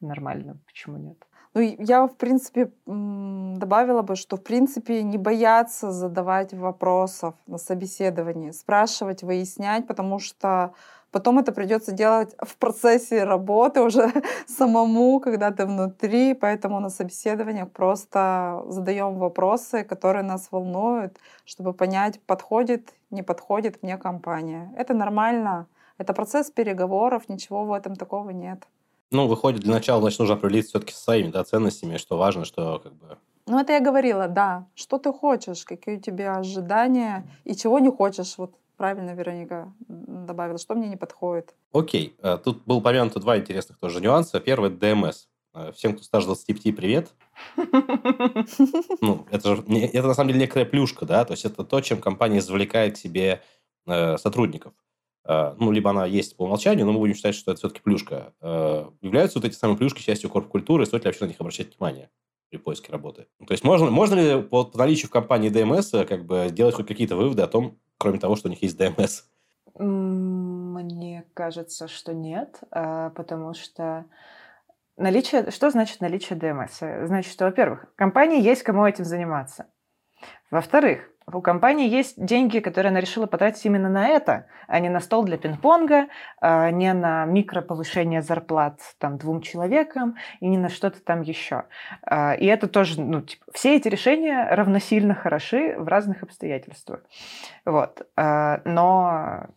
Нормально, 0.00 0.58
почему 0.66 0.96
нет? 0.96 1.18
Ну, 1.58 1.76
я, 1.80 2.06
в 2.06 2.14
принципе, 2.16 2.70
добавила 2.86 4.02
бы, 4.02 4.14
что, 4.14 4.36
в 4.36 4.44
принципе, 4.44 5.02
не 5.02 5.18
бояться 5.18 5.90
задавать 5.90 6.54
вопросов 6.54 7.34
на 7.48 7.58
собеседовании, 7.58 8.52
спрашивать, 8.52 9.24
выяснять, 9.24 9.88
потому 9.88 10.20
что 10.20 10.72
потом 11.10 11.40
это 11.40 11.50
придется 11.50 11.90
делать 11.90 12.36
в 12.38 12.56
процессе 12.58 13.24
работы 13.24 13.80
уже 13.80 14.12
самому, 14.46 15.18
когда 15.18 15.50
ты 15.50 15.66
внутри, 15.66 16.34
поэтому 16.34 16.78
на 16.78 16.90
собеседованиях 16.90 17.72
просто 17.72 18.62
задаем 18.68 19.18
вопросы, 19.18 19.82
которые 19.82 20.22
нас 20.22 20.52
волнуют, 20.52 21.18
чтобы 21.44 21.72
понять, 21.72 22.20
подходит, 22.20 22.94
не 23.10 23.24
подходит 23.24 23.82
мне 23.82 23.96
компания. 23.96 24.72
Это 24.76 24.94
нормально, 24.94 25.66
это 25.98 26.14
процесс 26.14 26.52
переговоров, 26.52 27.28
ничего 27.28 27.64
в 27.64 27.72
этом 27.72 27.96
такого 27.96 28.30
нет. 28.30 28.68
Ну, 29.10 29.26
выходит, 29.26 29.60
для 29.60 29.72
начала, 29.72 30.00
значит, 30.00 30.18
нужно 30.18 30.34
определиться 30.34 30.70
все-таки 30.70 30.92
со 30.92 31.02
своими 31.02 31.30
да, 31.30 31.42
ценностями, 31.42 31.96
что 31.96 32.18
важно, 32.18 32.44
что 32.44 32.78
как 32.78 32.94
бы... 32.94 33.18
Ну, 33.46 33.58
это 33.58 33.72
я 33.72 33.80
говорила, 33.80 34.28
да. 34.28 34.66
Что 34.74 34.98
ты 34.98 35.12
хочешь, 35.12 35.64
какие 35.64 35.96
у 35.96 36.00
тебя 36.00 36.36
ожидания 36.36 37.26
и 37.44 37.56
чего 37.56 37.78
не 37.78 37.90
хочешь. 37.90 38.36
Вот 38.36 38.54
правильно 38.76 39.14
Вероника 39.14 39.72
добавила, 39.88 40.58
что 40.58 40.74
мне 40.74 40.88
не 40.88 40.96
подходит. 40.96 41.54
Окей. 41.72 42.14
Э, 42.22 42.36
тут 42.42 42.64
был 42.66 42.76
упомянуто 42.78 43.20
два 43.20 43.38
интересных 43.38 43.78
тоже 43.78 44.02
нюанса. 44.02 44.40
Первый– 44.40 44.70
ДМС. 44.70 45.26
Э, 45.54 45.72
всем, 45.72 45.94
кто 45.94 46.02
старше 46.02 46.26
25, 46.26 46.76
привет. 46.76 47.14
Ну, 49.00 49.26
это 49.30 49.56
же 49.56 49.62
это 49.62 50.06
на 50.06 50.14
самом 50.14 50.28
деле 50.28 50.40
некоторая 50.40 50.68
плюшка, 50.68 51.06
да, 51.06 51.24
то 51.24 51.32
есть 51.32 51.44
это 51.44 51.64
то, 51.64 51.80
чем 51.80 52.00
компания 52.00 52.38
извлекает 52.38 52.98
себе 52.98 53.42
э, 53.86 54.18
сотрудников. 54.18 54.72
Э, 55.28 55.54
ну, 55.58 55.70
либо 55.70 55.90
она 55.90 56.06
есть 56.06 56.36
по 56.36 56.44
умолчанию, 56.44 56.86
но 56.86 56.92
мы 56.92 57.00
будем 57.00 57.14
считать, 57.14 57.34
что 57.34 57.52
это 57.52 57.58
все-таки 57.58 57.82
плюшка. 57.82 58.32
Э, 58.40 58.86
являются 59.02 59.38
вот 59.38 59.44
эти 59.46 59.54
самые 59.54 59.76
плюшки 59.76 60.00
частью 60.00 60.30
корп-культуры, 60.30 60.86
стоит 60.86 61.04
ли 61.04 61.08
вообще 61.08 61.24
на 61.24 61.28
них 61.28 61.36
обращать 61.38 61.76
внимание 61.76 62.08
при 62.48 62.56
поиске 62.56 62.90
работы? 62.90 63.26
То 63.46 63.52
есть 63.52 63.62
можно, 63.62 63.90
можно 63.90 64.14
ли 64.14 64.42
по, 64.42 64.64
по 64.64 64.78
наличию 64.78 65.08
в 65.08 65.12
компании 65.12 65.50
ДМС 65.50 65.92
э, 65.92 66.06
как 66.06 66.24
бы 66.24 66.48
делать 66.50 66.74
хоть 66.74 66.86
какие-то 66.86 67.14
выводы 67.14 67.42
о 67.42 67.46
том, 67.46 67.78
кроме 67.98 68.18
того, 68.18 68.36
что 68.36 68.48
у 68.48 68.50
них 68.50 68.62
есть 68.62 68.78
ДМС? 68.78 69.24
Мне 69.78 71.24
кажется, 71.34 71.86
что 71.88 72.12
нет, 72.12 72.60
потому 72.70 73.54
что 73.54 74.06
наличие... 74.96 75.50
Что 75.52 75.70
значит 75.70 76.00
наличие 76.00 76.36
ДМС? 76.36 76.78
Значит, 76.78 77.32
что, 77.32 77.44
во-первых, 77.44 77.86
компании 77.94 78.42
есть 78.42 78.64
кому 78.64 78.84
этим 78.84 79.04
заниматься. 79.04 79.66
Во-вторых, 80.50 81.10
у 81.32 81.42
компании 81.42 81.88
есть 81.88 82.22
деньги, 82.22 82.58
которые 82.58 82.90
она 82.90 83.00
решила 83.00 83.26
потратить 83.26 83.64
именно 83.66 83.90
на 83.90 84.08
это, 84.08 84.46
а 84.66 84.80
не 84.80 84.88
на 84.88 85.00
стол 85.00 85.24
для 85.24 85.36
пинг-понга, 85.36 86.08
а 86.40 86.70
не 86.70 86.92
на 86.94 87.26
микроповышение 87.26 88.22
зарплат 88.22 88.80
там, 88.98 89.18
двум 89.18 89.42
человекам 89.42 90.16
и 90.40 90.48
не 90.48 90.56
на 90.56 90.68
что-то 90.70 91.02
там 91.02 91.20
еще. 91.20 91.64
А, 92.02 92.34
и 92.34 92.46
это 92.46 92.66
тоже, 92.66 93.00
ну, 93.00 93.20
типа, 93.20 93.44
все 93.52 93.76
эти 93.76 93.88
решения 93.88 94.48
равносильно 94.50 95.14
хороши 95.14 95.74
в 95.78 95.86
разных 95.88 96.22
обстоятельствах. 96.22 97.00
Вот. 97.66 98.06
А, 98.16 98.62
но 98.64 99.48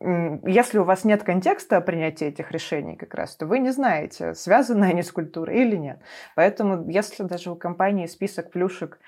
если 0.00 0.78
у 0.78 0.84
вас 0.84 1.04
нет 1.04 1.22
контекста 1.22 1.80
принятия 1.80 2.28
этих 2.28 2.50
решений 2.52 2.96
как 2.96 3.14
раз, 3.14 3.36
то 3.36 3.46
вы 3.46 3.58
не 3.58 3.70
знаете, 3.70 4.34
связаны 4.34 4.86
они 4.86 5.02
с 5.02 5.12
культурой 5.12 5.60
или 5.60 5.76
нет. 5.76 6.00
Поэтому 6.34 6.88
если 6.88 7.22
даже 7.24 7.50
у 7.50 7.56
компании 7.56 8.06
список 8.06 8.50
плюшек 8.50 8.98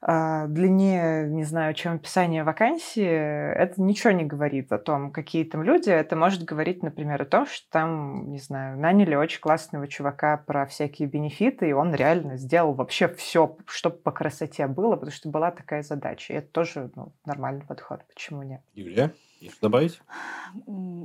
длиннее, 0.00 1.28
не 1.28 1.44
знаю, 1.44 1.74
чем 1.74 1.94
описание 1.94 2.44
вакансии, 2.44 3.02
это 3.02 3.80
ничего 3.80 4.12
не 4.12 4.24
говорит 4.24 4.72
о 4.72 4.78
том, 4.78 5.10
какие 5.10 5.44
там 5.44 5.62
люди. 5.62 5.90
Это 5.90 6.16
может 6.16 6.44
говорить, 6.44 6.82
например, 6.82 7.22
о 7.22 7.24
том, 7.24 7.46
что 7.46 7.66
там, 7.70 8.30
не 8.30 8.38
знаю, 8.38 8.78
наняли 8.78 9.14
очень 9.14 9.40
классного 9.40 9.88
чувака 9.88 10.36
про 10.36 10.66
всякие 10.66 11.08
бенефиты, 11.08 11.68
и 11.68 11.72
он 11.72 11.94
реально 11.94 12.36
сделал 12.36 12.74
вообще 12.74 13.08
все, 13.08 13.56
чтобы 13.66 13.96
по 13.96 14.12
красоте 14.12 14.66
было, 14.66 14.94
потому 14.94 15.12
что 15.12 15.28
была 15.28 15.50
такая 15.50 15.82
задача. 15.82 16.32
И 16.32 16.36
это 16.36 16.48
тоже 16.48 16.90
ну, 16.94 17.12
нормальный 17.24 17.64
подход. 17.64 18.00
Почему 18.08 18.42
нет? 18.42 18.60
Юлия, 18.74 19.12
есть 19.40 19.56
что 19.56 19.68
добавить? 19.68 20.00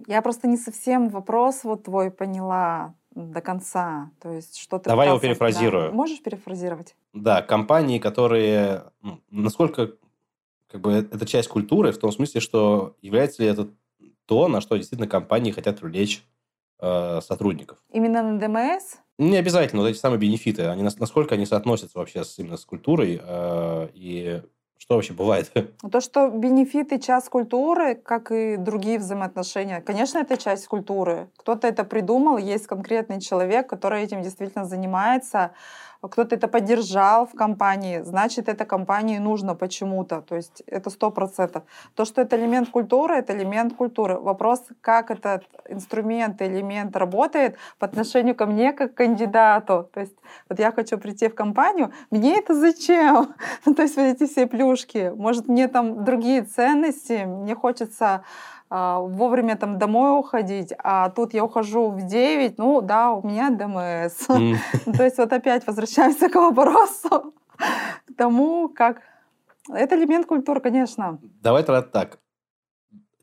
Я 0.07 0.21
просто 0.21 0.47
не 0.47 0.57
совсем 0.57 1.09
вопрос 1.09 1.63
вот 1.63 1.83
твой 1.83 2.11
поняла 2.11 2.93
до 3.15 3.41
конца. 3.41 4.11
То 4.21 4.31
есть 4.31 4.57
что 4.57 4.79
ты 4.79 4.89
Давай 4.89 5.07
пытался... 5.07 5.25
его 5.25 5.33
перефразирую. 5.33 5.89
Да. 5.89 5.95
Можешь 5.95 6.21
перефразировать? 6.21 6.95
Да, 7.13 7.41
компании, 7.41 7.99
которые... 7.99 8.85
Насколько 9.29 9.91
как 10.67 10.81
бы 10.81 10.93
это 10.93 11.25
часть 11.25 11.49
культуры, 11.49 11.91
в 11.91 11.97
том 11.97 12.11
смысле, 12.11 12.39
что 12.39 12.95
является 13.01 13.43
ли 13.43 13.49
это 13.49 13.69
то, 14.25 14.47
на 14.47 14.61
что 14.61 14.77
действительно 14.77 15.09
компании 15.09 15.51
хотят 15.51 15.79
привлечь 15.79 16.23
э, 16.79 17.19
сотрудников. 17.21 17.79
Именно 17.91 18.23
на 18.23 18.39
ДМС? 18.39 18.95
Не 19.17 19.37
обязательно, 19.37 19.81
вот 19.81 19.89
эти 19.89 19.97
самые 19.97 20.19
бенефиты, 20.19 20.63
они, 20.67 20.83
насколько 20.83 21.35
они 21.35 21.45
соотносятся 21.45 21.99
вообще 21.99 22.23
с, 22.23 22.39
именно 22.39 22.55
с 22.55 22.65
культурой, 22.65 23.19
э, 23.21 23.89
и 23.93 24.41
что 24.81 24.95
вообще 24.95 25.13
бывает? 25.13 25.51
То, 25.91 26.01
что 26.01 26.27
бенефиты– 26.29 26.99
часть 26.99 27.29
культуры, 27.29 27.93
как 27.93 28.31
и 28.31 28.57
другие 28.57 28.97
взаимоотношения. 28.97 29.79
Конечно, 29.79 30.17
это 30.17 30.37
часть 30.37 30.65
культуры. 30.67 31.29
Кто-то 31.37 31.67
это 31.67 31.83
придумал, 31.83 32.39
есть 32.39 32.65
конкретный 32.65 33.21
человек, 33.21 33.69
который 33.69 34.01
этим 34.01 34.23
действительно 34.23 34.65
занимается 34.65 35.51
кто-то 36.07 36.35
это 36.35 36.47
поддержал 36.47 37.27
в 37.27 37.33
компании, 37.33 38.01
значит, 38.01 38.49
это 38.49 38.65
компании 38.65 39.19
нужно 39.19 39.55
почему-то. 39.55 40.21
То 40.21 40.35
есть 40.35 40.63
это 40.65 40.89
сто 40.89 41.11
процентов. 41.11 41.63
То, 41.95 42.05
что 42.05 42.21
это 42.21 42.35
элемент 42.37 42.69
культуры, 42.69 43.15
это 43.15 43.33
элемент 43.37 43.75
культуры. 43.75 44.19
Вопрос, 44.19 44.63
как 44.81 45.11
этот 45.11 45.43
инструмент, 45.69 46.41
элемент 46.41 46.95
работает 46.95 47.57
по 47.77 47.85
отношению 47.85 48.35
ко 48.35 48.45
мне 48.45 48.73
как 48.73 48.95
кандидату. 48.95 49.89
То 49.93 49.99
есть 49.99 50.15
вот 50.49 50.59
я 50.59 50.71
хочу 50.71 50.97
прийти 50.97 51.27
в 51.27 51.35
компанию, 51.35 51.91
мне 52.09 52.37
это 52.39 52.55
зачем? 52.55 53.35
То 53.75 53.81
есть 53.81 53.95
вот 53.95 54.03
эти 54.03 54.25
все 54.25 54.47
плюшки. 54.47 55.13
Может, 55.15 55.47
мне 55.47 55.67
там 55.67 56.03
другие 56.03 56.43
ценности, 56.43 57.25
мне 57.25 57.55
хочется 57.55 58.23
вовремя 58.71 59.57
там 59.57 59.77
домой 59.77 60.17
уходить, 60.17 60.73
а 60.77 61.09
тут 61.09 61.33
я 61.33 61.43
ухожу 61.43 61.89
в 61.89 62.07
9, 62.07 62.57
ну 62.57 62.81
да, 62.81 63.11
у 63.11 63.27
меня 63.27 63.49
ДМС. 63.49 64.29
Mm. 64.29 64.55
То 64.97 65.03
есть 65.03 65.17
вот 65.17 65.33
опять 65.33 65.67
возвращаемся 65.67 66.29
к 66.29 66.35
вопросу, 66.35 67.33
к 67.57 68.15
тому, 68.17 68.69
как... 68.69 69.01
Это 69.69 69.95
элемент 69.95 70.25
культуры, 70.25 70.61
конечно. 70.61 71.19
Давай 71.41 71.63
тогда 71.63 71.81
так. 71.81 72.19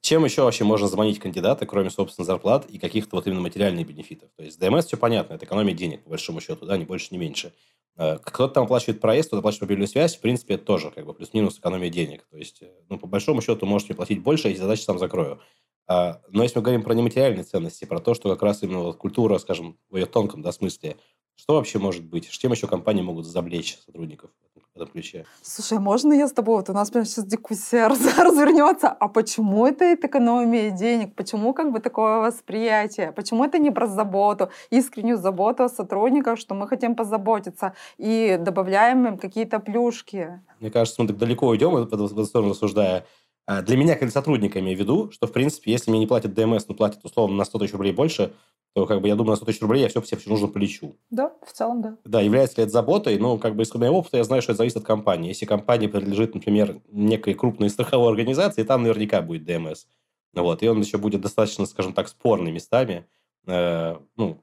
Чем 0.03 0.24
еще 0.24 0.42
вообще 0.42 0.64
можно 0.64 0.86
заманить 0.86 1.18
кандидата, 1.18 1.66
кроме, 1.66 1.90
собственно, 1.90 2.24
зарплат 2.24 2.66
и 2.66 2.78
каких-то 2.78 3.16
вот 3.16 3.26
именно 3.26 3.40
материальных 3.40 3.86
бенефитов? 3.86 4.28
То 4.36 4.44
есть 4.44 4.61
ДМС 4.61 4.86
все 4.86 4.96
понятно, 4.96 5.34
это 5.34 5.46
экономия 5.46 5.74
денег, 5.74 6.05
по 6.05 6.11
большому 6.11 6.40
счету, 6.40 6.66
да, 6.66 6.76
ни 6.76 6.84
больше, 6.84 7.09
ни 7.11 7.18
меньше. 7.18 7.53
Э, 7.99 8.16
кто-то 8.22 8.55
там 8.55 8.64
оплачивает 8.64 9.01
проезд, 9.01 9.28
кто-то 9.28 9.40
оплачивает 9.40 9.62
мобильную 9.62 9.88
связь. 9.88 10.16
В 10.16 10.20
принципе, 10.20 10.55
это 10.55 10.64
тоже 10.64 10.90
как 10.92 11.05
бы 11.05 11.12
плюс-минус 11.12 11.59
экономия 11.59 11.90
денег. 11.90 12.26
То 12.30 12.36
есть, 12.36 12.62
э, 12.62 12.70
ну, 12.88 12.99
по 12.99 13.09
большому 13.09 13.42
счету, 13.42 13.66
можете 13.66 13.94
платить 13.94 14.22
больше, 14.22 14.49
эти 14.49 14.59
задачи 14.59 14.82
сам 14.82 14.99
закрою. 14.99 15.40
А, 15.88 16.20
но 16.28 16.42
если 16.44 16.59
мы 16.59 16.62
говорим 16.62 16.82
про 16.82 16.94
нематериальные 16.94 17.44
ценности, 17.44 17.86
про 17.86 17.99
то, 17.99 18.14
что 18.14 18.30
как 18.30 18.42
раз 18.42 18.62
именно 18.62 18.80
вот 18.80 18.96
культура, 18.96 19.38
скажем, 19.38 19.78
в 19.90 19.96
ее 19.96 20.07
тонком 20.07 20.42
да, 20.42 20.53
смысле, 20.53 20.96
что 21.34 21.55
вообще 21.55 21.78
может 21.78 22.05
быть? 22.05 22.28
Чем 22.30 22.53
еще 22.53 22.66
компании 22.66 23.03
могут 23.03 23.26
завлечь 23.26 23.78
сотрудников 23.84 24.30
в 24.42 24.47
этом 24.83 24.93
ключе? 24.93 25.24
Слушай, 25.43 25.79
а 25.79 25.81
можно 25.81 26.12
я 26.12 26.26
с 26.29 26.33
тобой? 26.33 26.57
Вот 26.57 26.70
у 26.70 26.72
нас 26.72 26.91
прямо 26.91 27.07
сейчас 27.07 27.24
дискуссия 27.24 27.87
развернется. 28.22 28.89
А 28.89 29.09
почему 29.09 29.66
это 29.66 29.95
экономия 29.95 30.70
денег? 30.70 31.14
Почему 31.14 31.53
как 31.53 31.72
бы 31.72 31.81
такое 31.81 32.18
восприятие? 32.18 33.12
Почему 33.12 33.45
это 33.45 33.59
не 33.59 33.70
про 33.70 33.87
заботу, 33.87 34.51
искреннюю 34.70 35.18
заботу 35.18 35.64
о 35.64 35.68
сотрудниках, 35.68 36.39
что 36.39 36.55
мы 36.55 36.68
хотим 36.68 36.95
позаботиться 36.95 37.74
и 37.99 38.39
добавляем 38.41 39.07
им 39.07 39.18
какие-то 39.18 39.59
плюшки? 39.59 40.41
Мне 40.61 40.70
кажется, 40.70 41.03
мы 41.03 41.09
так 41.09 41.18
далеко 41.18 41.47
уйдем, 41.47 41.70
в 41.70 41.76
эту 41.76 42.24
сторону 42.24 42.51
рассуждая. 42.51 43.05
А 43.49 43.62
для 43.62 43.78
меня, 43.78 43.96
как 43.96 44.11
сотрудника, 44.11 44.61
имею 44.61 44.76
в 44.76 44.80
виду, 44.80 45.11
что, 45.11 45.26
в 45.26 45.32
принципе, 45.32 45.72
если 45.72 45.90
мне 45.90 46.01
не 46.01 46.07
платят 46.07 46.34
ДМС, 46.34 46.68
но 46.68 46.74
платят, 46.74 47.03
условно, 47.03 47.34
на 47.34 47.46
100 47.46 47.61
тысяч 47.61 47.72
рублей 47.72 47.94
больше, 47.94 48.34
то, 48.74 48.84
как 48.84 49.01
бы, 49.01 49.09
я 49.09 49.14
думаю, 49.14 49.30
на 49.30 49.36
100 49.36 49.46
тысяч 49.46 49.62
рублей 49.62 49.80
я 49.80 49.88
все 49.88 50.03
все, 50.03 50.16
все 50.18 50.28
нужно 50.28 50.49
полечу. 50.49 50.99
Да, 51.09 51.32
в 51.46 51.55
целом, 51.55 51.80
да. 51.80 51.96
Да, 52.05 52.20
является 52.20 52.59
ли 52.59 52.64
это 52.64 52.72
заботой? 52.72 53.18
Ну, 53.18 53.38
как 53.38 53.57
бы, 53.57 53.62
из 53.62 53.74
моего 53.74 54.01
опыта 54.01 54.18
я 54.18 54.24
знаю, 54.24 54.42
что 54.42 54.53
это 54.53 54.59
зависит 54.59 54.76
от 54.76 54.84
компании. 54.84 55.28
Если 55.28 55.46
компания 55.46 55.88
принадлежит, 55.88 56.34
например, 56.34 56.82
некой 56.90 57.32
крупной 57.32 57.70
страховой 57.70 58.11
организации, 58.11 58.64
там 58.64 58.82
наверняка 58.82 59.22
будет 59.22 59.46
ДМС. 59.46 59.86
Вот, 60.34 60.62
и 60.62 60.68
он 60.68 60.80
еще 60.82 60.99
будет 60.99 61.22
достаточно, 61.22 61.64
скажем 61.64 61.94
так, 61.94 62.09
спорный 62.09 62.53
местами. 62.53 63.07
Э, 63.46 63.96
ну, 64.18 64.42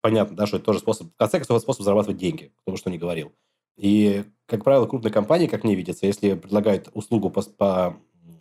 понятно, 0.00 0.34
да, 0.34 0.46
что 0.46 0.56
это 0.56 0.64
тоже 0.64 0.78
способ, 0.78 1.08
в 1.08 1.16
конце 1.16 1.36
концов, 1.36 1.60
способ 1.60 1.82
зарабатывать 1.82 2.16
деньги, 2.16 2.50
потому 2.64 2.78
что 2.78 2.88
не 2.88 2.96
говорил. 2.96 3.30
И, 3.76 4.24
как 4.46 4.64
правило, 4.64 4.86
крупные 4.86 5.12
компании, 5.12 5.48
как 5.48 5.64
мне 5.64 5.74
видится, 5.74 6.06
если 6.06 6.32
предлагают 6.32 6.88
услугу 6.94 7.28
по, 7.28 7.42
по 7.42 7.96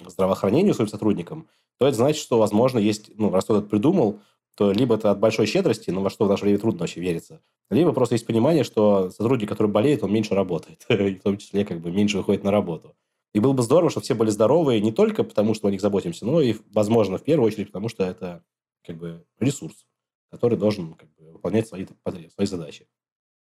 здравоохранению 0.10 0.74
своим 0.74 0.89
сотрудникам, 0.89 1.47
то 1.78 1.88
это 1.88 1.97
значит, 1.97 2.22
что, 2.22 2.39
возможно, 2.39 2.80
есть, 2.80 3.12
ну, 3.16 3.32
раз 3.32 3.45
кто-то 3.45 3.68
придумал, 3.68 4.20
то 4.55 4.72
либо 4.72 4.95
это 4.95 5.12
от 5.12 5.20
большой 5.20 5.45
щедрости, 5.45 5.91
но 5.91 6.01
во 6.01 6.10
что 6.10 6.26
в 6.26 6.30
наше 6.30 6.43
время 6.43 6.58
трудно 6.58 6.82
вообще 6.82 6.99
верится, 6.99 7.41
либо 7.70 7.93
просто 7.93 8.16
есть 8.16 8.26
понимание, 8.26 8.64
что 8.64 9.12
сотрудник, 9.12 9.49
который 9.49 9.72
болеет, 9.72 10.03
он 10.03 10.12
меньше 10.12 10.34
работает, 10.34 10.86
в 10.89 11.20
том 11.20 11.38
числе 11.38 11.64
как 11.64 11.80
бы 11.80 11.91
меньше 11.91 12.18
выходит 12.18 12.43
на 12.43 12.51
работу. 12.51 12.95
И 13.34 13.39
было 13.39 13.53
бы 13.53 13.62
здорово, 13.62 13.91
чтобы 13.91 14.03
все 14.03 14.16
были 14.16 14.32
здоровы 14.32 14.80
не 14.80 14.91
только 14.91 15.24
потому, 15.24 15.53
что 15.53 15.68
о 15.68 15.72
них 15.72 15.82
заботимся, 15.82 16.26
но 16.26 16.41
и, 16.41 16.55
возможно, 16.74 17.20
в 17.20 17.24
первую 17.24 17.47
очередь, 17.47 17.68
потому 17.68 17.88
что 17.88 18.03
это 18.03 18.43
как 18.84 18.97
бы 18.97 19.24
ресурс, 19.39 19.86
который 20.32 20.58
должен 20.58 20.95
как 20.95 21.14
бы, 21.16 21.34
выполнять 21.34 21.68
свои, 21.68 21.86
свои 22.34 22.47
задачи. 22.47 22.88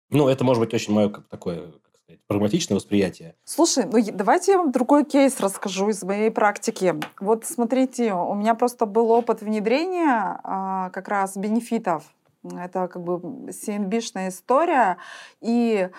Ну, 0.09 0.27
это 0.27 0.43
может 0.43 0.61
быть 0.61 0.73
очень 0.73 0.93
мое 0.93 1.09
как, 1.09 1.27
такое 1.27 1.71
сказать, 2.05 2.21
прагматичное 2.27 2.75
восприятие. 2.75 3.35
Слушай, 3.43 3.85
ну 3.85 3.99
давайте 4.13 4.53
я 4.53 4.57
вам 4.59 4.71
другой 4.71 5.05
кейс 5.05 5.39
расскажу 5.39 5.89
из 5.89 6.03
моей 6.03 6.31
практики. 6.31 6.95
Вот 7.19 7.45
смотрите, 7.45 8.13
у 8.13 8.33
меня 8.35 8.55
просто 8.55 8.85
был 8.85 9.11
опыт 9.11 9.41
внедрения 9.41 10.39
а, 10.43 10.89
как 10.91 11.07
раз 11.07 11.35
бенефитов. 11.35 12.03
Это 12.43 12.87
как 12.87 13.03
бы 13.03 13.15
CNB-шная 13.49 14.29
история. 14.29 14.97
И 15.41 15.89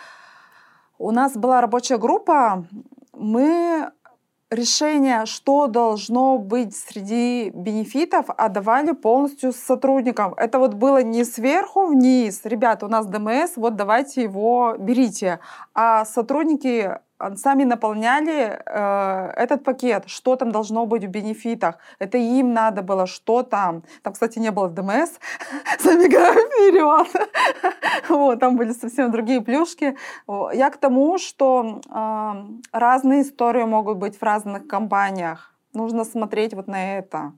у 0.98 1.10
нас 1.10 1.36
была 1.36 1.60
рабочая 1.60 1.98
группа, 1.98 2.64
мы 3.12 3.90
решение, 4.50 5.26
что 5.26 5.66
должно 5.66 6.38
быть 6.38 6.76
среди 6.76 7.50
бенефитов, 7.50 8.26
отдавали 8.28 8.92
полностью 8.92 9.52
сотрудникам. 9.52 10.34
Это 10.36 10.58
вот 10.58 10.74
было 10.74 11.02
не 11.02 11.24
сверху 11.24 11.86
вниз, 11.86 12.40
ребята, 12.44 12.86
у 12.86 12.88
нас 12.88 13.06
ДМС, 13.06 13.56
вот 13.56 13.76
давайте 13.76 14.22
его 14.22 14.76
берите. 14.78 15.40
А 15.74 16.04
сотрудники 16.04 16.98
сами 17.36 17.64
наполняли 17.64 18.60
э, 18.66 19.32
этот 19.36 19.64
пакет, 19.64 20.04
что 20.06 20.36
там 20.36 20.52
должно 20.52 20.86
быть 20.86 21.04
в 21.04 21.08
бенефитах. 21.08 21.78
Это 21.98 22.18
им 22.18 22.52
надо 22.52 22.82
было, 22.82 23.06
что 23.06 23.42
там. 23.42 23.82
Там, 24.02 24.12
кстати, 24.12 24.38
не 24.38 24.50
было 24.50 24.68
ДМС, 24.68 25.10
забегаю 25.78 26.34
вперед. 26.34 27.08
вот, 28.08 28.40
там 28.40 28.56
были 28.56 28.72
совсем 28.72 29.10
другие 29.10 29.40
плюшки. 29.40 29.96
Я 30.52 30.70
к 30.70 30.76
тому, 30.76 31.18
что 31.18 31.80
э, 31.88 32.32
разные 32.72 33.22
истории 33.22 33.64
могут 33.64 33.98
быть 33.98 34.18
в 34.18 34.22
разных 34.22 34.66
компаниях. 34.66 35.54
Нужно 35.72 36.04
смотреть 36.04 36.54
вот 36.54 36.68
на 36.68 36.98
это. 36.98 37.32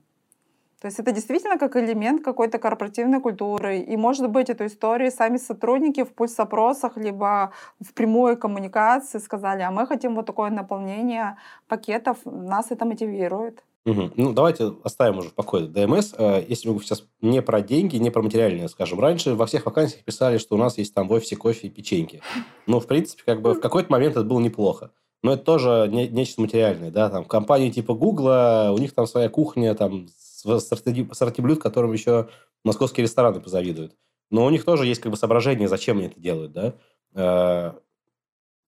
То 0.81 0.87
есть 0.87 0.99
это 0.99 1.11
действительно 1.11 1.57
как 1.57 1.75
элемент 1.75 2.23
какой-то 2.23 2.57
корпоративной 2.57 3.19
культуры. 3.19 3.79
И, 3.79 3.97
может 3.97 4.29
быть, 4.29 4.49
эту 4.49 4.65
историю 4.65 5.11
сами 5.11 5.37
сотрудники 5.37 6.03
в 6.03 6.13
пульс-опросах, 6.13 6.95
либо 6.95 7.51
в 7.81 7.93
прямой 7.93 8.37
коммуникации 8.37 9.19
сказали, 9.19 9.61
а 9.61 9.71
мы 9.71 9.85
хотим 9.87 10.15
вот 10.15 10.25
такое 10.25 10.49
наполнение 10.49 11.35
пакетов, 11.67 12.17
нас 12.25 12.71
это 12.71 12.85
мотивирует. 12.85 13.63
Угу. 13.85 14.11
Ну, 14.15 14.33
давайте 14.33 14.73
оставим 14.83 15.19
уже 15.19 15.29
в 15.29 15.33
покое 15.33 15.65
ДМС. 15.67 16.13
Э, 16.17 16.43
если 16.47 16.69
мы 16.69 16.79
сейчас 16.81 17.03
не 17.21 17.41
про 17.41 17.61
деньги, 17.61 17.97
не 17.97 18.09
про 18.09 18.21
материальные, 18.21 18.69
скажем. 18.69 18.99
Раньше 18.99 19.35
во 19.35 19.45
всех 19.45 19.65
вакансиях 19.65 20.03
писали, 20.03 20.37
что 20.37 20.55
у 20.55 20.57
нас 20.57 20.77
есть 20.77 20.93
там 20.93 21.07
в 21.07 21.11
офисе 21.11 21.35
кофе 21.35 21.67
и 21.67 21.69
печеньки. 21.69 22.21
Ну, 22.67 22.79
в 22.79 22.87
принципе, 22.87 23.23
как 23.25 23.41
бы 23.41 23.53
в 23.53 23.59
какой-то 23.59 23.91
момент 23.91 24.15
это 24.15 24.25
было 24.25 24.39
неплохо. 24.39 24.91
Но 25.23 25.33
это 25.33 25.43
тоже 25.43 25.89
не, 25.91 26.07
нечто 26.07 26.41
материальное, 26.41 26.91
да, 26.91 27.09
там 27.09 27.25
компании 27.25 27.71
типа 27.71 27.93
Гугла, 27.93 28.71
у 28.73 28.77
них 28.77 28.93
там 28.93 29.05
своя 29.05 29.27
кухня, 29.27 29.75
там 29.75 30.07
сорти 30.39 31.41
блюд, 31.41 31.61
которым 31.61 31.93
еще 31.93 32.29
московские 32.63 33.03
рестораны 33.03 33.39
позавидуют. 33.39 33.95
Но 34.31 34.45
у 34.45 34.49
них 34.49 34.63
тоже 34.63 34.85
есть 34.85 35.01
как 35.01 35.11
бы 35.11 35.17
соображение, 35.17 35.67
зачем 35.67 35.97
они 35.97 36.07
это 36.07 36.19
делают, 36.19 36.51
да. 36.51 36.75
Э, 37.13 37.73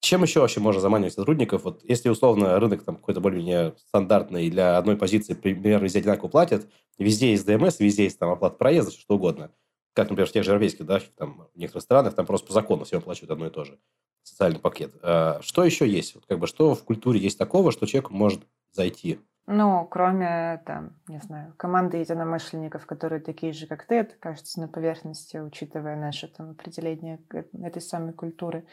чем 0.02 0.24
еще 0.24 0.40
вообще 0.40 0.60
можно 0.60 0.82
заманивать 0.82 1.14
сотрудников? 1.14 1.64
Вот 1.64 1.84
если 1.84 2.10
условно 2.10 2.60
рынок 2.60 2.84
там 2.84 2.96
какой-то 2.96 3.22
более-менее 3.22 3.76
стандартный, 3.78 4.50
для 4.50 4.78
одной 4.78 4.98
позиции 4.98 5.36
примерно 5.36 5.84
везде 5.84 6.00
одинаково 6.00 6.28
платят, 6.28 6.68
везде 6.98 7.32
есть 7.32 7.46
ДМС, 7.46 7.80
везде 7.80 8.06
есть 8.06 8.18
там 8.18 8.32
оплата 8.32 8.56
проезда, 8.56 8.92
что 8.92 9.16
угодно. 9.16 9.52
Как, 9.94 10.10
например, 10.10 10.28
в 10.28 10.32
тех 10.32 10.44
же 10.44 10.52
европейских, 10.52 10.86
да, 10.86 11.02
там, 11.18 11.48
в 11.54 11.58
некоторых 11.58 11.84
странах 11.84 12.16
там 12.16 12.26
просто 12.26 12.48
по 12.48 12.54
закону 12.54 12.86
все 12.86 12.98
оплачивают 12.98 13.32
одно 13.32 13.48
и 13.48 13.52
то 13.52 13.64
же. 13.64 13.78
Социальный 14.24 14.60
пакет. 14.60 14.96
Э, 15.04 15.40
что 15.42 15.64
еще 15.64 15.88
есть? 15.88 16.16
Вот, 16.16 16.26
как 16.26 16.40
бы, 16.40 16.48
что 16.48 16.74
в 16.74 16.84
культуре 16.84 17.20
есть 17.20 17.38
такого, 17.38 17.72
что 17.72 17.86
человек 17.86 18.10
может 18.10 18.42
зайти 18.72 19.20
ну, 19.48 19.88
кроме, 19.90 20.62
там, 20.66 20.96
не 21.08 21.20
знаю, 21.20 21.54
команды 21.58 21.98
единомышленников, 21.98 22.86
которые 22.86 23.22
такие 23.22 23.54
же, 23.54 23.68
как 23.68 23.86
ты, 23.86 23.96
это 23.96 24.16
кажется 24.20 24.62
на 24.62 24.68
поверхности, 24.68 25.38
учитывая 25.38 25.96
наше 25.96 26.28
там 26.28 26.52
определение 26.52 27.20
этой 27.54 27.82
самой 27.82 28.14
культуры. 28.14 28.66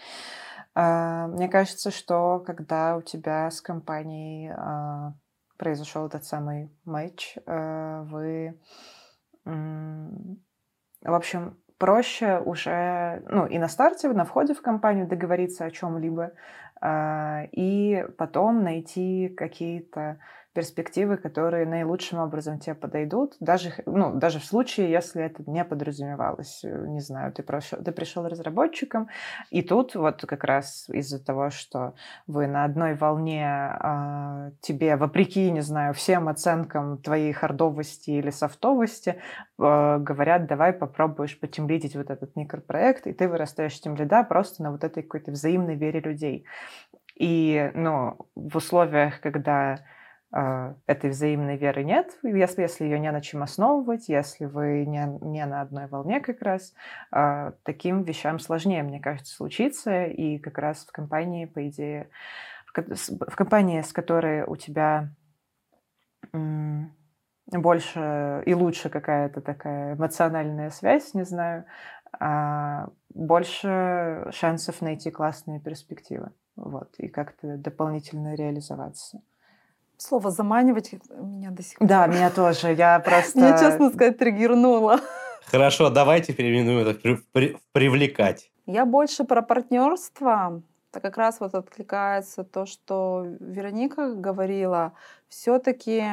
А, 0.75 1.27
мне 1.27 1.49
кажется, 1.49 1.91
что 1.91 2.41
когда 2.47 2.97
у 2.97 3.03
тебя 3.03 3.51
с 3.51 3.61
компанией 3.61 4.53
а, 4.55 5.15
произошел 5.57 6.07
этот 6.07 6.25
самый 6.25 6.71
матч, 6.85 7.37
а, 7.47 8.03
вы, 8.05 8.61
в 9.45 11.15
общем, 11.15 11.59
проще 11.79 12.41
уже, 12.41 13.23
ну, 13.27 13.47
и 13.47 13.59
на 13.59 13.69
старте, 13.69 14.09
на 14.11 14.25
входе 14.25 14.53
в 14.53 14.61
компанию 14.61 15.09
договориться 15.09 15.65
о 15.65 15.71
чем-либо, 15.71 16.33
и 17.51 18.07
потом 18.19 18.63
найти 18.63 19.29
какие-то 19.29 20.19
перспективы, 20.59 21.19
которые 21.19 21.67
наилучшим 21.67 22.19
образом 22.19 22.59
тебе 22.59 22.75
подойдут, 22.75 23.37
даже, 23.39 23.73
ну, 23.87 24.13
даже 24.13 24.41
в 24.41 24.45
случае, 24.45 24.91
если 24.91 25.23
это 25.23 25.49
не 25.49 25.65
подразумевалось. 25.65 26.65
Э, 26.65 26.85
не 26.89 26.99
знаю, 26.99 27.33
ты, 27.33 27.45
прошел, 27.45 27.79
ты 27.81 27.93
пришел 27.93 28.27
разработчиком, 28.27 29.07
и 29.51 29.63
тут 29.63 29.95
вот 29.95 30.23
как 30.27 30.43
раз 30.43 30.89
из-за 30.89 31.25
того, 31.25 31.51
что 31.51 31.95
вы 32.27 32.49
на 32.49 32.65
одной 32.65 32.95
волне, 32.95 33.47
а, 33.47 34.51
тебе, 34.61 34.97
вопреки, 34.97 35.49
не 35.53 35.61
знаю, 35.61 35.95
всем 35.95 36.29
оценкам 36.29 36.99
твоей 36.99 37.33
хардовости 37.33 38.11
или 38.11 38.31
софтовости, 38.31 39.15
а, 39.61 39.99
говорят, 39.99 40.49
давай 40.49 40.73
попробуешь 40.73 41.39
потемлидить 41.39 41.95
вот 41.95 42.11
этот 42.11 42.35
микропроект, 42.35 43.07
и 43.07 43.13
ты 43.13 43.29
вырастаешь 43.29 43.81
тем 43.81 43.95
лида 43.95 44.25
просто 44.25 44.65
на 44.65 44.73
вот 44.73 44.83
этой 44.83 45.05
какой-то 45.05 45.31
взаимной 45.31 45.77
вере 45.77 46.01
людей. 46.01 46.47
И, 47.15 47.71
ну, 47.75 48.17
в 48.35 48.57
условиях, 48.57 49.21
когда 49.21 49.79
этой 50.31 51.11
взаимной 51.11 51.57
веры 51.57 51.85
нет, 51.85 52.19
если, 52.23 52.61
если 52.63 52.85
ее 52.85 52.99
не 52.99 53.11
на 53.11 53.23
чем 53.23 53.43
основывать, 53.43 54.09
если 54.11 54.45
вы 54.45 54.85
не, 54.85 55.07
не 55.23 55.47
на 55.47 55.63
одной 55.63 55.87
волне 55.87 56.21
как 56.21 56.43
раз, 56.43 56.75
а, 57.11 57.55
таким 57.63 58.03
вещам 58.03 58.39
сложнее, 58.39 58.83
мне 58.83 59.01
кажется, 59.01 59.35
случиться. 59.35 60.05
И 60.05 60.39
как 60.39 60.59
раз 60.59 60.85
в 60.85 60.93
компании, 60.93 61.47
по 61.47 61.67
идее, 61.67 62.11
в 62.67 63.37
компании, 63.37 63.81
с 63.81 63.93
которой 63.93 64.45
у 64.45 64.57
тебя 64.57 65.11
больше 67.47 68.43
и 68.45 68.55
лучше 68.55 68.91
какая-то 68.91 69.41
такая 69.41 69.95
эмоциональная 69.95 70.69
связь, 70.69 71.15
не 71.15 71.25
знаю, 71.25 71.65
а, 72.21 72.89
больше 73.15 74.29
шансов 74.33 74.83
найти 74.83 75.11
классные 75.11 75.61
перспективы. 75.61 76.33
Вот, 76.57 76.95
и 76.99 77.09
как-то 77.09 77.57
дополнительно 77.57 78.35
реализоваться. 78.35 79.23
Слово 79.99 80.31
«заманивать» 80.31 80.93
меня 81.11 81.51
до 81.51 81.63
сих 81.63 81.79
пор... 81.79 81.89
Да, 81.89 82.07
меня 82.07 82.31
тоже. 82.31 82.73
Я 82.73 83.01
просто... 83.05 83.39
Меня, 83.39 83.59
честно 83.59 83.91
сказать, 83.91 84.17
триггернуло. 84.17 85.01
Хорошо, 85.47 85.91
давайте 85.91 86.33
переименуем 86.33 86.87
это 86.87 87.17
в 87.17 87.61
«привлекать». 87.73 88.51
Я 88.67 88.85
больше 88.85 89.25
про 89.25 89.43
партнерство. 89.43 90.63
Это 90.93 91.01
как 91.01 91.17
раз 91.17 91.41
вот 91.41 91.55
откликается 91.55 92.45
то, 92.45 92.65
что 92.65 93.27
Вероника 93.41 94.15
говорила. 94.15 94.93
Все-таки 95.29 96.05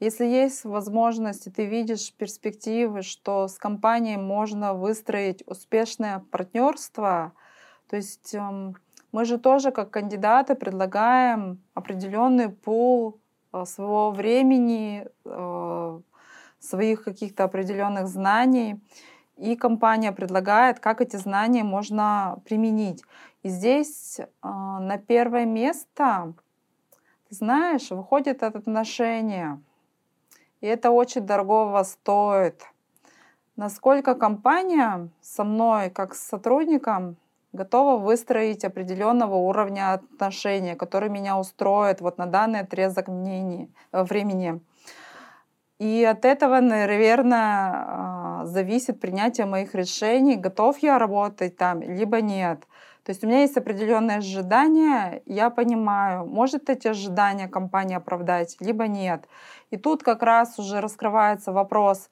Если 0.00 0.26
есть 0.26 0.64
возможность, 0.64 1.46
и 1.46 1.50
ты 1.50 1.66
видишь 1.66 2.12
перспективы, 2.12 3.02
что 3.02 3.48
с 3.48 3.58
компанией 3.58 4.16
можно 4.16 4.74
выстроить 4.74 5.42
успешное 5.46 6.22
партнерство, 6.30 7.32
то 7.90 7.96
есть 7.96 8.32
эм, 8.34 8.76
мы 9.12 9.24
же 9.24 9.38
тоже 9.38 9.70
как 9.70 9.90
кандидаты 9.90 10.54
предлагаем 10.54 11.62
определенный 11.74 12.48
пул 12.48 13.18
э, 13.52 13.64
своего 13.64 14.10
времени, 14.10 15.06
э, 15.24 16.00
своих 16.60 17.04
каких-то 17.04 17.44
определенных 17.44 18.08
знаний, 18.08 18.80
и 19.36 19.54
компания 19.56 20.12
предлагает, 20.12 20.80
как 20.80 21.00
эти 21.00 21.16
знания 21.16 21.64
можно 21.64 22.40
применить. 22.44 23.02
И 23.42 23.48
здесь 23.48 24.18
э, 24.18 24.26
на 24.42 24.98
первое 24.98 25.46
место, 25.46 26.34
ты 27.28 27.34
знаешь, 27.34 27.90
выходит 27.90 28.42
это 28.42 28.58
отношение. 28.58 29.60
И 30.60 30.66
это 30.66 30.90
очень 30.90 31.22
дорогого 31.22 31.82
стоит. 31.84 32.64
Насколько 33.56 34.14
компания 34.14 35.08
со 35.20 35.44
мной, 35.44 35.90
как 35.90 36.14
с 36.14 36.20
сотрудником, 36.20 37.16
готова 37.52 37.98
выстроить 37.98 38.64
определенного 38.64 39.34
уровня 39.34 39.94
отношения, 39.94 40.76
который 40.76 41.08
меня 41.08 41.38
устроит 41.38 42.00
вот 42.00 42.18
на 42.18 42.26
данный 42.26 42.60
отрезок 42.60 43.08
мнений, 43.08 43.70
э, 43.92 44.02
времени. 44.02 44.60
И 45.78 46.04
от 46.04 46.24
этого, 46.24 46.60
наверное, 46.60 47.72
а, 47.72 48.44
зависит 48.46 49.00
принятие 49.00 49.46
моих 49.46 49.76
решений, 49.76 50.34
готов 50.34 50.78
я 50.78 50.98
работать 50.98 51.56
там, 51.56 51.82
либо 51.82 52.20
нет. 52.20 52.66
То 53.04 53.12
есть 53.12 53.24
у 53.24 53.28
меня 53.28 53.40
есть 53.40 53.56
определенные 53.56 54.18
ожидания, 54.18 55.22
я 55.24 55.50
понимаю, 55.50 56.26
может 56.26 56.68
эти 56.68 56.88
ожидания 56.88 57.48
компания 57.48 57.96
оправдать, 57.96 58.56
либо 58.60 58.88
нет. 58.88 59.28
И 59.70 59.76
тут 59.76 60.02
как 60.02 60.22
раз 60.22 60.58
уже 60.58 60.80
раскрывается 60.80 61.52
вопрос 61.52 62.10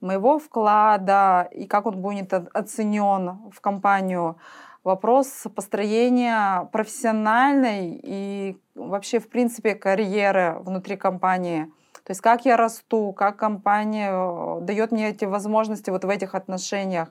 моего 0.00 0.38
вклада 0.38 1.48
и 1.50 1.66
как 1.66 1.86
он 1.86 2.02
будет 2.02 2.34
оценен 2.34 3.50
в 3.50 3.60
компанию. 3.60 4.36
Вопрос 4.84 5.46
построения 5.54 6.68
профессиональной 6.70 7.98
и 8.02 8.58
вообще, 8.74 9.18
в 9.18 9.30
принципе, 9.30 9.74
карьеры 9.74 10.58
внутри 10.60 10.96
компании. 10.96 11.72
То 12.04 12.10
есть 12.10 12.20
как 12.20 12.44
я 12.44 12.58
расту, 12.58 13.14
как 13.14 13.38
компания 13.38 14.10
э, 14.12 14.60
дает 14.60 14.92
мне 14.92 15.08
эти 15.08 15.24
возможности 15.24 15.88
вот 15.88 16.04
в 16.04 16.08
этих 16.10 16.34
отношениях. 16.34 17.08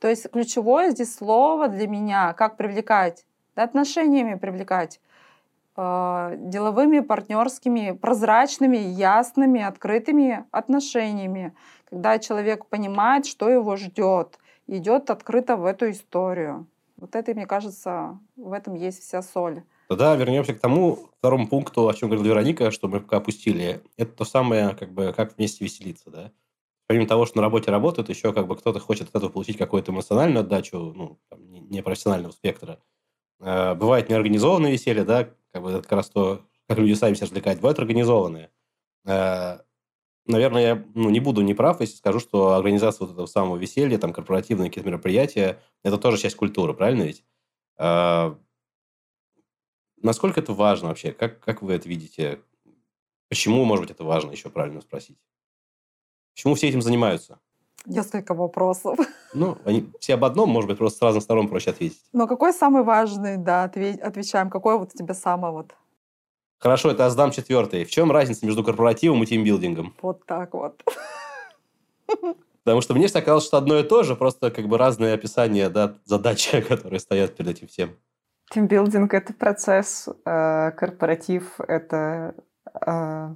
То 0.00 0.08
есть 0.08 0.30
ключевое 0.30 0.90
здесь 0.90 1.14
слово 1.14 1.68
для 1.68 1.88
меня, 1.88 2.34
как 2.34 2.58
привлекать, 2.58 3.24
да, 3.56 3.62
отношениями 3.62 4.34
привлекать, 4.34 5.00
э, 5.78 6.34
деловыми, 6.36 7.00
партнерскими, 7.00 7.92
прозрачными, 7.92 8.76
ясными, 8.76 9.62
открытыми 9.62 10.44
отношениями, 10.50 11.54
когда 11.88 12.18
человек 12.18 12.66
понимает, 12.66 13.24
что 13.24 13.48
его 13.48 13.76
ждет, 13.76 14.38
идет 14.66 15.08
открыто 15.08 15.56
в 15.56 15.64
эту 15.64 15.90
историю. 15.90 16.66
Вот 17.04 17.14
это, 17.16 17.34
мне 17.34 17.44
кажется, 17.44 18.18
в 18.34 18.52
этом 18.52 18.72
есть 18.72 19.02
вся 19.02 19.20
соль. 19.20 19.62
Тогда 19.88 20.16
вернемся 20.16 20.54
к 20.54 20.60
тому 20.60 21.10
второму 21.18 21.46
пункту, 21.48 21.86
о 21.86 21.92
чем 21.92 22.08
говорила 22.08 22.32
Вероника, 22.32 22.70
что 22.70 22.88
мы 22.88 23.00
пока 23.00 23.18
опустили. 23.18 23.82
Это 23.98 24.12
то 24.12 24.24
самое, 24.24 24.74
как 24.74 24.90
бы, 24.90 25.12
как 25.14 25.36
вместе 25.36 25.62
веселиться, 25.64 26.08
да? 26.08 26.32
помимо 26.86 27.06
того, 27.06 27.26
что 27.26 27.36
на 27.36 27.42
работе 27.42 27.70
работают, 27.70 28.08
еще 28.08 28.32
как 28.32 28.46
бы 28.46 28.56
кто-то 28.56 28.80
хочет 28.80 29.08
от 29.10 29.16
этого 29.16 29.28
получить 29.30 29.58
какую-то 29.58 29.92
эмоциональную 29.92 30.40
отдачу, 30.40 30.78
ну, 30.96 31.18
там, 31.28 31.46
не 31.50 31.82
профессионального 31.82 32.32
спектра. 32.32 32.80
Э, 33.38 33.74
бывает 33.74 34.08
неорганизованное 34.08 34.70
веселье, 34.70 35.04
да, 35.04 35.28
как 35.52 35.62
бы 35.62 35.72
это 35.72 35.82
как 35.82 35.92
раз 35.92 36.08
то, 36.08 36.40
как 36.66 36.78
люди 36.78 36.94
сами 36.94 37.16
себя 37.16 37.26
развлекают. 37.26 37.60
Бывают 37.60 37.78
организованные. 37.78 38.50
Э, 39.04 39.58
наверное, 40.26 40.62
я 40.62 40.84
ну, 40.94 41.10
не 41.10 41.20
буду 41.20 41.42
неправ, 41.42 41.80
если 41.80 41.96
скажу, 41.96 42.20
что 42.20 42.52
организация 42.52 43.06
вот 43.06 43.14
этого 43.14 43.26
самого 43.26 43.56
веселья, 43.56 43.98
там, 43.98 44.12
корпоративные 44.12 44.70
какие-то 44.70 44.88
мероприятия, 44.88 45.60
это 45.82 45.98
тоже 45.98 46.18
часть 46.18 46.36
культуры, 46.36 46.74
правильно 46.74 47.02
ведь? 47.02 47.24
Э, 47.78 48.34
насколько 50.02 50.40
это 50.40 50.52
важно 50.52 50.88
вообще? 50.88 51.12
Как, 51.12 51.40
как 51.40 51.62
вы 51.62 51.74
это 51.74 51.88
видите? 51.88 52.40
Почему, 53.28 53.64
может 53.64 53.84
быть, 53.84 53.90
это 53.90 54.04
важно, 54.04 54.30
еще 54.30 54.50
правильно 54.50 54.80
спросить? 54.80 55.18
Почему 56.34 56.54
все 56.54 56.68
этим 56.68 56.82
занимаются? 56.82 57.38
Несколько 57.86 58.34
вопросов. 58.34 58.98
Ну, 59.34 59.58
они 59.64 59.90
все 60.00 60.14
об 60.14 60.24
одном, 60.24 60.48
может 60.48 60.68
быть, 60.68 60.78
просто 60.78 60.98
с 60.98 61.02
разных 61.02 61.22
сторон 61.22 61.48
проще 61.48 61.70
ответить. 61.70 62.02
Но 62.12 62.26
какой 62.26 62.52
самый 62.52 62.82
важный, 62.82 63.36
да, 63.36 63.64
отвечаем. 63.64 64.48
Какой 64.48 64.78
вот 64.78 64.92
тебе 64.92 65.12
самый 65.12 65.50
вот? 65.50 65.74
Хорошо, 66.64 66.90
это 66.92 67.10
сдам 67.10 67.30
четвертый. 67.30 67.84
В 67.84 67.90
чем 67.90 68.10
разница 68.10 68.46
между 68.46 68.64
корпоративом 68.64 69.22
и 69.22 69.26
тимбилдингом? 69.26 69.94
Вот 70.00 70.24
так 70.24 70.54
вот. 70.54 70.82
Потому 72.64 72.80
что 72.80 72.94
мне 72.94 73.04
всегда 73.04 73.20
казалось, 73.20 73.44
что 73.44 73.58
одно 73.58 73.78
и 73.78 73.82
то 73.82 74.02
же, 74.02 74.16
просто 74.16 74.50
как 74.50 74.66
бы 74.66 74.78
разные 74.78 75.12
описания 75.12 75.68
да, 75.68 75.98
задачи, 76.06 76.58
которые 76.68 77.00
стоят 77.00 77.36
перед 77.36 77.50
этим 77.50 77.68
всем. 77.68 77.90
Тимбилдинг— 78.50 79.12
это 79.14 79.34
процесс, 79.34 80.08
э, 80.24 80.70
корпоратив— 80.70 81.60
это 81.68 82.34
э, 82.86 83.34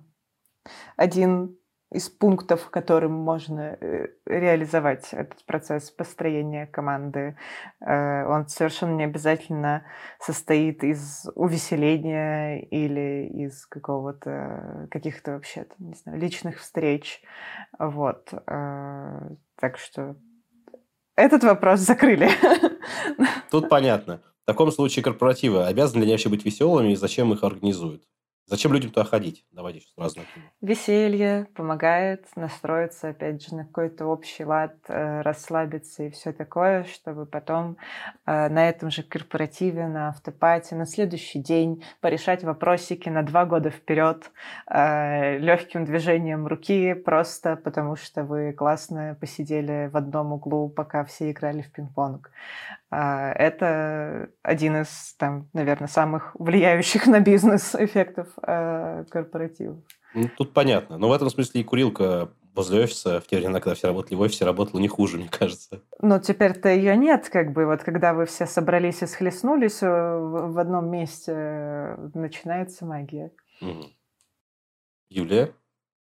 один 0.97 1.58
из 1.91 2.11
пунктов, 2.11 2.69
которым 2.71 3.13
можно 3.13 3.79
э, 3.81 4.09
реализовать 4.27 5.09
этот 5.13 5.45
процесс 5.47 5.91
построения 5.91 6.67
команды. 6.67 7.39
Э, 7.81 8.27
он 8.27 8.47
совершенно 8.49 8.95
не 8.95 9.05
обязательно 9.05 9.85
состоит 10.21 10.85
из 10.85 11.27
увеселения 11.35 12.61
или 12.61 13.29
из 13.45 13.67
какого-то 13.67 14.89
каких-то 14.91 15.33
вообще 15.33 15.67
не 15.79 15.95
знаю, 15.95 16.19
личных 16.19 16.59
встреч. 16.59 17.23
Вот. 17.79 18.35
Э, 18.47 19.31
так 19.59 19.79
что 19.79 20.17
этот 21.17 21.43
вопрос 21.43 21.81
закрыли. 21.81 22.29
Тут 23.51 23.71
понятно. 23.71 24.21
В 24.43 24.47
таком 24.47 24.71
случае 24.73 25.03
корпоративы 25.03 25.65
обязаны 25.65 26.01
ли 26.01 26.05
они 26.05 26.13
вообще 26.13 26.29
быть 26.29 26.45
веселыми 26.45 26.93
и 26.93 26.97
зачем 26.97 27.33
их 27.33 27.43
организуют? 27.45 28.05
Зачем 28.51 28.73
людям 28.73 28.91
туда 28.91 29.05
ходить? 29.05 29.45
Давайте 29.53 29.81
сейчас 29.81 29.93
сразу 29.95 30.21
накину. 30.21 30.45
Веселье 30.63 31.49
помогает 31.55 32.25
настроиться, 32.35 33.11
опять 33.11 33.47
же, 33.47 33.55
на 33.55 33.67
какой-то 33.67 34.07
общий 34.07 34.43
лад, 34.43 34.75
э, 34.89 35.21
расслабиться 35.21 36.05
и 36.05 36.11
все 36.11 36.33
такое, 36.33 36.85
чтобы 36.85 37.27
потом 37.27 37.77
э, 38.25 38.49
на 38.49 38.71
этом 38.71 38.91
же 38.91 39.03
корпоративе, 39.03 39.87
на 39.87 40.09
автопате, 40.09 40.77
на 40.77 40.87
следующий 40.87 41.41
день 41.41 41.85
порешать 42.01 42.43
вопросики 42.43 43.11
на 43.11 43.23
два 43.23 43.45
года 43.45 43.69
вперед 43.69 44.31
э, 44.67 45.37
легким 45.37 45.85
движением 45.85 46.47
руки, 46.47 46.95
просто 46.95 47.57
потому 47.57 47.97
что 47.97 48.25
вы 48.25 48.55
классно 48.55 49.15
посидели 49.21 49.91
в 49.93 49.97
одном 49.99 50.33
углу, 50.33 50.71
пока 50.71 51.05
все 51.05 51.31
играли 51.33 51.61
в 51.61 51.71
пинг-понг. 51.71 52.31
А, 52.91 53.33
это 53.33 54.31
один 54.43 54.83
из, 54.83 55.15
там, 55.19 55.49
наверное, 55.53 55.89
самых 55.89 56.35
влияющих 56.39 57.07
на 57.07 57.21
бизнес 57.21 57.75
эффектов 57.75 58.29
э, 58.43 59.05
корпоративов. 59.11 59.79
Ну, 60.15 60.29
тут 60.37 60.55
понятно. 60.55 60.97
Но 60.99 61.09
в 61.09 61.13
этом 61.13 61.29
смысле 61.29 61.61
и 61.61 61.65
курилка 61.65 62.31
возле 62.55 62.83
офиса, 62.83 63.21
в 63.21 63.27
те 63.27 63.37
времена, 63.37 63.61
когда 63.61 63.77
все 63.77 63.87
работали 63.87 64.17
в 64.17 64.21
офисе, 64.21 64.45
работала 64.45 64.81
не 64.81 64.89
хуже, 64.89 65.19
мне 65.19 65.29
кажется. 65.31 65.83
Но 66.01 66.19
теперь-то 66.19 66.69
ее 66.69 66.97
нет, 66.97 67.29
как 67.29 67.53
бы, 67.53 67.67
вот 67.67 67.85
когда 67.85 68.15
вы 68.15 68.27
все 68.27 68.47
собрались 68.47 69.03
и 69.03 69.07
схлестнулись 69.07 69.83
э, 69.83 69.87
в 69.87 70.59
одном 70.59 70.91
месте, 70.91 71.33
э, 71.35 72.09
начинается 72.15 72.85
магия. 72.85 73.31
Угу. 73.61 73.87
Юлия, 75.11 75.53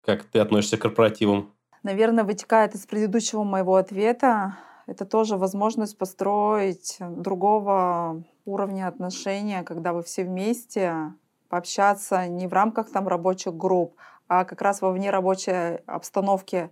как 0.04 0.24
ты 0.24 0.38
относишься 0.38 0.76
к 0.76 0.82
корпоративам? 0.82 1.52
Наверное, 1.82 2.24
вытекает 2.24 2.74
из 2.74 2.86
предыдущего 2.86 3.42
моего 3.42 3.74
ответа 3.74 4.56
это 4.86 5.04
тоже 5.04 5.36
возможность 5.36 5.96
построить 5.98 6.98
другого 7.00 8.24
уровня 8.44 8.88
отношения, 8.88 9.62
когда 9.62 9.92
вы 9.92 10.02
все 10.02 10.24
вместе 10.24 11.14
пообщаться 11.48 12.26
не 12.26 12.46
в 12.46 12.52
рамках 12.52 12.90
там 12.90 13.08
рабочих 13.08 13.54
групп, 13.54 13.96
а 14.28 14.44
как 14.44 14.62
раз 14.62 14.82
во 14.82 14.90
внерабочей 14.90 15.76
обстановке 15.86 16.70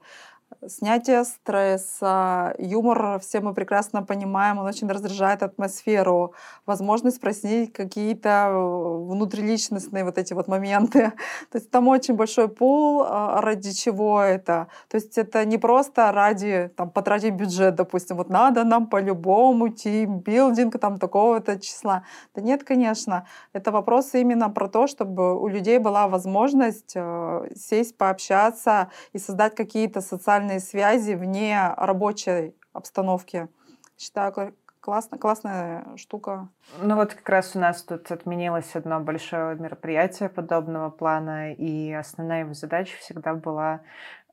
снятие 0.67 1.25
стресса, 1.25 2.55
юмор, 2.59 3.19
все 3.21 3.41
мы 3.41 3.55
прекрасно 3.55 4.03
понимаем, 4.03 4.59
он 4.59 4.67
очень 4.67 4.89
раздражает 4.89 5.43
атмосферу, 5.43 6.35
возможность 6.67 7.17
спросить 7.17 7.73
какие-то 7.73 8.29
э, 8.29 9.07
внутриличностные 9.09 10.05
вот 10.05 10.19
эти 10.19 10.35
вот 10.35 10.49
моменты. 10.49 11.13
То 11.51 11.59
есть 11.59 11.71
там 11.71 11.89
очень 11.89 12.15
большой 12.15 12.49
пул, 12.49 13.03
а, 13.07 13.41
ради 13.41 13.73
чего 13.73 14.21
это. 14.21 14.69
То 14.89 14.97
есть 14.97 15.19
это 15.19 15.45
не 15.45 15.59
просто 15.59 16.13
ради 16.13 16.71
там, 16.77 16.91
потратить 16.91 17.35
бюджет, 17.35 17.75
допустим, 17.75 18.17
вот 18.17 18.29
надо 18.29 18.65
нам 18.65 18.87
по-любому 18.87 19.69
тимбилдинг 19.69 20.79
там 20.79 20.99
такого-то 20.99 21.59
числа. 21.59 22.03
Да 22.35 22.43
нет, 22.43 22.65
конечно. 22.65 23.27
Это 23.53 23.71
вопрос 23.71 24.15
именно 24.15 24.51
про 24.51 24.69
то, 24.69 24.87
чтобы 24.87 25.41
у 25.41 25.49
людей 25.49 25.79
была 25.79 26.09
возможность 26.09 26.93
э, 26.95 27.49
сесть, 27.57 27.97
пообщаться 27.97 28.89
и 29.13 29.19
создать 29.19 29.55
какие-то 29.55 30.01
социальные 30.01 30.42
социальные 30.43 30.61
связи 30.61 31.13
вне 31.13 31.73
рабочей 31.77 32.55
обстановки. 32.73 33.49
Считаю, 33.97 34.55
классно, 34.81 35.19
классная 35.19 35.87
штука. 35.97 36.49
Ну 36.81 36.97
вот 36.97 37.15
как 37.15 37.29
раз 37.29 37.55
у 37.55 37.61
нас 37.61 37.83
тут 37.83 38.11
отменилось 38.11 38.75
одно 38.75 38.99
большое 39.01 39.57
мероприятие 39.57 40.29
подобного 40.29 40.91
плана, 40.91 41.53
и 41.53 41.93
основная 41.93 42.41
его 42.41 42.55
задача 42.55 42.97
всегда 42.99 43.35
была 43.35 43.83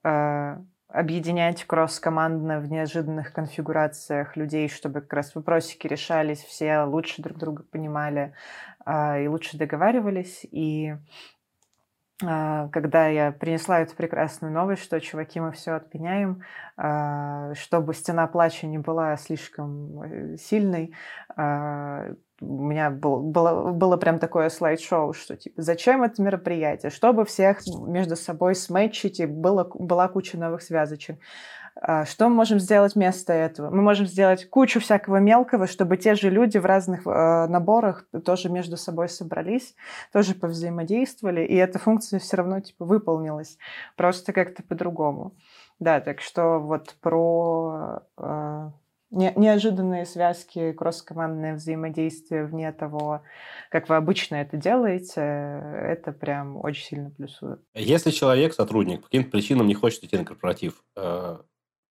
э, 0.03 0.57
объединять 0.87 1.63
кросс-командно 1.65 2.59
в 2.59 2.71
неожиданных 2.71 3.31
конфигурациях 3.31 4.35
людей, 4.35 4.67
чтобы 4.67 5.01
как 5.01 5.13
раз 5.13 5.35
вопросики 5.35 5.85
решались, 5.85 6.39
все 6.43 6.81
лучше 6.83 7.21
друг 7.21 7.37
друга 7.37 7.63
понимали 7.63 8.33
э, 8.85 9.25
и 9.25 9.27
лучше 9.27 9.57
договаривались. 9.57 10.43
И 10.49 10.95
когда 12.21 13.07
я 13.07 13.31
принесла 13.31 13.79
эту 13.79 13.95
прекрасную 13.95 14.51
новость, 14.51 14.83
что, 14.83 14.99
чуваки, 14.99 15.39
мы 15.39 15.53
все 15.53 15.71
отменяем, 15.71 16.43
а, 16.75 17.53
чтобы 17.55 17.93
стена 17.93 18.27
плача 18.27 18.67
не 18.67 18.77
была 18.77 19.15
слишком 19.15 20.01
э, 20.03 20.37
сильной, 20.37 20.93
а, 21.37 22.11
у 22.41 22.63
меня 22.63 22.89
был, 22.89 23.21
было, 23.21 23.71
было 23.71 23.97
прям 23.97 24.19
такое 24.19 24.49
слайд-шоу, 24.49 25.13
что 25.13 25.37
типа, 25.37 25.61
зачем 25.61 26.03
это 26.03 26.21
мероприятие? 26.21 26.89
Чтобы 26.89 27.25
всех 27.25 27.59
между 27.87 28.15
собой 28.15 28.55
сметчить, 28.55 29.19
и 29.19 29.25
было, 29.25 29.69
была 29.73 30.07
куча 30.07 30.37
новых 30.37 30.61
связочек. 30.61 31.19
А, 31.81 32.05
что 32.05 32.27
мы 32.27 32.35
можем 32.35 32.59
сделать 32.59 32.95
вместо 32.95 33.31
этого? 33.31 33.69
Мы 33.69 33.81
можем 33.81 34.05
сделать 34.05 34.49
кучу 34.49 34.81
всякого 34.81 35.17
мелкого, 35.17 35.65
чтобы 35.65 35.95
те 35.95 36.15
же 36.15 36.29
люди 36.29 36.57
в 36.57 36.65
разных 36.65 37.07
э, 37.07 37.47
наборах 37.47 38.05
тоже 38.25 38.49
между 38.49 38.75
собой 38.75 39.07
собрались, 39.07 39.75
тоже 40.11 40.35
повзаимодействовали, 40.35 41.45
и 41.45 41.55
эта 41.55 41.79
функция 41.79 42.19
все 42.19 42.35
равно 42.35 42.59
типа 42.59 42.83
выполнилась, 42.83 43.57
просто 43.95 44.33
как-то 44.33 44.61
по-другому. 44.61 45.35
Да, 45.79 46.01
так 46.01 46.19
что 46.19 46.59
вот 46.59 46.95
про 46.99 48.01
э, 48.17 48.69
не, 49.11 49.31
неожиданные 49.37 50.05
связки, 50.05 50.73
кросс-командное 50.73 51.55
взаимодействие 51.55 52.45
вне 52.45 52.73
того, 52.73 53.21
как 53.69 53.87
вы 53.87 53.95
обычно 53.95 54.35
это 54.35 54.57
делаете, 54.57 55.21
это 55.21 56.11
прям 56.11 56.57
очень 56.57 56.83
сильно 56.83 57.09
плюсует. 57.09 57.61
Если 57.73 58.11
человек, 58.11 58.53
сотрудник, 58.53 58.99
по 58.99 59.05
каким-то 59.05 59.31
причинам 59.31 59.67
не 59.67 59.73
хочет 59.75 60.03
идти 60.03 60.17
на 60.17 60.25
корпоратив, 60.25 60.83
э, 60.97 61.37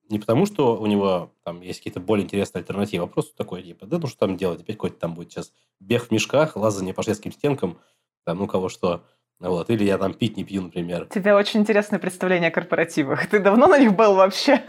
не 0.09 0.19
потому, 0.19 0.47
что 0.47 0.77
у 0.77 0.87
него 0.87 1.33
там 1.45 1.61
есть 1.61 1.81
какие-то 1.81 2.01
более 2.01 2.25
интересные 2.25 2.61
альтернативы, 2.61 3.05
а 3.05 3.07
просто 3.07 3.37
такой, 3.37 3.63
типа, 3.63 3.87
да 3.87 3.99
ну 3.99 4.07
что 4.07 4.19
там 4.19 4.37
делать, 4.37 4.61
опять 4.61 4.77
какой-то 4.77 4.99
там 4.99 5.15
будет 5.15 5.31
сейчас 5.31 5.53
бег 5.81 6.05
в 6.05 6.11
мешках, 6.11 6.57
лазание 6.57 6.95
по 6.95 7.03
шведским 7.03 7.33
стенкам, 7.33 7.79
там, 8.25 8.39
ну, 8.39 8.47
кого 8.47 8.69
что. 8.69 9.03
Вот. 9.41 9.71
Или 9.71 9.85
я 9.85 9.99
там 9.99 10.15
пить 10.15 10.37
не 10.37 10.45
пью, 10.45 10.63
например. 10.63 11.07
У 11.09 11.15
тебя 11.15 11.37
очень 11.37 11.61
интересное 11.61 12.01
представление 12.01 12.49
о 12.49 12.53
корпоративах. 12.53 13.27
Ты 13.29 13.39
давно 13.39 13.69
на 13.69 13.79
них 13.79 13.95
был 13.95 14.15
вообще? 14.15 14.63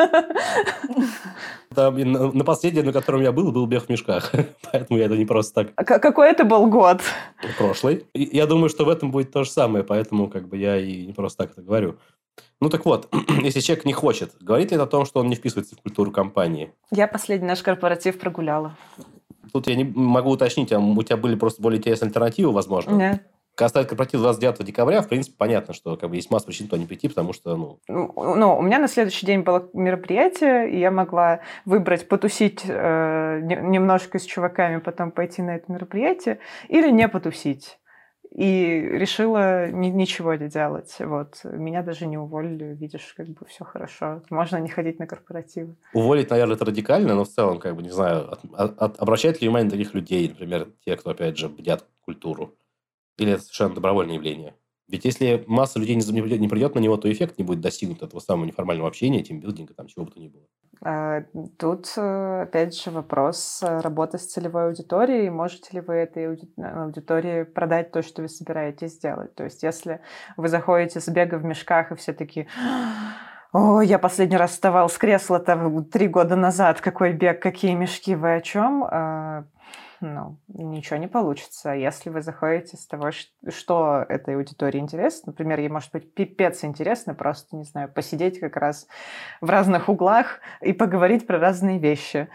Там, 1.74 1.98
на, 1.98 2.32
на 2.32 2.44
последнем, 2.44 2.86
на 2.86 2.94
котором 2.94 3.22
я 3.22 3.32
был, 3.32 3.52
был 3.52 3.66
бег 3.66 3.86
в 3.86 3.90
мешках. 3.90 4.32
Поэтому 4.72 5.00
я 5.00 5.06
это 5.06 5.18
не 5.18 5.26
просто 5.26 5.66
так... 5.66 5.74
А 5.76 5.84
какой 5.84 6.30
это 6.30 6.44
был 6.44 6.68
год? 6.68 7.02
Прошлый. 7.58 8.06
И 8.14 8.36
я 8.36 8.46
думаю, 8.46 8.70
что 8.70 8.86
в 8.86 8.90
этом 8.90 9.12
будет 9.12 9.32
то 9.32 9.44
же 9.44 9.50
самое, 9.52 9.84
поэтому 9.84 10.30
как 10.30 10.48
бы 10.48 10.58
я 10.58 10.78
и 10.78 11.06
не 11.06 11.14
просто 11.14 11.44
так 11.44 11.52
это 11.52 11.62
говорю. 11.62 11.98
Ну 12.62 12.70
так 12.70 12.86
вот, 12.86 13.14
если 13.44 13.60
человек 13.60 13.86
не 13.86 13.94
хочет, 13.94 14.34
говорит 14.42 14.72
ли 14.72 14.76
это 14.76 14.84
о 14.84 14.88
том, 14.88 15.06
что 15.06 15.20
он 15.20 15.28
не 15.28 15.36
вписывается 15.36 15.76
в 15.76 15.82
культуру 15.82 16.12
компании? 16.12 16.72
Я 16.92 17.08
последний 17.08 17.48
наш 17.48 17.62
корпоратив 17.62 18.20
прогуляла. 18.20 18.76
Тут 19.54 19.68
я 19.68 19.76
не 19.76 19.84
могу 19.84 20.32
уточнить, 20.32 20.72
а 20.72 20.80
у 20.80 21.04
тебя 21.04 21.18
были 21.18 21.36
просто 21.36 21.62
более 21.62 21.80
интересные 21.80 22.08
альтернативы, 22.08 22.52
возможно? 22.52 22.92
Нет. 22.92 23.24
Когда 23.56 23.70
ставят 23.70 23.90
корпоратив 23.90 24.22
29 24.22 24.66
декабря, 24.66 25.02
в 25.02 25.10
принципе, 25.10 25.36
понятно, 25.38 25.74
что 25.74 25.98
как 25.98 26.10
бы 26.10 26.16
есть 26.16 26.32
масса 26.32 26.46
причин 26.46 26.68
туда 26.68 26.78
не 26.78 26.86
прийти, 26.86 27.10
потому 27.10 27.34
что, 27.34 27.58
ну... 27.58 27.80
Ну, 27.90 28.36
ну 28.36 28.58
у 28.58 28.62
меня 28.62 28.80
на 28.80 28.88
следующий 28.88 29.26
день 29.26 29.42
было 29.42 29.70
мероприятие, 29.74 30.72
и 30.72 30.80
я 30.80 30.92
могла 30.92 31.42
выбрать 31.66 32.08
потусить 32.08 32.62
э, 32.66 33.42
немножко 33.42 34.18
с 34.18 34.24
чуваками, 34.24 34.78
потом 34.78 35.12
пойти 35.12 35.42
на 35.42 35.58
это 35.58 35.70
мероприятие, 35.70 36.40
или 36.70 36.90
не 36.90 37.10
потусить 37.10 37.78
и 38.32 38.82
решила 38.91 39.69
ни, 39.71 39.88
ничего 39.88 40.36
не 40.36 40.47
делать. 40.49 40.95
Вот. 40.99 41.41
Меня 41.43 41.82
даже 41.82 42.05
не 42.05 42.17
уволили, 42.17 42.75
видишь, 42.75 43.13
как 43.17 43.27
бы 43.27 43.45
все 43.47 43.65
хорошо. 43.65 44.21
Можно 44.30 44.57
не 44.57 44.69
ходить 44.69 44.99
на 44.99 45.07
корпоративы. 45.07 45.75
Уволить, 45.93 46.30
наверное, 46.30 46.55
это 46.55 46.65
радикально, 46.65 47.15
но 47.15 47.23
в 47.23 47.30
целом, 47.30 47.59
как 47.59 47.75
бы, 47.75 47.82
не 47.82 47.89
знаю, 47.89 48.32
от, 48.32 48.41
от, 48.53 48.99
обращает 49.01 49.41
ли 49.41 49.47
внимание 49.47 49.71
таких 49.71 49.93
людей, 49.93 50.30
например, 50.30 50.67
те, 50.86 50.95
кто, 50.95 51.09
опять 51.09 51.38
же, 51.38 51.49
бдят 51.49 51.86
культуру? 52.01 52.55
Или 53.17 53.34
это 53.34 53.41
совершенно 53.41 53.75
добровольное 53.75 54.15
явление? 54.15 54.55
Ведь 54.90 55.06
если 55.06 55.44
масса 55.46 55.80
людей 55.80 55.96
не, 55.96 56.38
не 56.38 56.48
придет 56.48 56.74
на 56.74 56.80
него, 56.80 56.98
то 56.98 57.12
эффект 57.12 57.38
не 57.38 57.44
будет 57.44 57.62
достигнут 57.62 58.02
этого 58.02 58.20
самого 58.20 58.46
неформального 58.46 58.90
общения, 58.90 59.22
тимбилдинга, 59.22 59.76
там 59.76 59.88
чего 59.88 60.06
бы 60.06 60.12
то 60.12 60.20
ни 60.20 60.30
было. 60.30 60.42
А, 60.82 61.24
тут, 61.58 61.94
э, 61.96 62.42
опять 62.44 62.76
же, 62.76 62.90
вопрос 62.90 63.60
э, 63.62 63.82
работы 63.82 64.18
с 64.18 64.26
целевой 64.26 64.68
аудиторией. 64.68 65.30
Можете 65.30 65.70
ли 65.74 65.82
вы 65.82 65.94
этой 65.94 66.40
аудитории 66.58 67.44
продать 67.44 67.92
то, 67.92 68.02
что 68.02 68.24
вы 68.24 68.30
собираетесь 68.30 68.94
сделать? 68.94 69.36
То 69.36 69.44
есть, 69.44 69.62
если 69.62 70.00
вы 70.38 70.48
заходите 70.48 71.00
с 71.00 71.08
бега 71.08 71.36
в 71.36 71.46
мешках, 71.46 71.92
и 71.92 71.96
все 71.96 72.14
таки 72.14 72.48
о, 73.52 73.82
я 73.82 74.00
последний 74.00 74.38
раз 74.38 74.52
вставал 74.52 74.90
с 74.90 74.98
кресла 74.98 75.40
там 75.40 75.84
три 75.86 76.08
года 76.08 76.36
назад. 76.36 76.82
Какой 76.82 77.14
бег, 77.14 77.42
какие 77.42 77.74
мешки, 77.74 78.16
вы 78.16 78.36
о 78.36 78.42
чем? 78.42 78.84
А, 80.02 80.06
ну, 80.06 80.38
ничего 80.47 80.97
не 80.97 81.08
получится. 81.08 81.72
Если 81.72 82.10
вы 82.10 82.22
заходите 82.22 82.78
с 82.78 82.88
того, 82.88 83.12
что 83.47 84.06
этой 84.08 84.36
аудитории 84.36 84.80
интересно, 84.80 85.32
например, 85.32 85.60
ей 85.60 85.70
может 85.70 85.91
быть 85.91 86.14
пипец 86.14 86.64
интересно 86.64 87.14
просто, 87.14 87.56
не 87.56 87.64
знаю, 87.64 87.91
посидеть 87.91 88.39
как 88.39 88.58
раз 88.58 88.88
в 89.41 89.50
разных 89.50 89.89
углах 89.89 90.39
и 90.62 90.74
поговорить 90.74 91.28
про 91.28 91.39
разные 91.39 91.80
вещи. 91.80 92.30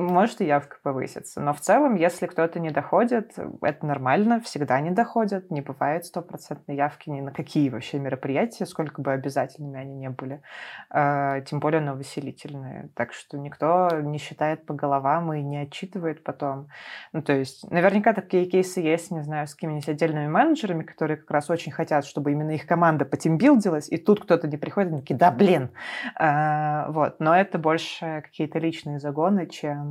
Может 0.00 0.40
и 0.40 0.46
явка 0.46 0.78
повысится. 0.82 1.42
Но 1.42 1.52
в 1.52 1.60
целом, 1.60 1.94
если 1.94 2.26
кто-то 2.26 2.58
не 2.58 2.70
доходит, 2.70 3.34
это 3.60 3.86
нормально, 3.86 4.40
всегда 4.40 4.80
не 4.80 4.90
доходят. 4.90 5.50
Не 5.50 5.60
бывает 5.60 6.06
стопроцентной 6.06 6.74
явки 6.74 7.10
ни 7.10 7.20
на 7.20 7.32
какие 7.32 7.68
вообще 7.68 7.98
мероприятия, 7.98 8.64
сколько 8.64 9.02
бы 9.02 9.12
обязательными 9.12 9.78
они 9.78 9.94
не 9.94 10.08
были. 10.08 10.40
А, 10.88 11.42
тем 11.42 11.60
более 11.60 11.82
на 11.82 11.92
увеселительные. 11.92 12.88
Так 12.94 13.12
что 13.12 13.36
никто 13.36 13.90
не 14.00 14.16
считает 14.16 14.64
по 14.64 14.72
головам 14.72 15.34
и 15.34 15.42
не 15.42 15.58
отчитывает 15.58 16.24
потом. 16.24 16.68
Ну, 17.12 17.20
то 17.20 17.34
есть, 17.34 17.70
наверняка 17.70 18.14
такие 18.14 18.46
кейсы 18.46 18.80
есть, 18.80 19.10
не 19.10 19.22
знаю, 19.22 19.46
с 19.46 19.54
какими-нибудь 19.54 19.88
отдельными 19.90 20.28
менеджерами, 20.28 20.82
которые 20.82 21.18
как 21.18 21.30
раз 21.30 21.50
очень 21.50 21.72
хотят, 21.72 22.06
чтобы 22.06 22.32
именно 22.32 22.52
их 22.52 22.66
команда 22.66 23.04
потимбилдилась, 23.04 23.90
и 23.90 23.98
тут 23.98 24.24
кто-то 24.24 24.48
не 24.48 24.56
приходит, 24.56 24.92
и 24.92 24.96
такие, 24.96 25.16
да, 25.16 25.30
блин. 25.30 25.70
А, 26.18 26.90
вот. 26.90 27.20
Но 27.20 27.36
это 27.36 27.58
больше 27.58 28.22
какие-то 28.24 28.58
личные 28.58 28.98
загоны, 28.98 29.46
чем 29.46 29.89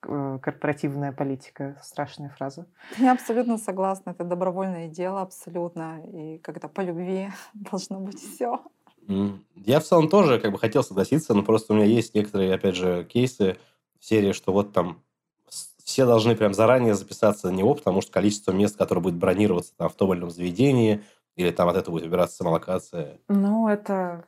корпоративная 0.00 1.12
политика. 1.12 1.80
Страшная 1.82 2.28
фраза. 2.28 2.66
Я 2.98 3.12
абсолютно 3.12 3.58
согласна. 3.58 4.10
Это 4.10 4.24
добровольное 4.24 4.88
дело 4.88 5.22
абсолютно. 5.22 6.02
И 6.12 6.38
когда 6.38 6.68
по 6.68 6.82
любви 6.82 7.30
должно 7.54 8.00
быть 8.00 8.20
все. 8.20 8.60
Я 9.54 9.80
в 9.80 9.84
целом 9.84 10.08
тоже 10.08 10.40
как 10.40 10.52
бы 10.52 10.58
хотел 10.58 10.82
согласиться, 10.82 11.34
но 11.34 11.42
просто 11.42 11.72
у 11.72 11.76
меня 11.76 11.86
есть 11.86 12.14
некоторые, 12.14 12.54
опять 12.54 12.74
же, 12.74 13.04
кейсы 13.04 13.56
в 14.00 14.04
серии, 14.04 14.32
что 14.32 14.52
вот 14.52 14.72
там 14.72 15.02
все 15.84 16.06
должны 16.06 16.34
прям 16.34 16.54
заранее 16.54 16.94
записаться 16.94 17.50
на 17.50 17.54
него, 17.54 17.74
потому 17.74 18.00
что 18.00 18.10
количество 18.12 18.52
мест, 18.52 18.76
которое 18.76 19.02
будет 19.02 19.16
бронироваться 19.16 19.74
там 19.76 19.90
в 19.90 19.94
том 19.94 20.12
или 20.12 20.20
ином 20.20 20.30
заведении, 20.30 21.02
или 21.36 21.50
там 21.50 21.68
от 21.68 21.76
этого 21.76 21.92
будет 21.94 22.04
выбираться 22.04 22.36
самолокация. 22.36 23.18
Ну, 23.28 23.68
это 23.68 24.24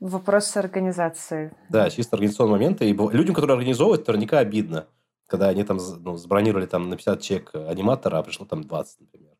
Вопрос 0.00 0.56
организации. 0.56 1.52
Да, 1.68 1.90
чисто 1.90 2.16
организационные 2.16 2.52
моменты. 2.52 2.88
И 2.88 2.92
людям, 2.92 3.34
которые 3.34 3.56
организовывают, 3.56 4.06
наверняка 4.06 4.38
обидно, 4.38 4.86
когда 5.26 5.48
они 5.48 5.64
там 5.64 5.78
ну, 6.00 6.16
забронировали 6.16 6.66
там 6.66 6.88
на 6.88 6.96
50 6.96 7.20
чек 7.20 7.54
аниматора, 7.54 8.18
а 8.18 8.22
пришло 8.22 8.46
там 8.46 8.62
20, 8.62 9.00
например. 9.00 9.34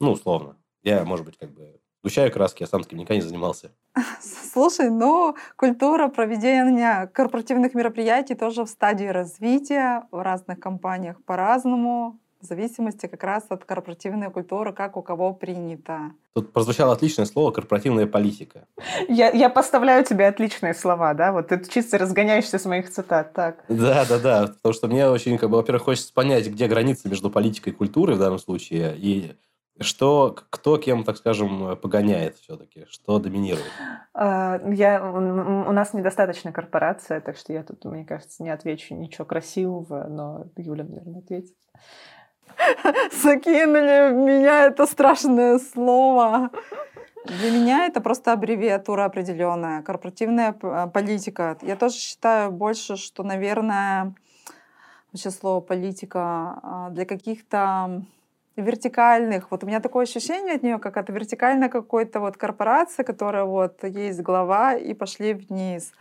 Ну, 0.00 0.12
условно. 0.12 0.56
Я, 0.82 1.04
может 1.04 1.24
быть, 1.24 1.38
как 1.38 1.50
бы 1.52 1.80
сгущаю 2.02 2.30
краски, 2.30 2.62
я 2.62 2.66
сам 2.66 2.82
таким 2.82 2.98
никогда 2.98 3.16
не 3.16 3.26
занимался. 3.26 3.72
Слушай, 4.52 4.90
ну, 4.90 5.34
культура 5.56 6.08
проведения 6.08 7.06
корпоративных 7.08 7.74
мероприятий 7.74 8.34
тоже 8.34 8.64
в 8.64 8.68
стадии 8.68 9.06
развития 9.06 10.06
в 10.12 10.22
разных 10.22 10.60
компаниях 10.60 11.22
по-разному 11.24 12.20
в 12.46 12.48
зависимости 12.48 13.06
как 13.06 13.24
раз 13.24 13.44
от 13.48 13.64
корпоративной 13.64 14.30
культуры, 14.30 14.72
как 14.72 14.96
у 14.96 15.02
кого 15.02 15.34
принято. 15.34 16.12
Тут 16.32 16.52
прозвучало 16.52 16.92
отличное 16.92 17.26
слово 17.26 17.50
«корпоративная 17.50 18.06
политика». 18.06 18.66
Я, 19.08 19.30
я 19.30 19.50
поставляю 19.50 20.04
тебе 20.04 20.28
отличные 20.28 20.74
слова, 20.74 21.12
да? 21.14 21.32
Вот 21.32 21.48
ты 21.48 21.62
чисто 21.68 21.98
разгоняешься 21.98 22.58
с 22.58 22.64
моих 22.64 22.90
цитат, 22.90 23.32
так? 23.32 23.64
Да, 23.68 24.04
да, 24.08 24.18
да. 24.18 24.46
Потому 24.46 24.72
что 24.72 24.86
мне 24.86 25.08
очень, 25.08 25.38
как 25.38 25.50
бы, 25.50 25.56
во-первых, 25.56 25.82
хочется 25.82 26.12
понять, 26.12 26.46
где 26.48 26.68
граница 26.68 27.08
между 27.08 27.30
политикой 27.30 27.70
и 27.70 27.72
культурой 27.72 28.16
в 28.16 28.20
данном 28.20 28.38
случае, 28.38 28.94
и 28.96 29.36
что, 29.78 30.34
кто 30.50 30.78
кем, 30.78 31.04
так 31.04 31.16
скажем, 31.16 31.76
погоняет 31.76 32.36
все-таки, 32.36 32.86
что 32.88 33.18
доминирует? 33.18 33.66
А, 34.14 34.60
я, 34.70 35.10
у 35.12 35.72
нас 35.72 35.92
недостаточно 35.92 36.52
корпорация, 36.52 37.20
так 37.20 37.36
что 37.36 37.52
я 37.52 37.62
тут, 37.62 37.84
мне 37.84 38.04
кажется, 38.04 38.42
не 38.42 38.50
отвечу 38.50 38.94
ничего 38.94 39.24
красивого, 39.24 40.06
но 40.08 40.46
Юля, 40.56 40.84
наверное, 40.84 41.20
ответит. 41.20 41.56
закинули 43.22 44.12
в 44.12 44.14
меня 44.14 44.66
это 44.66 44.86
страшное 44.86 45.58
слово. 45.58 46.50
Для 47.24 47.50
меня 47.50 47.86
это 47.86 48.00
просто 48.00 48.32
аббревиатура 48.32 49.04
определенная, 49.04 49.82
корпоративная 49.82 50.54
э, 50.62 50.86
политика. 50.92 51.58
Я 51.62 51.76
тоже 51.76 51.96
считаю 51.96 52.52
больше, 52.52 52.96
что, 52.96 53.24
наверное, 53.24 54.14
вообще 55.12 55.30
слово 55.30 55.60
политика 55.60 56.20
а, 56.62 56.90
для 56.90 57.04
каких-то 57.04 58.02
вертикальных. 58.56 59.50
Вот 59.50 59.64
у 59.64 59.66
меня 59.66 59.80
такое 59.80 60.04
ощущение 60.04 60.54
от 60.54 60.62
нее, 60.62 60.78
как 60.78 60.96
от 60.96 61.08
вертикальной 61.08 61.68
какой-то 61.68 62.20
вот 62.20 62.36
корпорации, 62.36 63.02
которая 63.02 63.44
вот 63.44 63.82
есть 63.84 64.20
глава 64.20 64.74
и 64.74 64.94
пошли 64.94 65.34
вниз. 65.34 65.92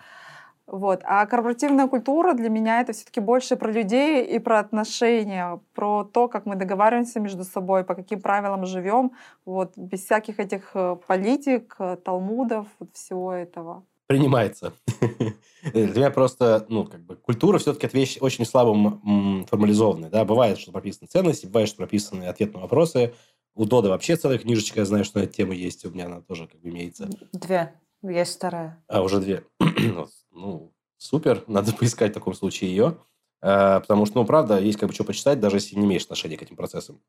Вот. 0.67 1.01
А 1.03 1.25
корпоративная 1.27 1.87
культура 1.87 2.33
для 2.33 2.49
меня 2.49 2.81
это 2.81 2.93
все-таки 2.93 3.19
больше 3.19 3.55
про 3.55 3.71
людей 3.71 4.25
и 4.25 4.39
про 4.39 4.59
отношения, 4.59 5.59
про 5.73 6.03
то, 6.03 6.27
как 6.27 6.45
мы 6.45 6.55
договариваемся 6.55 7.19
между 7.19 7.43
собой, 7.43 7.83
по 7.83 7.93
каким 7.93 8.19
правилам 8.19 8.65
живем, 8.65 9.11
вот, 9.45 9.73
без 9.77 10.03
всяких 10.03 10.39
этих 10.39 10.71
э, 10.73 10.97
политик, 11.07 11.75
э, 11.77 11.97
талмудов, 12.03 12.67
вот 12.79 12.89
всего 12.93 13.31
этого. 13.31 13.83
Принимается. 14.07 14.73
Для 15.73 15.87
меня 15.87 16.11
просто, 16.11 16.65
ну, 16.69 16.85
как 16.85 17.01
бы, 17.01 17.15
культура 17.15 17.59
все-таки 17.59 17.87
это 17.87 17.97
вещь 17.97 18.17
очень 18.19 18.45
слабо 18.45 18.99
формализованная, 19.47 20.09
да, 20.09 20.25
бывает, 20.25 20.57
что 20.57 20.71
прописаны 20.71 21.07
ценности, 21.07 21.45
бывает, 21.45 21.69
что 21.69 21.77
прописаны 21.77 22.25
ответ 22.25 22.53
на 22.53 22.61
вопросы. 22.61 23.13
У 23.55 23.65
Дода 23.65 23.89
вообще 23.89 24.15
целая 24.15 24.37
книжечка, 24.37 24.81
я 24.81 24.85
знаю, 24.85 25.05
что 25.05 25.19
на 25.19 25.23
эту 25.23 25.33
тему 25.33 25.53
есть, 25.53 25.85
у 25.85 25.91
меня 25.91 26.07
она 26.07 26.21
тоже 26.21 26.47
как 26.47 26.59
бы 26.59 26.69
имеется. 26.69 27.07
Две. 27.31 27.73
Есть 28.09 28.35
вторая. 28.35 28.83
А, 28.87 29.01
уже 29.01 29.19
две. 29.19 29.43
ну, 30.31 30.71
супер, 30.97 31.43
надо 31.47 31.73
поискать 31.73 32.11
в 32.11 32.15
таком 32.15 32.33
случае 32.33 32.69
ее. 32.69 32.97
А, 33.41 33.79
потому 33.79 34.05
что, 34.05 34.19
ну, 34.19 34.25
правда, 34.25 34.59
есть 34.59 34.79
как 34.79 34.89
бы 34.89 34.95
что 34.95 35.03
почитать, 35.03 35.39
даже 35.39 35.57
если 35.57 35.75
не 35.75 35.85
имеешь 35.85 36.03
отношения 36.03 36.37
к 36.37 36.41
этим 36.41 36.55
процессам. 36.55 36.99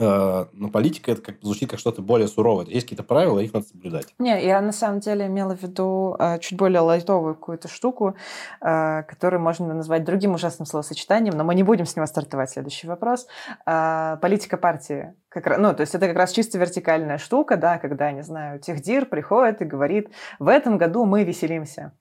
А, 0.00 0.48
но 0.52 0.70
политика 0.70 1.12
это 1.12 1.22
как 1.22 1.36
звучит 1.42 1.70
как 1.70 1.78
что-то 1.78 2.02
более 2.02 2.26
суровое. 2.26 2.66
Есть 2.66 2.86
какие-то 2.86 3.04
правила, 3.04 3.38
их 3.38 3.52
надо 3.52 3.66
соблюдать. 3.66 4.14
Не, 4.18 4.44
я 4.44 4.60
на 4.60 4.72
самом 4.72 5.00
деле 5.00 5.26
имела 5.26 5.54
в 5.54 5.62
виду 5.62 6.16
э, 6.18 6.38
чуть 6.40 6.58
более 6.58 6.80
лайтовую 6.80 7.34
какую-то 7.34 7.68
штуку, 7.68 8.16
которую 8.60 9.40
можно 9.40 9.72
назвать 9.74 10.04
другим 10.04 10.34
ужасным 10.34 10.66
словосочетанием, 10.66 11.36
но 11.36 11.44
мы 11.44 11.54
не 11.54 11.62
будем 11.62 11.86
с 11.86 11.94
него 11.94 12.06
стартовать. 12.06 12.50
Следующий 12.50 12.86
вопрос. 12.86 13.26
Политика 13.64 14.56
партии. 14.56 15.14
Как, 15.32 15.58
ну, 15.58 15.74
то 15.74 15.80
есть 15.80 15.94
это 15.94 16.08
как 16.08 16.16
раз 16.16 16.32
чисто 16.32 16.58
вертикальная 16.58 17.16
штука, 17.16 17.56
да, 17.56 17.78
когда, 17.78 18.12
не 18.12 18.22
знаю, 18.22 18.60
техдир 18.60 19.06
приходит 19.06 19.62
и 19.62 19.64
говорит, 19.64 20.10
в 20.38 20.48
этом 20.48 20.76
году 20.76 21.06
мы 21.06 21.24
веселимся. 21.24 21.92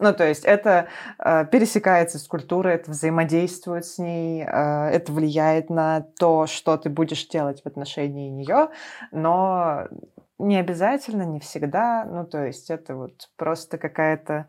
Ну, 0.00 0.14
то 0.14 0.26
есть 0.26 0.44
это 0.44 0.88
э, 1.18 1.44
пересекается 1.46 2.18
с 2.18 2.26
культурой, 2.26 2.74
это 2.74 2.92
взаимодействует 2.92 3.84
с 3.84 3.98
ней, 3.98 4.44
э, 4.44 4.46
это 4.46 5.12
влияет 5.12 5.70
на 5.70 6.06
то, 6.18 6.46
что 6.46 6.76
ты 6.78 6.88
будешь 6.88 7.26
делать 7.26 7.62
в 7.62 7.66
отношении 7.66 8.30
нее, 8.30 8.68
но 9.10 9.88
не 10.38 10.56
обязательно, 10.56 11.22
не 11.22 11.40
всегда. 11.40 12.04
Ну, 12.04 12.24
то 12.24 12.46
есть 12.46 12.70
это 12.70 12.94
вот 12.94 13.28
просто 13.36 13.76
какая-то 13.76 14.48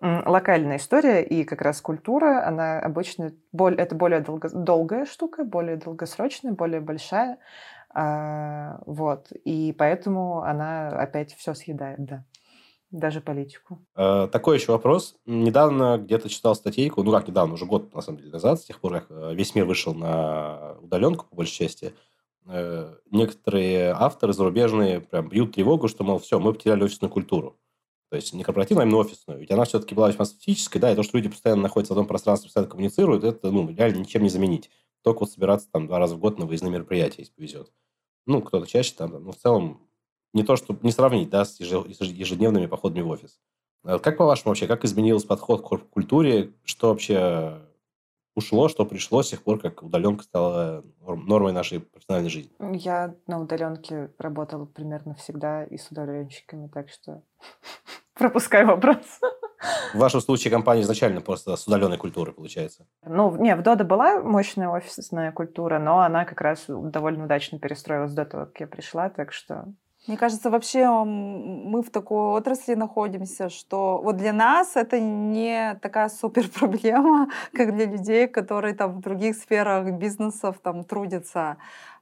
локальная 0.00 0.76
история, 0.76 1.22
и 1.22 1.44
как 1.44 1.60
раз 1.60 1.80
культура, 1.80 2.46
она 2.46 2.78
обычно, 2.78 3.32
это 3.52 3.94
более 3.94 4.20
долго, 4.20 4.48
долгая 4.50 5.06
штука, 5.06 5.44
более 5.44 5.76
долгосрочная, 5.76 6.52
более 6.52 6.80
большая, 6.80 7.38
э, 7.94 8.78
вот, 8.86 9.32
и 9.44 9.74
поэтому 9.76 10.42
она 10.42 10.88
опять 10.88 11.34
все 11.34 11.54
съедает, 11.54 12.04
да. 12.04 12.24
Даже 12.90 13.20
политику. 13.20 13.80
Э, 13.96 14.28
такой 14.32 14.56
еще 14.56 14.72
вопрос. 14.72 15.16
Недавно 15.26 15.98
где-то 15.98 16.30
читал 16.30 16.54
статейку, 16.54 17.02
ну 17.02 17.12
как 17.12 17.28
недавно, 17.28 17.54
уже 17.54 17.66
год, 17.66 17.92
на 17.94 18.00
самом 18.00 18.18
деле, 18.18 18.30
назад, 18.30 18.60
с 18.60 18.64
тех 18.64 18.80
пор, 18.80 19.00
как 19.00 19.06
э, 19.10 19.34
весь 19.34 19.54
мир 19.54 19.66
вышел 19.66 19.94
на 19.94 20.76
удаленку, 20.80 21.26
по 21.26 21.36
большей 21.36 21.66
части, 21.66 21.92
э, 22.46 22.94
некоторые 23.10 23.92
авторы 23.92 24.32
зарубежные 24.32 25.00
прям 25.00 25.28
бьют 25.28 25.54
тревогу, 25.54 25.88
что, 25.88 26.02
мол, 26.02 26.18
все, 26.18 26.38
мы 26.38 26.54
потеряли 26.54 26.84
офисную 26.84 27.12
культуру. 27.12 27.58
То 28.10 28.16
есть 28.16 28.32
не 28.32 28.42
корпоративную, 28.42 28.84
а 28.84 28.86
именно 28.86 28.98
офисную. 28.98 29.38
Ведь 29.38 29.50
она 29.50 29.64
все-таки 29.64 29.94
была 29.94 30.08
весьма 30.08 30.24
статической, 30.24 30.80
да, 30.80 30.90
и 30.90 30.96
то, 30.96 31.02
что 31.02 31.18
люди 31.18 31.28
постоянно 31.28 31.62
находятся 31.62 31.92
в 31.92 31.96
одном 31.96 32.06
пространстве, 32.06 32.46
постоянно 32.46 32.70
коммуницируют, 32.70 33.24
это, 33.24 33.50
ну, 33.50 33.68
реально 33.68 33.98
ничем 33.98 34.22
не 34.22 34.30
заменить. 34.30 34.70
Только 35.02 35.20
вот 35.20 35.30
собираться 35.30 35.68
там 35.70 35.86
два 35.86 35.98
раза 35.98 36.16
в 36.16 36.18
год 36.18 36.38
на 36.38 36.46
выездные 36.46 36.72
мероприятия, 36.72 37.22
если 37.22 37.32
повезет. 37.32 37.70
Ну, 38.26 38.40
кто-то 38.42 38.66
чаще 38.66 38.94
там, 38.96 39.12
но 39.12 39.18
ну, 39.18 39.32
в 39.32 39.36
целом 39.36 39.88
не 40.32 40.42
то, 40.42 40.56
чтобы 40.56 40.80
не 40.82 40.92
сравнить 40.92 41.30
да, 41.30 41.44
с 41.44 41.60
ежедневными 41.60 42.66
походами 42.66 43.02
в 43.02 43.08
офис. 43.08 43.38
А 43.84 43.98
как 43.98 44.16
по-вашему 44.16 44.50
вообще, 44.50 44.66
как 44.66 44.84
изменился 44.84 45.26
подход 45.26 45.62
к 45.62 45.88
культуре? 45.90 46.52
Что 46.64 46.88
вообще 46.88 47.60
ушло, 48.38 48.68
что 48.68 48.86
пришло 48.86 49.22
с 49.22 49.30
тех 49.30 49.42
пор, 49.42 49.60
как 49.60 49.82
удаленка 49.82 50.24
стала 50.24 50.84
нормой 51.00 51.52
нашей 51.52 51.80
профессиональной 51.80 52.30
жизни? 52.30 52.50
Я 52.72 53.14
на 53.26 53.40
удаленке 53.40 54.10
работала 54.18 54.64
примерно 54.64 55.14
всегда 55.14 55.64
и 55.64 55.76
с 55.76 55.90
удаленщиками, 55.90 56.68
так 56.68 56.88
что 56.88 57.22
пропускай 58.14 58.64
вопрос. 58.64 59.20
В 59.92 59.98
вашем 59.98 60.20
случае 60.20 60.52
компания 60.52 60.82
изначально 60.82 61.20
просто 61.20 61.56
с 61.56 61.66
удаленной 61.66 61.98
культурой, 61.98 62.32
получается? 62.32 62.86
Ну, 63.04 63.34
не, 63.36 63.56
в 63.56 63.62
Дода 63.62 63.84
была 63.84 64.20
мощная 64.22 64.68
офисная 64.68 65.32
культура, 65.32 65.78
но 65.78 66.00
она 66.00 66.24
как 66.24 66.40
раз 66.40 66.64
довольно 66.68 67.24
удачно 67.24 67.58
перестроилась 67.58 68.12
до 68.12 68.24
того, 68.24 68.46
как 68.46 68.60
я 68.60 68.66
пришла, 68.68 69.10
так 69.10 69.32
что 69.32 69.66
мне 70.08 70.16
кажется, 70.16 70.48
вообще 70.48 70.88
мы 70.88 71.82
в 71.82 71.90
такой 71.90 72.38
отрасли 72.38 72.74
находимся, 72.74 73.50
что 73.50 74.00
вот 74.02 74.16
для 74.16 74.32
нас 74.32 74.74
это 74.74 74.98
не 74.98 75.78
такая 75.82 76.08
супер 76.08 76.48
проблема, 76.58 77.28
как 77.52 77.76
для 77.76 77.84
людей, 77.84 78.26
которые 78.26 78.74
там 78.74 78.92
в 78.92 79.00
других 79.00 79.36
сферах 79.36 79.92
бизнесов 79.92 80.56
там 80.62 80.84
трудятся. 80.84 81.58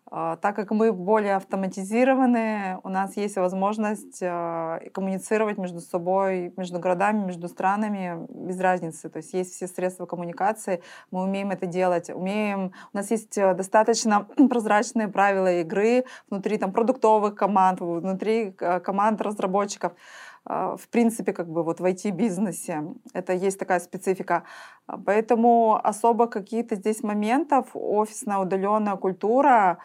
А, 0.09 0.37
так 0.37 0.55
как 0.55 0.71
мы 0.71 0.93
более 0.93 1.35
автоматизированы, 1.35 2.79
у 2.85 2.89
нас 2.89 3.17
есть 3.17 3.37
возможность 3.37 4.21
а, 4.23 4.81
коммуницировать 4.93 5.59
между 5.59 5.81
собой, 5.81 6.53
между 6.57 6.79
городами, 6.79 7.25
между 7.25 7.49
странами 7.49 8.27
без 8.29 8.61
разницы. 8.61 9.09
То 9.09 9.17
есть 9.19 9.33
есть 9.33 9.55
все 9.55 9.67
средства 9.67 10.07
коммуникации, 10.07 10.83
мы 11.11 11.25
умеем 11.25 11.51
это 11.51 11.67
делать. 11.67 12.09
Умеем... 12.11 12.73
У 12.93 12.97
нас 12.97 13.11
есть 13.11 13.37
э, 13.37 13.55
достаточно 13.55 14.27
прозрачные 14.49 15.09
правила 15.09 15.61
игры 15.61 16.05
внутри 16.31 16.59
там, 16.59 16.73
продуктовых 16.73 17.35
команд, 17.35 17.81
внутри 17.81 18.55
э, 18.59 18.81
команд 18.81 19.21
разработчиков 19.21 19.93
в 20.49 20.89
принципе, 20.91 21.33
как 21.33 21.49
бы 21.49 21.63
вот 21.63 21.81
в 21.81 21.85
IT-бизнесе. 21.85 22.85
Это 23.13 23.33
есть 23.33 23.59
такая 23.59 23.81
специфика. 23.81 24.45
Поэтому 24.87 25.81
особо 25.83 26.27
какие-то 26.27 26.77
здесь 26.77 27.03
моментов, 27.03 27.69
офисная 27.75 28.39
удаленная 28.39 28.97
культура, 28.97 29.79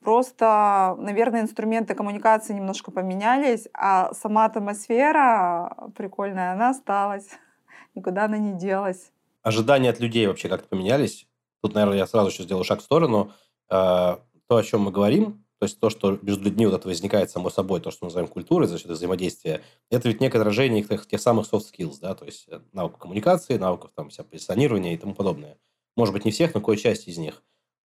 Просто, 0.00 0.94
наверное, 0.98 1.40
инструменты 1.40 1.94
коммуникации 1.94 2.54
немножко 2.54 2.92
поменялись, 2.92 3.66
а 3.74 4.14
сама 4.14 4.44
атмосфера 4.44 5.90
прикольная, 5.96 6.52
она 6.52 6.70
осталась. 6.70 7.28
Никуда 7.94 8.26
она 8.26 8.38
не 8.38 8.52
делась. 8.52 9.10
Ожидания 9.42 9.90
от 9.90 9.98
людей 9.98 10.26
вообще 10.26 10.48
как-то 10.48 10.68
поменялись. 10.68 11.26
Тут, 11.62 11.74
наверное, 11.74 11.98
я 11.98 12.06
сразу 12.06 12.30
еще 12.30 12.44
сделаю 12.44 12.64
шаг 12.64 12.78
в 12.78 12.84
сторону. 12.84 13.32
А, 13.68 14.20
то, 14.46 14.56
о 14.56 14.62
чем 14.62 14.82
мы 14.82 14.92
говорим, 14.92 15.44
то 15.58 15.64
есть 15.64 15.80
то, 15.80 15.90
что 15.90 16.18
между 16.22 16.44
людьми 16.44 16.66
вот 16.66 16.74
это 16.74 16.86
возникает 16.86 17.30
само 17.30 17.50
собой, 17.50 17.80
то, 17.80 17.90
что 17.90 18.04
мы 18.04 18.06
называем 18.06 18.28
культурой 18.28 18.68
за 18.68 18.78
счет 18.78 18.88
взаимодействия, 18.88 19.62
это 19.90 20.08
ведь 20.08 20.20
некое 20.20 20.38
отражение 20.38 20.84
тех, 20.84 21.06
тех 21.06 21.20
самых 21.20 21.52
soft 21.52 21.64
skills, 21.72 21.96
да, 22.00 22.14
то 22.14 22.24
есть 22.24 22.46
э, 22.48 22.60
навыков 22.72 23.00
коммуникации, 23.00 23.58
навыков 23.58 23.90
там, 23.94 24.08
позиционирования 24.30 24.94
и 24.94 24.96
тому 24.96 25.14
подобное. 25.14 25.58
Может 25.96 26.14
быть, 26.14 26.24
не 26.24 26.30
всех, 26.30 26.54
но 26.54 26.60
кое-часть 26.60 27.08
из 27.08 27.18
них. 27.18 27.42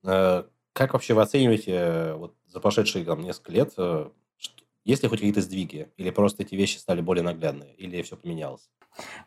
Э, 0.05 0.43
как 0.72 0.93
вообще 0.93 1.13
вы 1.13 1.24
оцениваете 1.24 1.72
э, 1.74 2.13
вот, 2.13 2.36
за 2.45 2.61
прошедшие 2.61 3.03
там, 3.03 3.22
несколько 3.22 3.51
лет, 3.51 3.74
что, 3.74 4.13
есть 4.86 5.03
ли 5.03 5.09
хоть 5.09 5.20
какие-то 5.20 5.41
сдвиги? 5.41 5.91
Или 5.97 6.11
просто 6.11 6.43
эти 6.43 6.55
вещи 6.55 6.78
стали 6.78 7.01
более 7.01 7.24
наглядные? 7.24 7.76
Или 7.76 8.01
все 8.01 8.15
поменялось? 8.15 8.70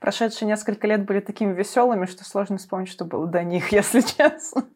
Прошедшие 0.00 0.48
несколько 0.48 0.86
лет 0.86 1.04
были 1.04 1.20
такими 1.20 1.52
веселыми, 1.52 2.06
что 2.06 2.24
сложно 2.24 2.56
вспомнить, 2.56 2.88
что 2.88 3.04
было 3.04 3.26
до 3.26 3.42
них, 3.44 3.70
если 3.72 4.00
честно. 4.00 4.66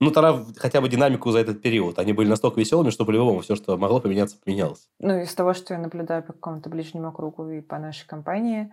Ну, 0.00 0.10
тогда 0.10 0.42
хотя 0.56 0.80
бы 0.80 0.88
динамику 0.88 1.30
за 1.30 1.40
этот 1.40 1.60
период. 1.60 1.98
Они 1.98 2.14
были 2.14 2.28
настолько 2.28 2.58
веселыми, 2.58 2.90
что 2.90 3.04
по-любому 3.04 3.40
все, 3.40 3.54
что 3.54 3.76
могло 3.76 4.00
поменяться, 4.00 4.38
поменялось. 4.42 4.88
Ну, 4.98 5.20
из 5.20 5.34
того, 5.34 5.52
что 5.52 5.74
я 5.74 5.80
наблюдаю 5.80 6.22
по 6.22 6.32
какому-то 6.32 6.70
ближнему 6.70 7.12
кругу 7.12 7.50
и 7.50 7.60
по 7.60 7.78
нашей 7.78 8.06
компании, 8.06 8.72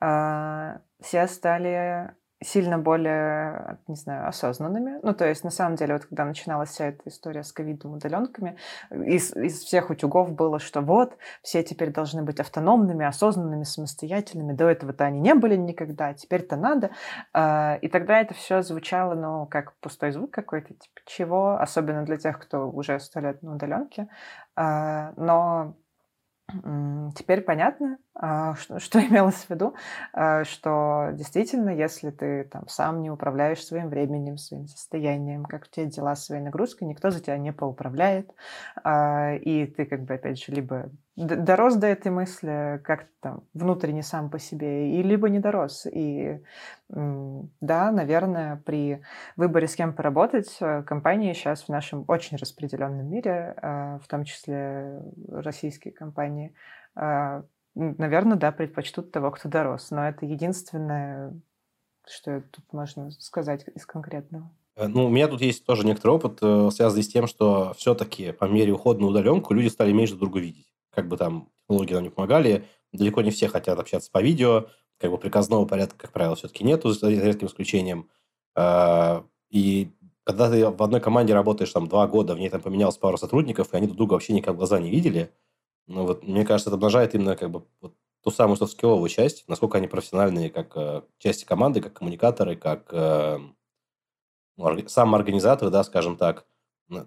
а, 0.00 0.80
все 1.00 1.26
стали 1.26 2.14
сильно 2.40 2.78
более, 2.78 3.78
не 3.88 3.96
знаю, 3.96 4.28
осознанными. 4.28 5.00
Ну, 5.02 5.12
то 5.12 5.26
есть, 5.26 5.42
на 5.42 5.50
самом 5.50 5.76
деле, 5.76 5.94
вот 5.94 6.04
когда 6.04 6.24
начиналась 6.24 6.70
вся 6.70 6.86
эта 6.86 7.08
история 7.08 7.42
с 7.42 7.52
ковидом, 7.52 7.94
удаленками, 7.94 8.56
из, 8.90 9.34
из 9.34 9.62
всех 9.62 9.90
утюгов 9.90 10.32
было, 10.32 10.58
что 10.58 10.80
вот, 10.80 11.16
все 11.42 11.62
теперь 11.62 11.90
должны 11.90 12.22
быть 12.22 12.38
автономными, 12.38 13.04
осознанными, 13.04 13.64
самостоятельными. 13.64 14.52
До 14.52 14.68
этого-то 14.68 15.04
они 15.04 15.20
не 15.20 15.34
были 15.34 15.56
никогда, 15.56 16.14
теперь-то 16.14 16.56
надо. 16.56 16.90
А, 17.32 17.78
и 17.82 17.88
тогда 17.88 18.20
это 18.20 18.34
все 18.34 18.62
звучало, 18.62 19.14
ну, 19.14 19.46
как 19.46 19.74
пустой 19.80 20.12
звук 20.12 20.30
какой-то, 20.30 20.68
типа, 20.68 21.00
чего, 21.06 21.58
особенно 21.58 22.04
для 22.04 22.18
тех, 22.18 22.38
кто 22.38 22.70
уже 22.70 23.00
сто 23.00 23.20
лет 23.20 23.42
на 23.42 23.56
удаленке. 23.56 24.08
А, 24.54 25.12
но 25.16 25.74
Теперь 27.14 27.42
понятно, 27.42 27.98
что, 28.18 28.78
что 28.78 29.00
имелось 29.00 29.44
в 29.44 29.50
виду? 29.50 29.74
А, 30.12 30.44
что 30.44 31.10
действительно, 31.12 31.70
если 31.70 32.10
ты 32.10 32.44
там 32.44 32.66
сам 32.68 33.00
не 33.00 33.10
управляешь 33.10 33.64
своим 33.64 33.88
временем, 33.88 34.38
своим 34.38 34.66
состоянием, 34.66 35.44
как 35.44 35.64
у 35.64 35.66
тебя 35.70 35.86
дела, 35.86 36.16
своей 36.16 36.42
нагрузкой, 36.42 36.88
никто 36.88 37.10
за 37.10 37.20
тебя 37.20 37.38
не 37.38 37.52
поуправляет. 37.52 38.30
А, 38.82 39.34
и 39.34 39.66
ты 39.66 39.84
как 39.84 40.02
бы, 40.02 40.14
опять 40.14 40.42
же, 40.42 40.52
либо 40.52 40.90
дорос 41.16 41.74
до 41.74 41.88
этой 41.88 42.12
мысли 42.12 42.80
как-то 42.84 43.08
там 43.20 43.44
внутренне 43.52 44.04
сам 44.04 44.30
по 44.30 44.38
себе, 44.38 44.98
и 44.98 45.02
либо 45.02 45.28
не 45.28 45.40
дорос. 45.40 45.86
И 45.90 46.40
да, 46.88 47.90
наверное, 47.90 48.56
при 48.64 49.02
выборе 49.36 49.66
с 49.66 49.74
кем 49.74 49.92
поработать, 49.92 50.56
э, 50.60 50.82
компании 50.84 51.32
сейчас 51.32 51.64
в 51.64 51.68
нашем 51.68 52.04
очень 52.06 52.36
распределенном 52.36 53.10
мире, 53.10 53.54
в 53.60 54.08
том 54.08 54.24
числе 54.24 55.02
российские 55.28 55.92
компании, 55.92 56.54
наверное, 57.78 58.36
да, 58.36 58.52
предпочтут 58.52 59.12
того, 59.12 59.30
кто 59.30 59.48
дорос. 59.48 59.90
Но 59.90 60.08
это 60.08 60.26
единственное, 60.26 61.40
что 62.06 62.42
тут 62.50 62.72
можно 62.72 63.10
сказать 63.12 63.64
из 63.74 63.86
конкретного. 63.86 64.50
Э, 64.76 64.88
ну, 64.88 65.06
у 65.06 65.08
меня 65.08 65.28
тут 65.28 65.40
есть 65.40 65.64
тоже 65.64 65.86
некоторый 65.86 66.10
опыт, 66.10 66.38
э, 66.42 66.70
связанный 66.72 67.04
с 67.04 67.08
тем, 67.08 67.26
что 67.26 67.72
все-таки 67.76 68.32
по 68.32 68.46
мере 68.46 68.72
ухода 68.72 69.00
на 69.00 69.06
удаленку 69.06 69.54
люди 69.54 69.68
стали 69.68 69.92
меньше 69.92 70.14
друг 70.14 70.30
друга 70.30 70.40
видеть. 70.40 70.66
Как 70.90 71.08
бы 71.08 71.16
там 71.16 71.50
технологии 71.62 71.94
нам 71.94 72.02
не 72.02 72.10
помогали, 72.10 72.64
далеко 72.92 73.22
не 73.22 73.30
все 73.30 73.48
хотят 73.48 73.78
общаться 73.78 74.10
по 74.10 74.20
видео, 74.20 74.66
как 74.98 75.10
бы 75.10 75.18
приказного 75.18 75.64
порядка, 75.64 75.96
как 75.96 76.12
правило, 76.12 76.34
все-таки 76.34 76.64
нету, 76.64 76.90
за 76.90 77.08
редким 77.10 77.46
исключением. 77.46 78.08
А, 78.56 79.24
и 79.50 79.92
когда 80.24 80.50
ты 80.50 80.68
в 80.68 80.82
одной 80.82 81.00
команде 81.00 81.34
работаешь 81.34 81.70
там 81.70 81.86
два 81.86 82.06
года, 82.08 82.34
в 82.34 82.38
ней 82.38 82.48
там 82.48 82.60
поменялось 82.60 82.96
пару 82.96 83.16
сотрудников, 83.16 83.72
и 83.72 83.76
они 83.76 83.86
друг 83.86 83.98
друга 83.98 84.14
вообще 84.14 84.32
никак 84.32 84.54
в 84.54 84.58
глаза 84.58 84.80
не 84.80 84.90
видели– 84.90 85.30
ну, 85.88 86.06
вот, 86.06 86.22
мне 86.22 86.44
кажется, 86.44 86.70
это 86.70 86.76
обнажает 86.76 87.14
именно 87.14 87.36
как 87.36 87.50
бы 87.50 87.64
вот 87.80 87.94
ту 88.22 88.30
самую 88.30 88.56
софт-скилловую 88.56 89.08
часть, 89.08 89.44
насколько 89.48 89.78
они 89.78 89.88
профессиональные 89.88 90.50
как 90.50 90.76
э, 90.76 91.02
части 91.18 91.44
команды, 91.44 91.80
как 91.80 91.94
коммуникаторы, 91.94 92.56
как 92.56 92.88
э, 92.92 93.38
ну, 94.56 94.88
самоорганизаторы, 94.88 95.70
да, 95.70 95.82
скажем 95.84 96.16
так. 96.16 96.46
Но 96.88 97.06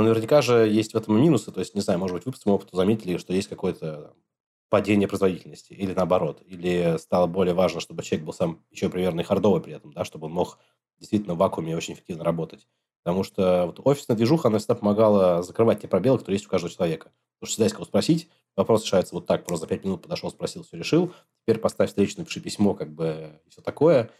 наверняка 0.00 0.40
же 0.40 0.68
есть 0.68 0.94
в 0.94 0.96
этом 0.96 1.20
минусы. 1.20 1.52
То 1.52 1.60
есть, 1.60 1.74
не 1.74 1.82
знаю, 1.82 1.98
может 1.98 2.16
быть, 2.16 2.24
вы 2.24 2.32
по 2.32 2.38
своему 2.38 2.56
опыту 2.56 2.76
заметили, 2.76 3.18
что 3.18 3.34
есть 3.34 3.48
какое-то 3.48 4.14
падение 4.70 5.06
производительности 5.06 5.74
или 5.74 5.92
наоборот. 5.92 6.42
Или 6.46 6.96
стало 6.98 7.26
более 7.26 7.52
важно, 7.54 7.80
чтобы 7.80 8.02
человек 8.02 8.24
был 8.24 8.32
сам 8.32 8.64
еще 8.70 8.88
примерно 8.88 9.20
и 9.20 9.24
хардовый 9.24 9.60
при 9.60 9.74
этом, 9.74 9.92
да, 9.92 10.04
чтобы 10.06 10.28
он 10.28 10.32
мог 10.32 10.58
действительно 10.98 11.34
в 11.34 11.38
вакууме 11.38 11.76
очень 11.76 11.92
эффективно 11.92 12.24
работать. 12.24 12.66
Потому 13.02 13.24
что 13.24 13.66
вот 13.66 13.80
офисная 13.84 14.16
движуха, 14.16 14.48
она 14.48 14.58
всегда 14.58 14.76
помогала 14.76 15.42
закрывать 15.42 15.82
те 15.82 15.88
пробелы, 15.88 16.18
которые 16.18 16.36
есть 16.36 16.46
у 16.46 16.50
каждого 16.50 16.72
человека. 16.72 17.10
Потому 17.42 17.54
что 17.54 17.64
всегда 17.64 17.74
кого 17.74 17.84
спросить. 17.86 18.28
Вопрос 18.54 18.84
решается 18.84 19.16
вот 19.16 19.26
так. 19.26 19.44
Просто 19.44 19.66
за 19.66 19.68
пять 19.68 19.84
минут 19.84 20.02
подошел, 20.02 20.30
спросил, 20.30 20.62
все 20.62 20.76
решил. 20.76 21.12
Теперь 21.42 21.58
поставь 21.58 21.88
встречу, 21.88 22.14
напиши 22.18 22.38
письмо, 22.38 22.72
как 22.74 22.92
бы, 22.92 23.40
и 23.44 23.50
все 23.50 23.62
такое. 23.62 24.12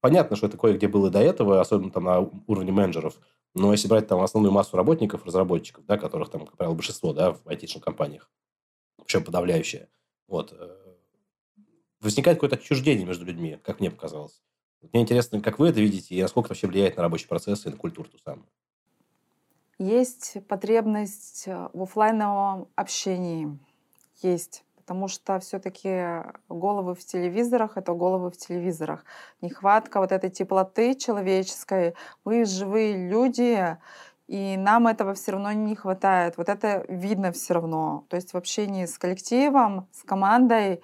Понятно, 0.00 0.36
что 0.36 0.46
это 0.46 0.56
кое-где 0.56 0.86
было 0.86 1.10
до 1.10 1.18
этого, 1.18 1.60
особенно 1.60 1.90
там 1.90 2.04
на 2.04 2.20
уровне 2.46 2.70
менеджеров. 2.70 3.18
Но 3.52 3.72
если 3.72 3.88
брать 3.88 4.06
там 4.06 4.20
основную 4.20 4.52
массу 4.52 4.76
работников, 4.76 5.26
разработчиков, 5.26 5.86
да, 5.86 5.98
которых 5.98 6.30
там, 6.30 6.46
как 6.46 6.56
правило, 6.56 6.76
большинство, 6.76 7.12
да, 7.12 7.32
в 7.32 7.48
айтишных 7.48 7.82
компаниях, 7.82 8.30
причем 9.04 9.24
подавляющее, 9.24 9.88
вот, 10.28 10.52
э, 10.52 10.76
возникает 12.00 12.36
какое-то 12.36 12.54
отчуждение 12.54 13.04
между 13.04 13.24
людьми, 13.24 13.58
как 13.64 13.80
мне 13.80 13.90
показалось. 13.90 14.40
Мне 14.92 15.02
интересно, 15.02 15.40
как 15.40 15.58
вы 15.58 15.70
это 15.70 15.80
видите, 15.80 16.14
и 16.14 16.22
насколько 16.22 16.46
это 16.46 16.54
вообще 16.54 16.68
влияет 16.68 16.96
на 16.96 17.02
рабочий 17.02 17.26
процесс 17.26 17.66
и 17.66 17.70
на 17.70 17.76
культуру 17.76 18.08
ту 18.08 18.18
самую. 18.18 18.46
Есть 19.78 20.38
потребность 20.48 21.44
э, 21.46 21.68
в 21.72 21.82
офлайновом 21.82 22.68
общении. 22.74 23.56
Есть. 24.22 24.64
Потому 24.76 25.06
что 25.06 25.38
все-таки 25.38 26.24
головы 26.48 26.94
в 26.94 27.04
телевизорах— 27.04 27.72
это 27.76 27.92
головы 27.92 28.30
в 28.30 28.36
телевизорах. 28.36 29.04
Нехватка 29.40 30.00
вот 30.00 30.10
этой 30.10 30.30
теплоты 30.30 30.94
человеческой. 30.94 31.94
Мы 32.24 32.44
живые 32.44 33.08
люди, 33.08 33.76
и 34.26 34.56
нам 34.56 34.88
этого 34.88 35.14
все 35.14 35.32
равно 35.32 35.52
не 35.52 35.76
хватает. 35.76 36.38
Вот 36.38 36.48
это 36.48 36.84
видно 36.88 37.30
все 37.32 37.54
равно. 37.54 38.04
То 38.08 38.16
есть 38.16 38.32
в 38.32 38.36
общении 38.36 38.86
с 38.86 38.98
коллективом, 38.98 39.86
с 39.92 40.02
командой 40.02 40.82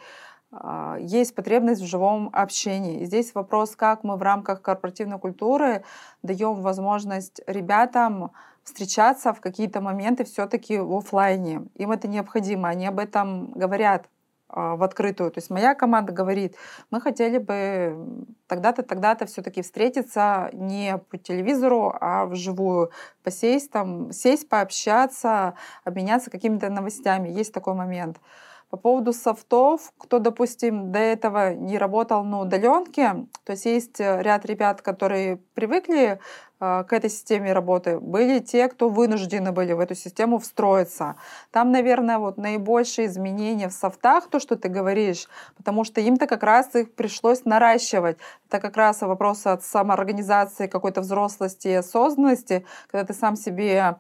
а, 0.53 0.99
есть 1.01 1.35
потребность 1.35 1.83
в 1.83 1.87
живом 1.87 2.31
общении. 2.33 3.01
И 3.01 3.07
здесь 3.07 3.35
вопрос, 3.35 3.75
как 3.75 4.05
мы 4.05 4.17
в 4.17 4.23
рамках 4.23 4.63
корпоративной 4.63 5.19
культуры 5.19 5.85
даем 6.23 6.55
возможность 6.63 7.41
ребятам 7.47 8.33
встречаться 8.65 9.33
в 9.33 9.41
какие-то 9.41 9.81
моменты 9.81 10.25
все-таки 10.25 10.79
в 10.79 10.97
офлайне. 10.97 11.67
Им 11.75 11.93
это 11.93 12.09
необходимо, 12.09 12.69
они 12.69 12.87
об 12.87 12.99
этом 12.99 13.53
говорят 13.53 14.09
а, 14.49 14.77
в 14.77 14.83
открытую. 14.83 15.31
То 15.31 15.39
есть 15.39 15.51
моя 15.51 15.75
команда 15.75 16.13
говорит, 16.13 16.57
мы 16.91 17.01
хотели 17.01 17.39
бы 17.39 18.27
тогда-то, 18.47 18.83
тогда-то 18.83 19.27
все-таки 19.27 19.63
встретиться 19.63 20.49
не 20.53 20.99
по 20.99 21.19
телевизору, 21.19 21.95
а 22.01 22.27
вживую, 22.27 22.91
посесть 23.23 23.71
там, 23.71 24.13
сесть, 24.13 24.49
пообщаться, 24.49 25.55
обменяться 25.85 26.31
какими-то 26.31 26.71
новостями. 26.71 27.29
Есть 27.29 27.53
такой 27.53 27.75
момент. 27.75 28.19
По 28.71 28.77
поводу 28.77 29.13
софтов, 29.13 29.93
кто, 29.99 30.19
допустим, 30.19 30.91
до 30.91 30.99
этого 30.99 31.55
не 31.55 31.79
работал 31.79 32.25
на 32.25 32.41
удаленке, 32.41 33.27
то 33.45 33.53
есть 33.53 33.67
есть 33.67 34.01
э, 34.01 34.23
ряд 34.23 34.45
ребят, 34.47 34.83
которые 34.83 35.37
привыкли 35.55 36.19
э, 36.61 36.85
к 36.85 36.93
этой 36.93 37.09
системе 37.09 37.53
работы, 37.53 38.01
были 38.01 38.41
те, 38.41 38.69
кто 38.69 38.89
вынуждены 38.89 39.53
были 39.53 39.73
в 39.73 39.81
эту 39.81 39.95
систему 39.95 40.39
встроиться. 40.39 41.17
Там, 41.53 41.71
наверное, 41.71 42.19
вот 42.19 42.37
наибольшие 42.37 43.07
изменения 43.07 43.69
в 43.69 43.73
софтах, 43.73 44.29
то, 44.29 44.41
что 44.41 44.57
ты 44.57 44.69
говоришь, 44.69 45.29
потому 45.57 45.85
что 45.85 46.01
им-то 46.01 46.27
как 46.27 46.43
раз 46.43 46.75
их 46.75 46.95
пришлось 46.95 47.45
наращивать. 47.45 48.17
Это 48.49 48.61
как 48.61 48.77
раз 48.77 49.03
вопрос 49.03 49.47
от 49.47 49.63
самоорганизации, 49.63 50.67
какой-то 50.67 51.03
взрослости 51.03 51.69
и 51.69 51.75
осознанности, 51.75 52.67
когда 52.89 53.05
ты 53.07 53.15
сам 53.15 53.37
себе 53.37 53.97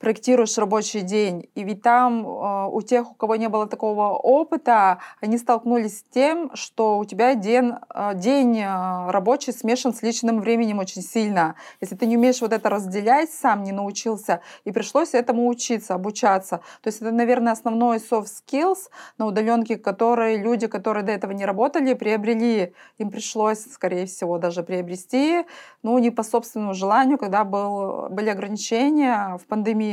проектируешь 0.00 0.56
рабочий 0.56 1.02
день. 1.02 1.48
И 1.54 1.62
ведь 1.62 1.82
там 1.82 2.26
э, 2.26 2.68
у 2.72 2.80
тех, 2.80 3.12
у 3.12 3.14
кого 3.14 3.36
не 3.36 3.48
было 3.48 3.66
такого 3.66 4.14
опыта, 4.14 4.98
они 5.20 5.36
столкнулись 5.36 5.98
с 5.98 6.02
тем, 6.02 6.50
что 6.54 6.98
у 6.98 7.04
тебя 7.04 7.34
день, 7.34 7.74
э, 7.94 8.12
день 8.14 8.58
э, 8.58 9.10
рабочий 9.10 9.52
смешан 9.52 9.92
с 9.92 10.00
личным 10.02 10.40
временем 10.40 10.78
очень 10.78 11.02
сильно. 11.02 11.54
Если 11.82 11.96
ты 11.96 12.06
не 12.06 12.16
умеешь 12.16 12.40
вот 12.40 12.54
это 12.54 12.70
разделять, 12.70 13.30
сам 13.30 13.62
не 13.62 13.72
научился, 13.72 14.40
и 14.64 14.72
пришлось 14.72 15.12
этому 15.12 15.46
учиться, 15.46 15.94
обучаться. 15.94 16.62
То 16.80 16.88
есть 16.88 17.02
это, 17.02 17.10
наверное, 17.10 17.52
основной 17.52 17.98
soft 17.98 18.28
skills 18.28 18.88
на 19.18 19.26
удаленке, 19.26 19.76
которые 19.76 20.38
люди, 20.38 20.66
которые 20.66 21.04
до 21.04 21.12
этого 21.12 21.32
не 21.32 21.44
работали, 21.44 21.92
приобрели. 21.92 22.72
Им 22.96 23.10
пришлось, 23.10 23.66
скорее 23.70 24.06
всего, 24.06 24.38
даже 24.38 24.62
приобрести, 24.62 25.44
ну, 25.82 25.98
не 25.98 26.10
по 26.10 26.22
собственному 26.22 26.72
желанию, 26.72 27.18
когда 27.18 27.44
был, 27.44 28.08
были 28.08 28.30
ограничения 28.30 29.36
в 29.36 29.44
пандемии 29.46 29.89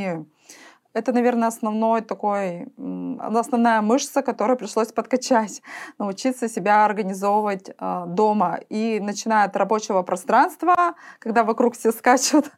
Это, 0.94 1.12
наверное, 1.12 1.48
основной 1.48 2.00
такой, 2.00 2.66
основная 3.20 3.82
мышца, 3.82 4.22
которую 4.22 4.56
пришлось 4.56 4.92
подкачать, 4.92 5.62
научиться 5.98 6.48
себя 6.48 6.84
организовывать 6.84 7.68
э, 7.68 8.04
дома. 8.06 8.60
И 8.68 8.98
начиная 9.00 9.44
от 9.44 9.56
рабочего 9.56 10.02
пространства, 10.02 10.94
когда 11.18 11.44
вокруг 11.44 11.76
все 11.76 11.92
скачут, 11.92 12.50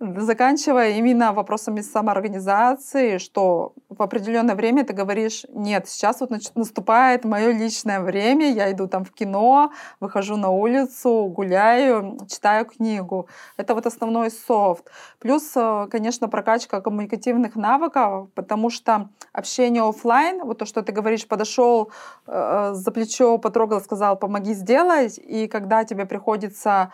заканчивая 0.00 0.90
именно 0.90 1.32
вопросами 1.32 1.80
самоорганизации, 1.80 3.18
что 3.18 3.72
в 3.88 4.02
определенное 4.02 4.54
время 4.54 4.84
ты 4.84 4.92
говоришь, 4.92 5.46
нет, 5.52 5.88
сейчас 5.88 6.20
вот 6.20 6.30
наступает 6.54 7.24
мое 7.24 7.52
личное 7.52 8.00
время, 8.00 8.50
я 8.50 8.70
иду 8.72 8.88
там 8.88 9.04
в 9.04 9.12
кино, 9.12 9.72
выхожу 10.00 10.36
на 10.36 10.50
улицу, 10.50 11.32
гуляю, 11.34 12.18
читаю 12.28 12.66
книгу. 12.66 13.28
Это 13.56 13.74
вот 13.74 13.86
основной 13.86 14.30
софт. 14.30 14.90
Плюс, 15.18 15.52
э, 15.54 15.86
конечно, 15.90 16.28
прокачка 16.28 16.80
коммуникативных 16.80 17.56
навыков, 17.56 18.28
потому 18.34 18.70
что 18.70 19.08
общение 19.32 19.82
офлайн, 19.82 20.44
вот 20.44 20.58
то, 20.58 20.66
что 20.66 20.82
ты 20.82 20.92
говоришь, 20.92 21.26
подошел 21.26 21.90
э, 22.26 22.72
за 22.74 22.90
плечо, 22.90 23.38
потрогал, 23.38 23.80
сказал, 23.80 24.16
помоги 24.16 24.54
сделать, 24.54 25.18
и 25.18 25.46
когда 25.46 25.84
тебе 25.84 26.04
приходится 26.04 26.90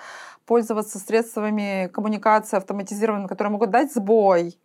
пользоваться 0.51 0.99
средствами 0.99 1.89
коммуникации 1.93 2.57
автоматизированными, 2.57 3.29
которые 3.29 3.53
могут 3.53 3.71
дать 3.71 3.95
сбой, 3.95 4.59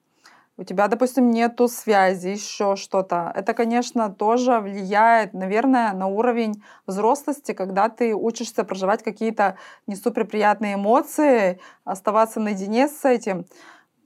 у 0.57 0.63
тебя, 0.63 0.87
допустим, 0.87 1.29
нету 1.29 1.67
связи, 1.67 2.29
еще 2.29 2.75
что-то. 2.75 3.31
Это, 3.35 3.53
конечно, 3.53 4.09
тоже 4.09 4.59
влияет, 4.61 5.35
наверное, 5.35 5.93
на 5.93 6.07
уровень 6.07 6.63
взрослости, 6.87 7.51
когда 7.51 7.87
ты 7.89 8.15
учишься 8.15 8.63
проживать 8.63 9.03
какие-то 9.03 9.57
не 9.85 9.95
суперприятные 9.95 10.73
эмоции, 10.73 11.59
оставаться 11.83 12.39
наедине 12.39 12.87
с 12.87 13.05
этим. 13.05 13.45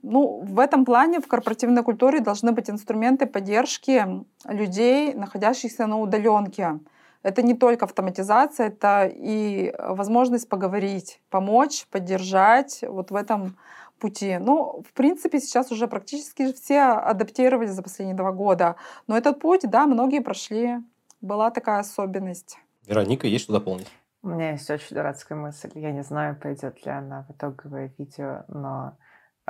Ну, 0.02 0.42
в 0.44 0.60
этом 0.60 0.84
плане 0.84 1.20
в 1.20 1.28
корпоративной 1.28 1.82
культуре 1.82 2.20
должны 2.20 2.52
быть 2.52 2.68
инструменты 2.68 3.24
поддержки 3.24 4.04
людей, 4.44 5.14
находящихся 5.14 5.86
на 5.86 5.98
удаленке. 5.98 6.80
Это 7.22 7.42
не 7.42 7.54
только 7.54 7.84
автоматизация, 7.84 8.68
это 8.68 9.10
и 9.12 9.74
возможность 9.78 10.48
поговорить, 10.48 11.20
помочь, 11.28 11.86
поддержать 11.90 12.82
вот 12.82 13.10
в 13.10 13.14
этом 13.14 13.56
пути. 13.98 14.38
Ну, 14.38 14.82
в 14.88 14.92
принципе, 14.94 15.40
сейчас 15.40 15.70
уже 15.70 15.86
практически 15.86 16.52
все 16.52 16.80
адаптировались 16.80 17.70
за 17.70 17.82
последние 17.82 18.16
два 18.16 18.32
года. 18.32 18.76
Но 19.06 19.16
этот 19.16 19.38
путь, 19.40 19.62
да, 19.64 19.86
многие 19.86 20.20
прошли. 20.20 20.78
Была 21.20 21.50
такая 21.50 21.80
особенность. 21.80 22.58
Вероника, 22.86 23.26
есть 23.26 23.44
что 23.44 23.52
дополнить? 23.52 23.88
У 24.22 24.28
меня 24.28 24.52
есть 24.52 24.70
очень 24.70 24.96
дурацкая 24.96 25.36
мысль. 25.36 25.70
Я 25.74 25.92
не 25.92 26.02
знаю, 26.02 26.38
пойдет 26.40 26.84
ли 26.84 26.90
она 26.90 27.26
в 27.28 27.32
итоговое 27.32 27.92
видео, 27.98 28.44
но 28.48 28.96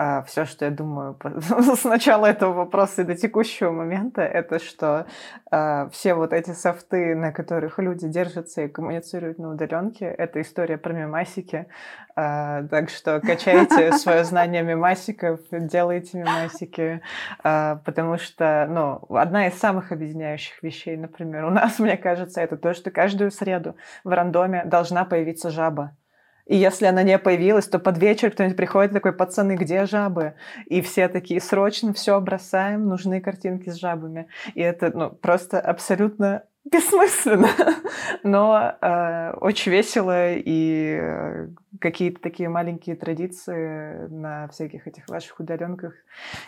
а 0.03 0.23
все, 0.23 0.47
что 0.47 0.65
я 0.65 0.71
думаю 0.71 1.15
с 1.77 1.85
начала 1.85 2.25
этого 2.25 2.55
вопроса 2.55 3.03
и 3.03 3.05
до 3.05 3.15
текущего 3.15 3.71
момента, 3.71 4.23
это 4.23 4.59
что 4.59 5.05
а, 5.51 5.91
все 5.91 6.15
вот 6.15 6.33
эти 6.33 6.53
софты, 6.53 7.15
на 7.15 7.33
которых 7.33 7.79
люди 7.79 8.09
держатся 8.09 8.63
и 8.63 8.69
коммуницируют 8.69 9.39
на 9.39 9.51
удаленке, 9.51 10.07
это 10.07 10.41
история 10.41 10.79
про 10.79 10.95
мемасики. 10.95 11.67
А, 12.17 12.63
так 12.69 12.89
что 12.89 13.21
качайте 13.21 13.93
свое 13.93 14.25
знание 14.25 14.63
мемасиков, 14.63 15.41
делайте 15.51 16.17
мемасики, 16.17 17.03
потому 17.43 18.17
что, 18.17 18.67
ну, 18.71 19.05
одна 19.15 19.49
из 19.49 19.59
самых 19.59 19.93
объединяющих 19.93 20.63
вещей, 20.63 20.97
например, 20.97 21.45
у 21.45 21.51
нас, 21.51 21.79
мне 21.79 21.99
кажется, 21.99 22.41
это 22.41 22.57
то, 22.57 22.73
что 22.73 22.91
каждую 22.91 23.31
среду 23.31 23.77
в 24.03 24.09
рандоме 24.09 24.65
должна 24.65 25.05
появиться 25.05 25.51
жаба. 25.51 25.95
И 26.51 26.57
если 26.57 26.87
она 26.87 27.05
не 27.05 27.17
появилась, 27.17 27.69
то 27.69 27.79
под 27.79 27.97
вечер 27.99 28.33
кто-нибудь 28.33 28.57
приходит 28.57 28.93
такой, 28.93 29.13
пацаны, 29.13 29.55
где 29.55 29.87
жабы? 29.87 30.35
И 30.67 30.81
все 30.81 31.07
такие, 31.07 31.41
срочно 31.41 31.93
все 31.93 32.21
бросаем, 32.21 32.89
нужны 32.89 33.21
картинки 33.21 33.71
с 33.71 33.77
жабами. 33.77 34.27
И 34.57 34.61
это 34.61 34.91
ну, 34.93 35.11
просто 35.11 35.61
абсолютно 35.61 36.43
бессмысленно, 36.65 37.49
но 38.23 38.75
э, 38.81 39.33
очень 39.41 39.73
весело 39.73 40.35
и 40.35 40.99
э, 41.01 41.49
какие-то 41.81 42.21
такие 42.21 42.49
маленькие 42.49 42.97
традиции 42.97 44.07
на 44.09 44.49
всяких 44.49 44.87
этих 44.87 45.09
ваших 45.09 45.41
удаленках 45.41 45.95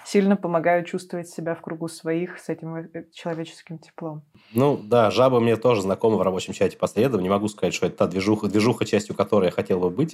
сильно 0.04 0.36
помогают 0.36 0.86
чувствовать 0.86 1.28
себя 1.28 1.54
в 1.54 1.62
кругу 1.62 1.88
своих 1.88 2.38
с 2.38 2.50
этим 2.50 2.76
э, 2.76 3.04
человеческим 3.12 3.78
теплом. 3.78 4.22
Ну 4.52 4.76
да, 4.76 5.10
жаба 5.10 5.40
мне 5.40 5.56
тоже 5.56 5.80
знакома 5.80 6.16
в 6.16 6.22
рабочем 6.22 6.52
чате 6.52 6.76
по 6.76 6.86
средам. 6.86 7.22
Не 7.22 7.30
могу 7.30 7.48
сказать, 7.48 7.72
что 7.72 7.86
это 7.86 7.96
та 7.96 8.06
движуха, 8.06 8.48
движуха 8.48 8.84
частью 8.84 9.16
которой 9.16 9.46
я 9.46 9.50
хотел 9.50 9.80
бы 9.80 9.88
быть. 9.88 10.12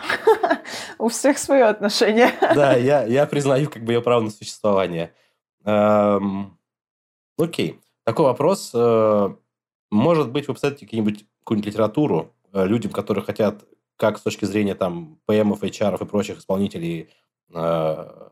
У 0.98 1.08
всех 1.08 1.38
свое 1.38 1.64
отношение. 1.64 2.30
Да, 2.54 2.74
я, 2.74 3.04
я 3.04 3.26
признаю 3.26 3.68
как 3.68 3.82
бы 3.84 3.92
ее 3.92 4.00
право 4.00 4.20
на 4.20 4.30
существование. 4.30 5.12
Эм, 5.64 6.58
окей. 7.36 7.80
Такой 8.04 8.24
вопрос 8.24 8.72
э, 8.74 9.28
может 9.90 10.30
быть, 10.30 10.48
вы 10.48 10.54
посоветуете 10.54 10.86
какие-нибудь, 10.86 11.26
какую-нибудь 11.40 11.72
литературу 11.72 12.34
э, 12.52 12.66
людям, 12.66 12.92
которые 12.92 13.24
хотят, 13.24 13.64
как 13.96 14.18
с 14.18 14.22
точки 14.22 14.44
зрения 14.44 14.74
там 14.74 15.18
ПМов, 15.26 15.62
HR 15.62 16.02
и 16.02 16.06
прочих 16.06 16.38
исполнителей 16.38 17.10
э, 17.52 18.28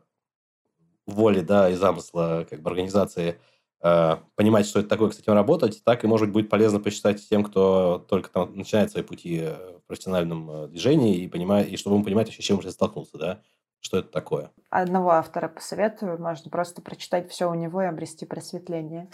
воли, 1.07 1.39
да, 1.39 1.69
и 1.69 1.75
замысла 1.75 2.45
как 2.49 2.61
бы 2.61 2.69
организации, 2.69 3.39
э, 3.81 4.17
понимать, 4.35 4.67
что 4.67 4.79
это 4.79 4.89
такое, 4.89 5.09
этим 5.09 5.33
работать, 5.33 5.81
так 5.83 6.03
и, 6.03 6.07
может 6.07 6.27
быть, 6.27 6.33
будет 6.33 6.49
полезно 6.49 6.79
почитать 6.79 7.27
тем, 7.27 7.43
кто 7.43 8.05
только 8.07 8.29
там 8.29 8.55
начинает 8.55 8.91
свои 8.91 9.03
пути 9.03 9.39
э, 9.41 9.77
в 9.79 9.87
профессиональном 9.87 10.49
э, 10.49 10.67
движении 10.67 11.17
и, 11.17 11.27
понимает, 11.27 11.69
и 11.69 11.77
чтобы 11.77 11.95
он 11.95 12.03
понимать 12.03 12.27
вообще, 12.27 12.41
с 12.41 12.45
чем 12.45 12.59
уже 12.59 12.71
столкнулся, 12.71 13.17
да, 13.17 13.41
что 13.79 13.97
это 13.97 14.09
такое. 14.09 14.51
Одного 14.69 15.11
автора 15.11 15.47
посоветую, 15.47 16.21
можно 16.21 16.51
просто 16.51 16.81
прочитать 16.81 17.31
все 17.31 17.49
у 17.49 17.53
него 17.53 17.81
и 17.81 17.85
обрести 17.85 18.25
просветление. 18.25 19.09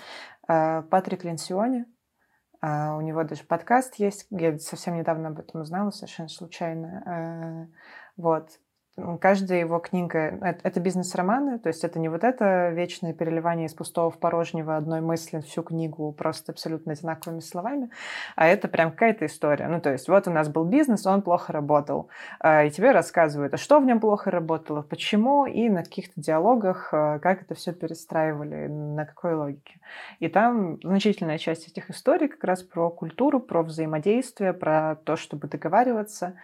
Патрик 0.47 1.23
Ленсиони, 1.23 1.85
у 2.63 3.01
него 3.01 3.23
даже 3.25 3.43
подкаст 3.43 3.95
есть, 3.95 4.25
я 4.29 4.57
совсем 4.57 4.95
недавно 4.95 5.29
об 5.29 5.39
этом 5.39 5.61
узнала, 5.61 5.91
совершенно 5.91 6.29
случайно. 6.29 7.03
Э, 7.05 7.73
вот. 8.15 8.59
Каждая 9.21 9.61
его 9.61 9.79
книга— 9.79 10.19
это 10.63 10.79
бизнес-романы, 10.79 11.57
то 11.57 11.67
есть 11.67 11.83
это 11.83 11.97
не 11.97 12.09
вот 12.09 12.23
это 12.23 12.69
вечное 12.69 13.11
переливание 13.11 13.65
из 13.65 13.73
пустого 13.73 14.11
в 14.11 14.19
порожнего 14.19 14.77
одной 14.77 15.01
мысли 15.01 15.39
всю 15.39 15.63
книгу 15.63 16.11
просто 16.11 16.51
абсолютно 16.51 16.91
одинаковыми 16.91 17.39
словами, 17.39 17.89
а 18.35 18.45
это 18.45 18.67
прям 18.67 18.91
какая-то 18.91 19.25
история. 19.25 19.67
Ну, 19.67 19.81
то 19.81 19.91
есть 19.91 20.07
вот 20.07 20.27
у 20.27 20.31
нас 20.31 20.47
был 20.47 20.65
бизнес, 20.65 21.07
он 21.07 21.23
плохо 21.23 21.51
работал, 21.51 22.09
а, 22.39 22.65
и 22.65 22.69
тебе 22.69 22.91
рассказывают, 22.91 23.55
а 23.55 23.57
что 23.57 23.79
в 23.79 23.85
нем 23.85 23.99
плохо 23.99 24.29
работало, 24.29 24.83
почему, 24.83 25.47
и 25.47 25.69
на 25.69 25.83
каких-то 25.83 26.21
диалогах, 26.21 26.89
а, 26.93 27.17
как 27.17 27.41
это 27.41 27.55
все 27.55 27.73
перестраивали, 27.73 28.67
на 28.67 29.07
какой 29.07 29.33
логике. 29.33 29.79
И 30.19 30.27
там 30.27 30.79
значительная 30.83 31.39
часть 31.39 31.67
этих 31.67 31.89
историй 31.89 32.27
как 32.27 32.43
раз 32.43 32.61
про 32.61 32.91
культуру, 32.91 33.39
про 33.39 33.63
взаимодействие, 33.63 34.53
про 34.53 34.97
то, 35.03 35.15
чтобы 35.15 35.47
договариваться, 35.47 36.35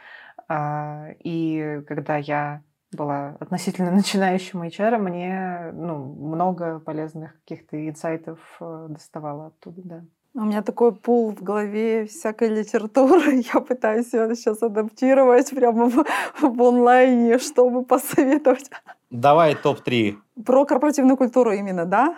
и 1.23 1.81
когда 1.87 2.17
я 2.17 2.61
была 2.91 3.35
относительно 3.39 3.91
начинающим 3.95 4.63
HR, 4.63 4.97
мне 4.97 5.71
ну, 5.73 5.97
много 5.97 6.79
полезных 6.79 7.33
каких-то 7.41 7.87
инсайтов 7.87 8.39
э, 8.59 8.87
доставала 8.89 9.47
оттуда, 9.47 9.81
да. 9.83 10.03
У 10.35 10.41
меня 10.41 10.61
такой 10.61 10.93
пул 10.93 11.31
в 11.31 11.41
голове 11.41 12.05
всякой 12.05 12.49
литературы. 12.49 13.43
Я 13.53 13.61
пытаюсь 13.61 14.13
ее 14.13 14.35
сейчас 14.35 14.61
адаптировать 14.61 15.49
прямо 15.49 15.89
в, 15.89 16.05
в 16.39 16.61
онлайне, 16.61 17.39
чтобы 17.39 17.83
посоветовать. 17.83 18.69
Давай 19.09 19.55
топ-3. 19.55 20.17
Про 20.45 20.65
корпоративную 20.65 21.17
культуру 21.17 21.51
именно, 21.51 21.85
да? 21.85 22.15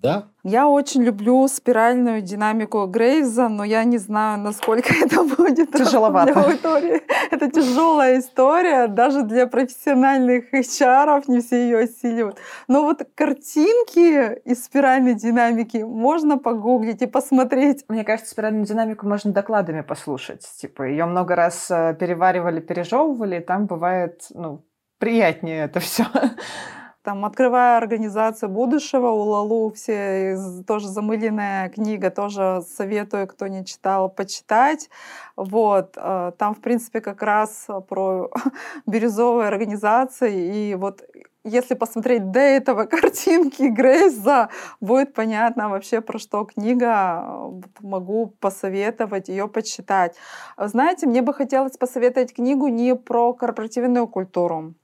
Да. 0.00 0.28
Я 0.42 0.68
очень 0.68 1.02
люблю 1.02 1.46
спиральную 1.48 2.22
динамику 2.22 2.86
Грейвза, 2.86 3.48
но 3.48 3.62
я 3.62 3.84
не 3.84 3.98
знаю, 3.98 4.38
насколько 4.40 4.92
это 5.04 5.22
будет 5.22 5.72
Тяжеловато. 5.72 6.32
для 6.32 6.42
аудитории. 6.42 7.02
Это 7.30 7.50
тяжелая 7.50 8.18
история, 8.18 8.86
даже 8.86 9.22
для 9.22 9.46
профессиональных 9.46 10.52
HR 10.54 11.24
не 11.28 11.40
все 11.40 11.64
ее 11.64 11.78
осиливают. 11.80 12.38
Но 12.68 12.82
вот 12.82 13.02
картинки 13.14 14.40
из 14.44 14.64
спиральной 14.64 15.14
динамики 15.14 15.78
можно 15.78 16.38
погуглить 16.38 17.02
и 17.02 17.06
посмотреть. 17.06 17.84
Мне 17.88 18.02
кажется, 18.02 18.30
спиральную 18.30 18.64
динамику 18.64 19.06
можно 19.06 19.32
докладами 19.32 19.82
послушать. 19.82 20.48
Типа 20.58 20.84
ее 20.84 21.04
много 21.04 21.36
раз 21.36 21.70
э, 21.70 21.94
переваривали, 22.00 22.60
пережевывали, 22.60 23.36
и 23.36 23.40
там 23.40 23.66
бывает, 23.66 24.22
ну, 24.30 24.64
приятнее 24.98 25.64
это 25.64 25.80
все. 25.80 26.06
Там, 27.02 27.24
открывая 27.24 27.78
организацию 27.78 28.48
будущего, 28.48 29.08
у 29.08 29.22
Лалу 29.22 29.72
все 29.72 30.38
тоже 30.68 30.88
замыленная 30.88 31.68
книга, 31.68 32.10
тоже 32.10 32.62
советую, 32.76 33.26
кто 33.26 33.48
не 33.48 33.64
читал, 33.64 34.08
почитать. 34.08 34.88
Вот. 35.34 35.94
Э, 35.96 36.30
там, 36.38 36.54
в 36.54 36.60
принципе, 36.60 37.00
как 37.00 37.22
раз 37.22 37.66
про 37.88 38.30
бирюзовые 38.86 39.48
организации. 39.48 40.70
И 40.70 40.74
вот 40.76 41.02
если 41.44 41.74
посмотреть 41.74 42.30
до 42.30 42.38
этого 42.38 42.84
картинки 42.86 43.62
Грейза, 43.62 44.48
будет 44.80 45.12
понятно 45.12 45.68
вообще, 45.68 46.00
про 46.00 46.18
что 46.18 46.44
книга. 46.44 47.50
Могу 47.80 48.28
посоветовать 48.38 49.28
ее 49.28 49.48
почитать. 49.48 50.14
Знаете, 50.56 51.06
мне 51.06 51.22
бы 51.22 51.34
хотелось 51.34 51.76
посоветовать 51.76 52.34
книгу 52.34 52.68
не 52.68 52.94
про 52.94 53.34
корпоративную 53.34 54.06
культуру, 54.06 54.74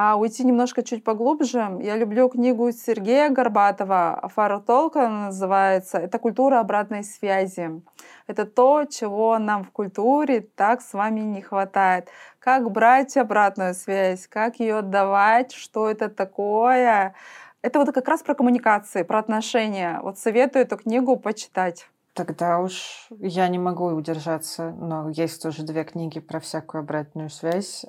а 0.00 0.14
уйти 0.14 0.44
немножко 0.44 0.84
чуть 0.84 1.02
поглубже, 1.02 1.76
я 1.80 1.96
люблю 1.96 2.28
книгу 2.28 2.70
Сергея 2.70 3.30
Горбатова 3.30 4.30
«Фара 4.32 4.60
толка» 4.60 5.08
называется. 5.08 5.98
Это 5.98 6.20
культура 6.20 6.60
обратной 6.60 7.02
связи. 7.02 7.82
Это 8.28 8.46
то, 8.46 8.84
чего 8.84 9.40
нам 9.40 9.64
в 9.64 9.72
культуре 9.72 10.42
так 10.54 10.82
с 10.82 10.92
вами 10.92 11.22
не 11.22 11.42
хватает. 11.42 12.10
Как 12.38 12.70
брать 12.70 13.16
обратную 13.16 13.74
связь, 13.74 14.28
как 14.28 14.60
ее 14.60 14.76
отдавать, 14.76 15.50
что 15.50 15.90
это 15.90 16.08
такое. 16.08 17.16
Это 17.62 17.80
вот 17.80 17.92
как 17.92 18.06
раз 18.06 18.22
про 18.22 18.36
коммуникации, 18.36 19.02
про 19.02 19.18
отношения. 19.18 19.98
Вот 20.04 20.16
советую 20.16 20.62
эту 20.62 20.76
книгу 20.76 21.16
почитать. 21.16 21.88
Тогда 22.14 22.60
уж 22.60 23.08
я 23.18 23.48
не 23.48 23.58
могу 23.58 23.86
удержаться, 23.86 24.70
но 24.78 25.08
есть 25.10 25.42
тоже 25.42 25.64
две 25.64 25.82
книги 25.82 26.20
про 26.20 26.38
всякую 26.38 26.82
обратную 26.82 27.30
связь. 27.30 27.84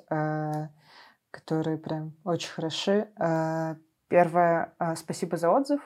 Э, 1.30 1.38
которые 1.38 1.78
прям 1.78 2.12
очень 2.24 2.50
хороши. 2.50 3.08
А, 3.18 3.76
первое, 4.08 4.74
а, 4.78 4.96
спасибо 4.96 5.36
за 5.36 5.50
отзыв 5.50 5.80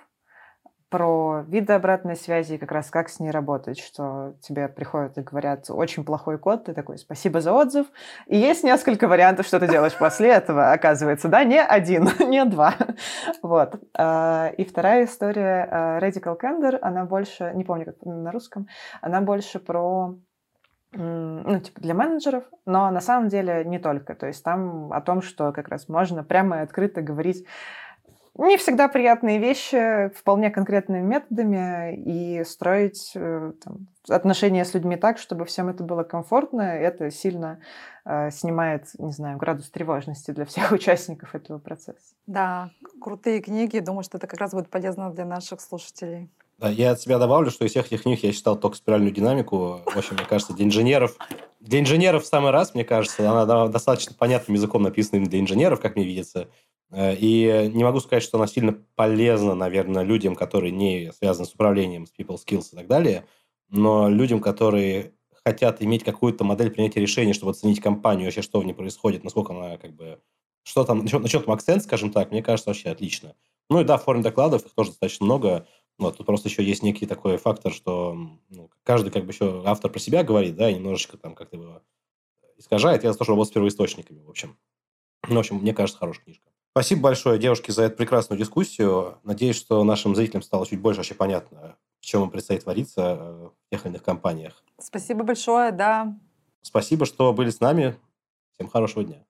про 0.90 1.42
виды 1.49 1.72
обратной 1.72 2.14
связи, 2.14 2.57
как 2.57 2.70
раз 2.70 2.88
как 2.88 3.09
с 3.09 3.18
ней 3.18 3.30
работать, 3.30 3.80
что 3.80 4.36
тебе 4.40 4.68
приходят 4.68 5.18
и 5.18 5.22
говорят, 5.22 5.68
очень 5.68 6.05
плохой 6.05 6.38
код, 6.38 6.66
ты 6.66 6.72
такой, 6.72 6.99
спасибо 6.99 7.40
за 7.40 7.53
отзыв. 7.53 7.88
И 8.28 8.36
есть 8.36 8.62
несколько 8.62 9.09
вариантов, 9.09 9.45
что 9.45 9.59
ты 9.59 9.66
делаешь 9.66 9.99
после 9.99 10.28
этого, 10.28 10.70
оказывается, 10.70 11.26
да, 11.26 11.42
не 11.42 11.61
один, 11.61 12.09
не 12.28 12.45
два. 12.45 12.74
Вот. 13.42 13.74
А, 13.99 14.53
и 14.57 14.64
вторая 14.64 15.07
история, 15.07 15.68
Radical 16.01 16.38
Candor, 16.40 16.79
она 16.80 17.04
больше, 17.04 17.50
не 17.57 17.64
помню, 17.64 17.87
как 17.87 17.96
на 18.04 18.30
русском, 18.30 18.68
она 19.00 19.21
больше 19.21 19.58
про 19.58 20.14
ну, 20.95 21.61
типа 21.61 21.80
для 21.80 21.95
менеджеров, 21.95 22.45
но 22.66 22.91
на 22.91 23.00
самом 23.00 23.29
деле 23.29 23.64
не 23.64 23.79
только. 23.79 24.14
То 24.14 24.26
есть 24.26 24.42
там 24.42 24.92
о 24.92 25.00
том, 25.00 25.22
что 25.22 25.53
как 25.53 25.68
раз 25.68 25.88
можно 25.88 26.25
прямо 26.25 26.58
и 26.58 26.61
открыто 26.61 27.03
говорить 27.03 27.46
не 28.37 28.57
всегда 28.57 28.88
приятные 28.88 29.38
вещи 29.38 30.08
вполне 30.16 30.50
конкретными 30.50 31.03
методами 31.03 31.95
и 31.95 32.42
строить 32.45 33.12
э, 33.14 33.53
там, 33.62 33.87
отношения 34.08 34.64
с 34.64 34.75
людьми 34.75 34.96
так, 34.96 35.18
чтобы 35.18 35.45
всем 35.45 35.68
это 35.68 35.84
было 35.84 36.03
комфортно. 36.03 36.62
Это 36.62 37.12
сильно 37.12 37.61
э, 38.04 38.30
снимает, 38.33 38.88
не 38.99 39.12
знаю, 39.12 39.38
градус 39.38 39.71
тревожности 39.71 40.33
для 40.33 40.46
всех 40.46 40.72
участников 40.72 41.34
этого 41.37 41.58
процесса. 41.58 42.14
Да, 42.26 42.71
крутые 43.00 43.41
книги. 43.41 43.79
Думаю, 43.79 44.03
что 44.03 44.18
это 44.18 44.26
как 44.26 44.41
раз 44.41 44.53
будет 44.53 44.68
полезно 44.68 45.11
для 45.11 45.25
наших 45.25 45.61
слушателей. 45.61 46.29
Да, 46.64 46.70
я 46.70 46.92
от 46.92 47.00
себя 47.03 47.18
добавлю, 47.18 47.50
что 47.50 47.66
из 47.66 47.72
всех 47.72 47.88
этих 47.88 48.04
книг 48.04 48.22
я 48.22 48.32
читал 48.32 48.58
только 48.58 48.78
спиральную 48.78 49.12
динамику. 49.12 49.82
В 49.84 49.99
общем, 49.99 50.16
мне 50.16 50.24
кажется, 50.24 50.54
для 50.54 50.64
инженеров... 50.64 51.18
Для 51.61 51.78
инженеров 51.78 52.24
в 52.24 52.26
самый 52.26 52.53
раз, 52.53 52.72
мне 52.74 52.86
кажется, 52.86 53.30
она 53.30 53.68
достаточно 53.68 54.14
понятным 54.14 54.54
языком 54.54 54.82
написана 54.82 55.26
для 55.26 55.41
инженеров, 55.41 55.78
как 55.78 55.95
мне 55.95 56.07
видится. 56.07 56.49
Э, 56.91 57.14
и 57.14 57.70
не 57.70 57.84
могу 57.84 58.00
сказать, 58.00 58.22
что 58.22 58.38
она 58.38 58.46
сильно 58.46 58.78
полезна, 58.95 59.54
наверное, 59.54 60.04
людям, 60.04 60.34
которые 60.34 60.70
не 60.70 61.12
связаны 61.12 61.45
с 61.45 61.53
управлением, 61.53 62.07
с 62.07 62.12
people 62.18 62.38
skills 62.38 62.68
и 62.72 62.76
так 62.76 62.86
далее, 62.86 63.26
но 63.68 64.08
людям, 64.08 64.41
которые 64.41 65.12
хотят 65.45 65.82
иметь 65.82 66.03
какую-то 66.03 66.45
модель 66.45 66.70
принятия 66.70 67.00
решений, 67.00 67.34
чтобы 67.34 67.50
оценить 67.50 67.80
компанию, 67.80 68.24
вообще, 68.24 68.41
что 68.41 68.58
в 68.58 68.64
ней 68.64 68.72
происходит, 68.72 69.22
насколько 69.22 69.53
она 69.53 69.76
как 69.76 69.92
бы... 69.92 70.18
Что 70.62 70.84
там, 70.84 71.04
на 71.04 71.28
чем 71.28 71.42
там 71.42 71.50
акцент, 71.50 71.82
скажем 71.82 72.11
так, 72.11 72.30
мне 72.30 72.42
кажется, 72.42 72.70
вообще 72.70 72.88
отлично. 72.88 73.34
Ну 73.68 73.82
и 73.82 73.84
да, 73.84 73.99
в 73.99 74.04
форме 74.04 74.22
докладов 74.22 74.64
их 74.64 74.72
тоже 74.72 74.91
достаточно 74.91 75.26
много. 75.26 75.66
Вот, 75.99 76.16
тут 76.16 76.26
просто 76.26 76.49
еще 76.49 76.64
есть 76.64 76.83
некий 76.83 77.07
такой 77.07 77.37
фактор, 77.37 77.72
что 77.72 78.16
ну, 78.49 78.71
каждый 78.83 79.12
как 79.12 79.25
бы 79.25 79.33
еще 79.33 79.62
автор 79.64 79.91
про 79.91 80.00
себя 80.00 80.25
говорит, 80.25 80.57
да, 80.57 80.68
и 80.68 80.75
немножечко 80.75 81.16
там 81.16 81.34
как-то 81.34 81.57
его 81.57 81.83
искажает. 82.57 83.04
Я 83.04 83.12
тоже 83.14 83.30
работаю 83.30 83.50
с 83.50 83.54
первоисточниками, 83.54 84.21
в 84.21 84.29
общем. 84.29 84.58
Ну, 85.29 85.37
в 85.37 85.38
общем, 85.38 85.57
мне 85.57 85.72
кажется, 85.72 85.99
хорошая 85.99 86.25
книжка. 86.25 86.50
Спасибо 86.72 87.03
большое, 87.03 87.38
девушки, 87.38 87.71
за 87.71 87.84
эту 87.84 87.96
прекрасную 87.96 88.38
дискуссию. 88.38 89.18
Надеюсь, 89.22 89.57
что 89.57 89.84
нашим 89.84 90.16
зрителям 90.16 90.42
стало 90.42 90.66
чуть 90.66 90.80
больше 90.80 90.99
вообще 90.99 91.14
понятно, 91.14 91.76
в 92.00 92.04
чем 92.04 92.25
им 92.25 92.30
предстоит 92.30 92.64
твориться 92.64 93.00
э, 93.00 93.49
в 93.49 93.71
тех 93.71 93.87
или 93.87 93.92
иных 93.92 94.03
компаниях. 94.03 94.64
Спасибо 94.80 95.22
большое, 95.22 95.71
да. 95.71 96.18
Спасибо, 96.62 97.07
что 97.07 97.33
были 97.33 97.50
с 97.50 97.61
нами. 97.61 97.96
Всем 98.54 98.68
хорошего 98.68 99.04
дня. 99.04 99.25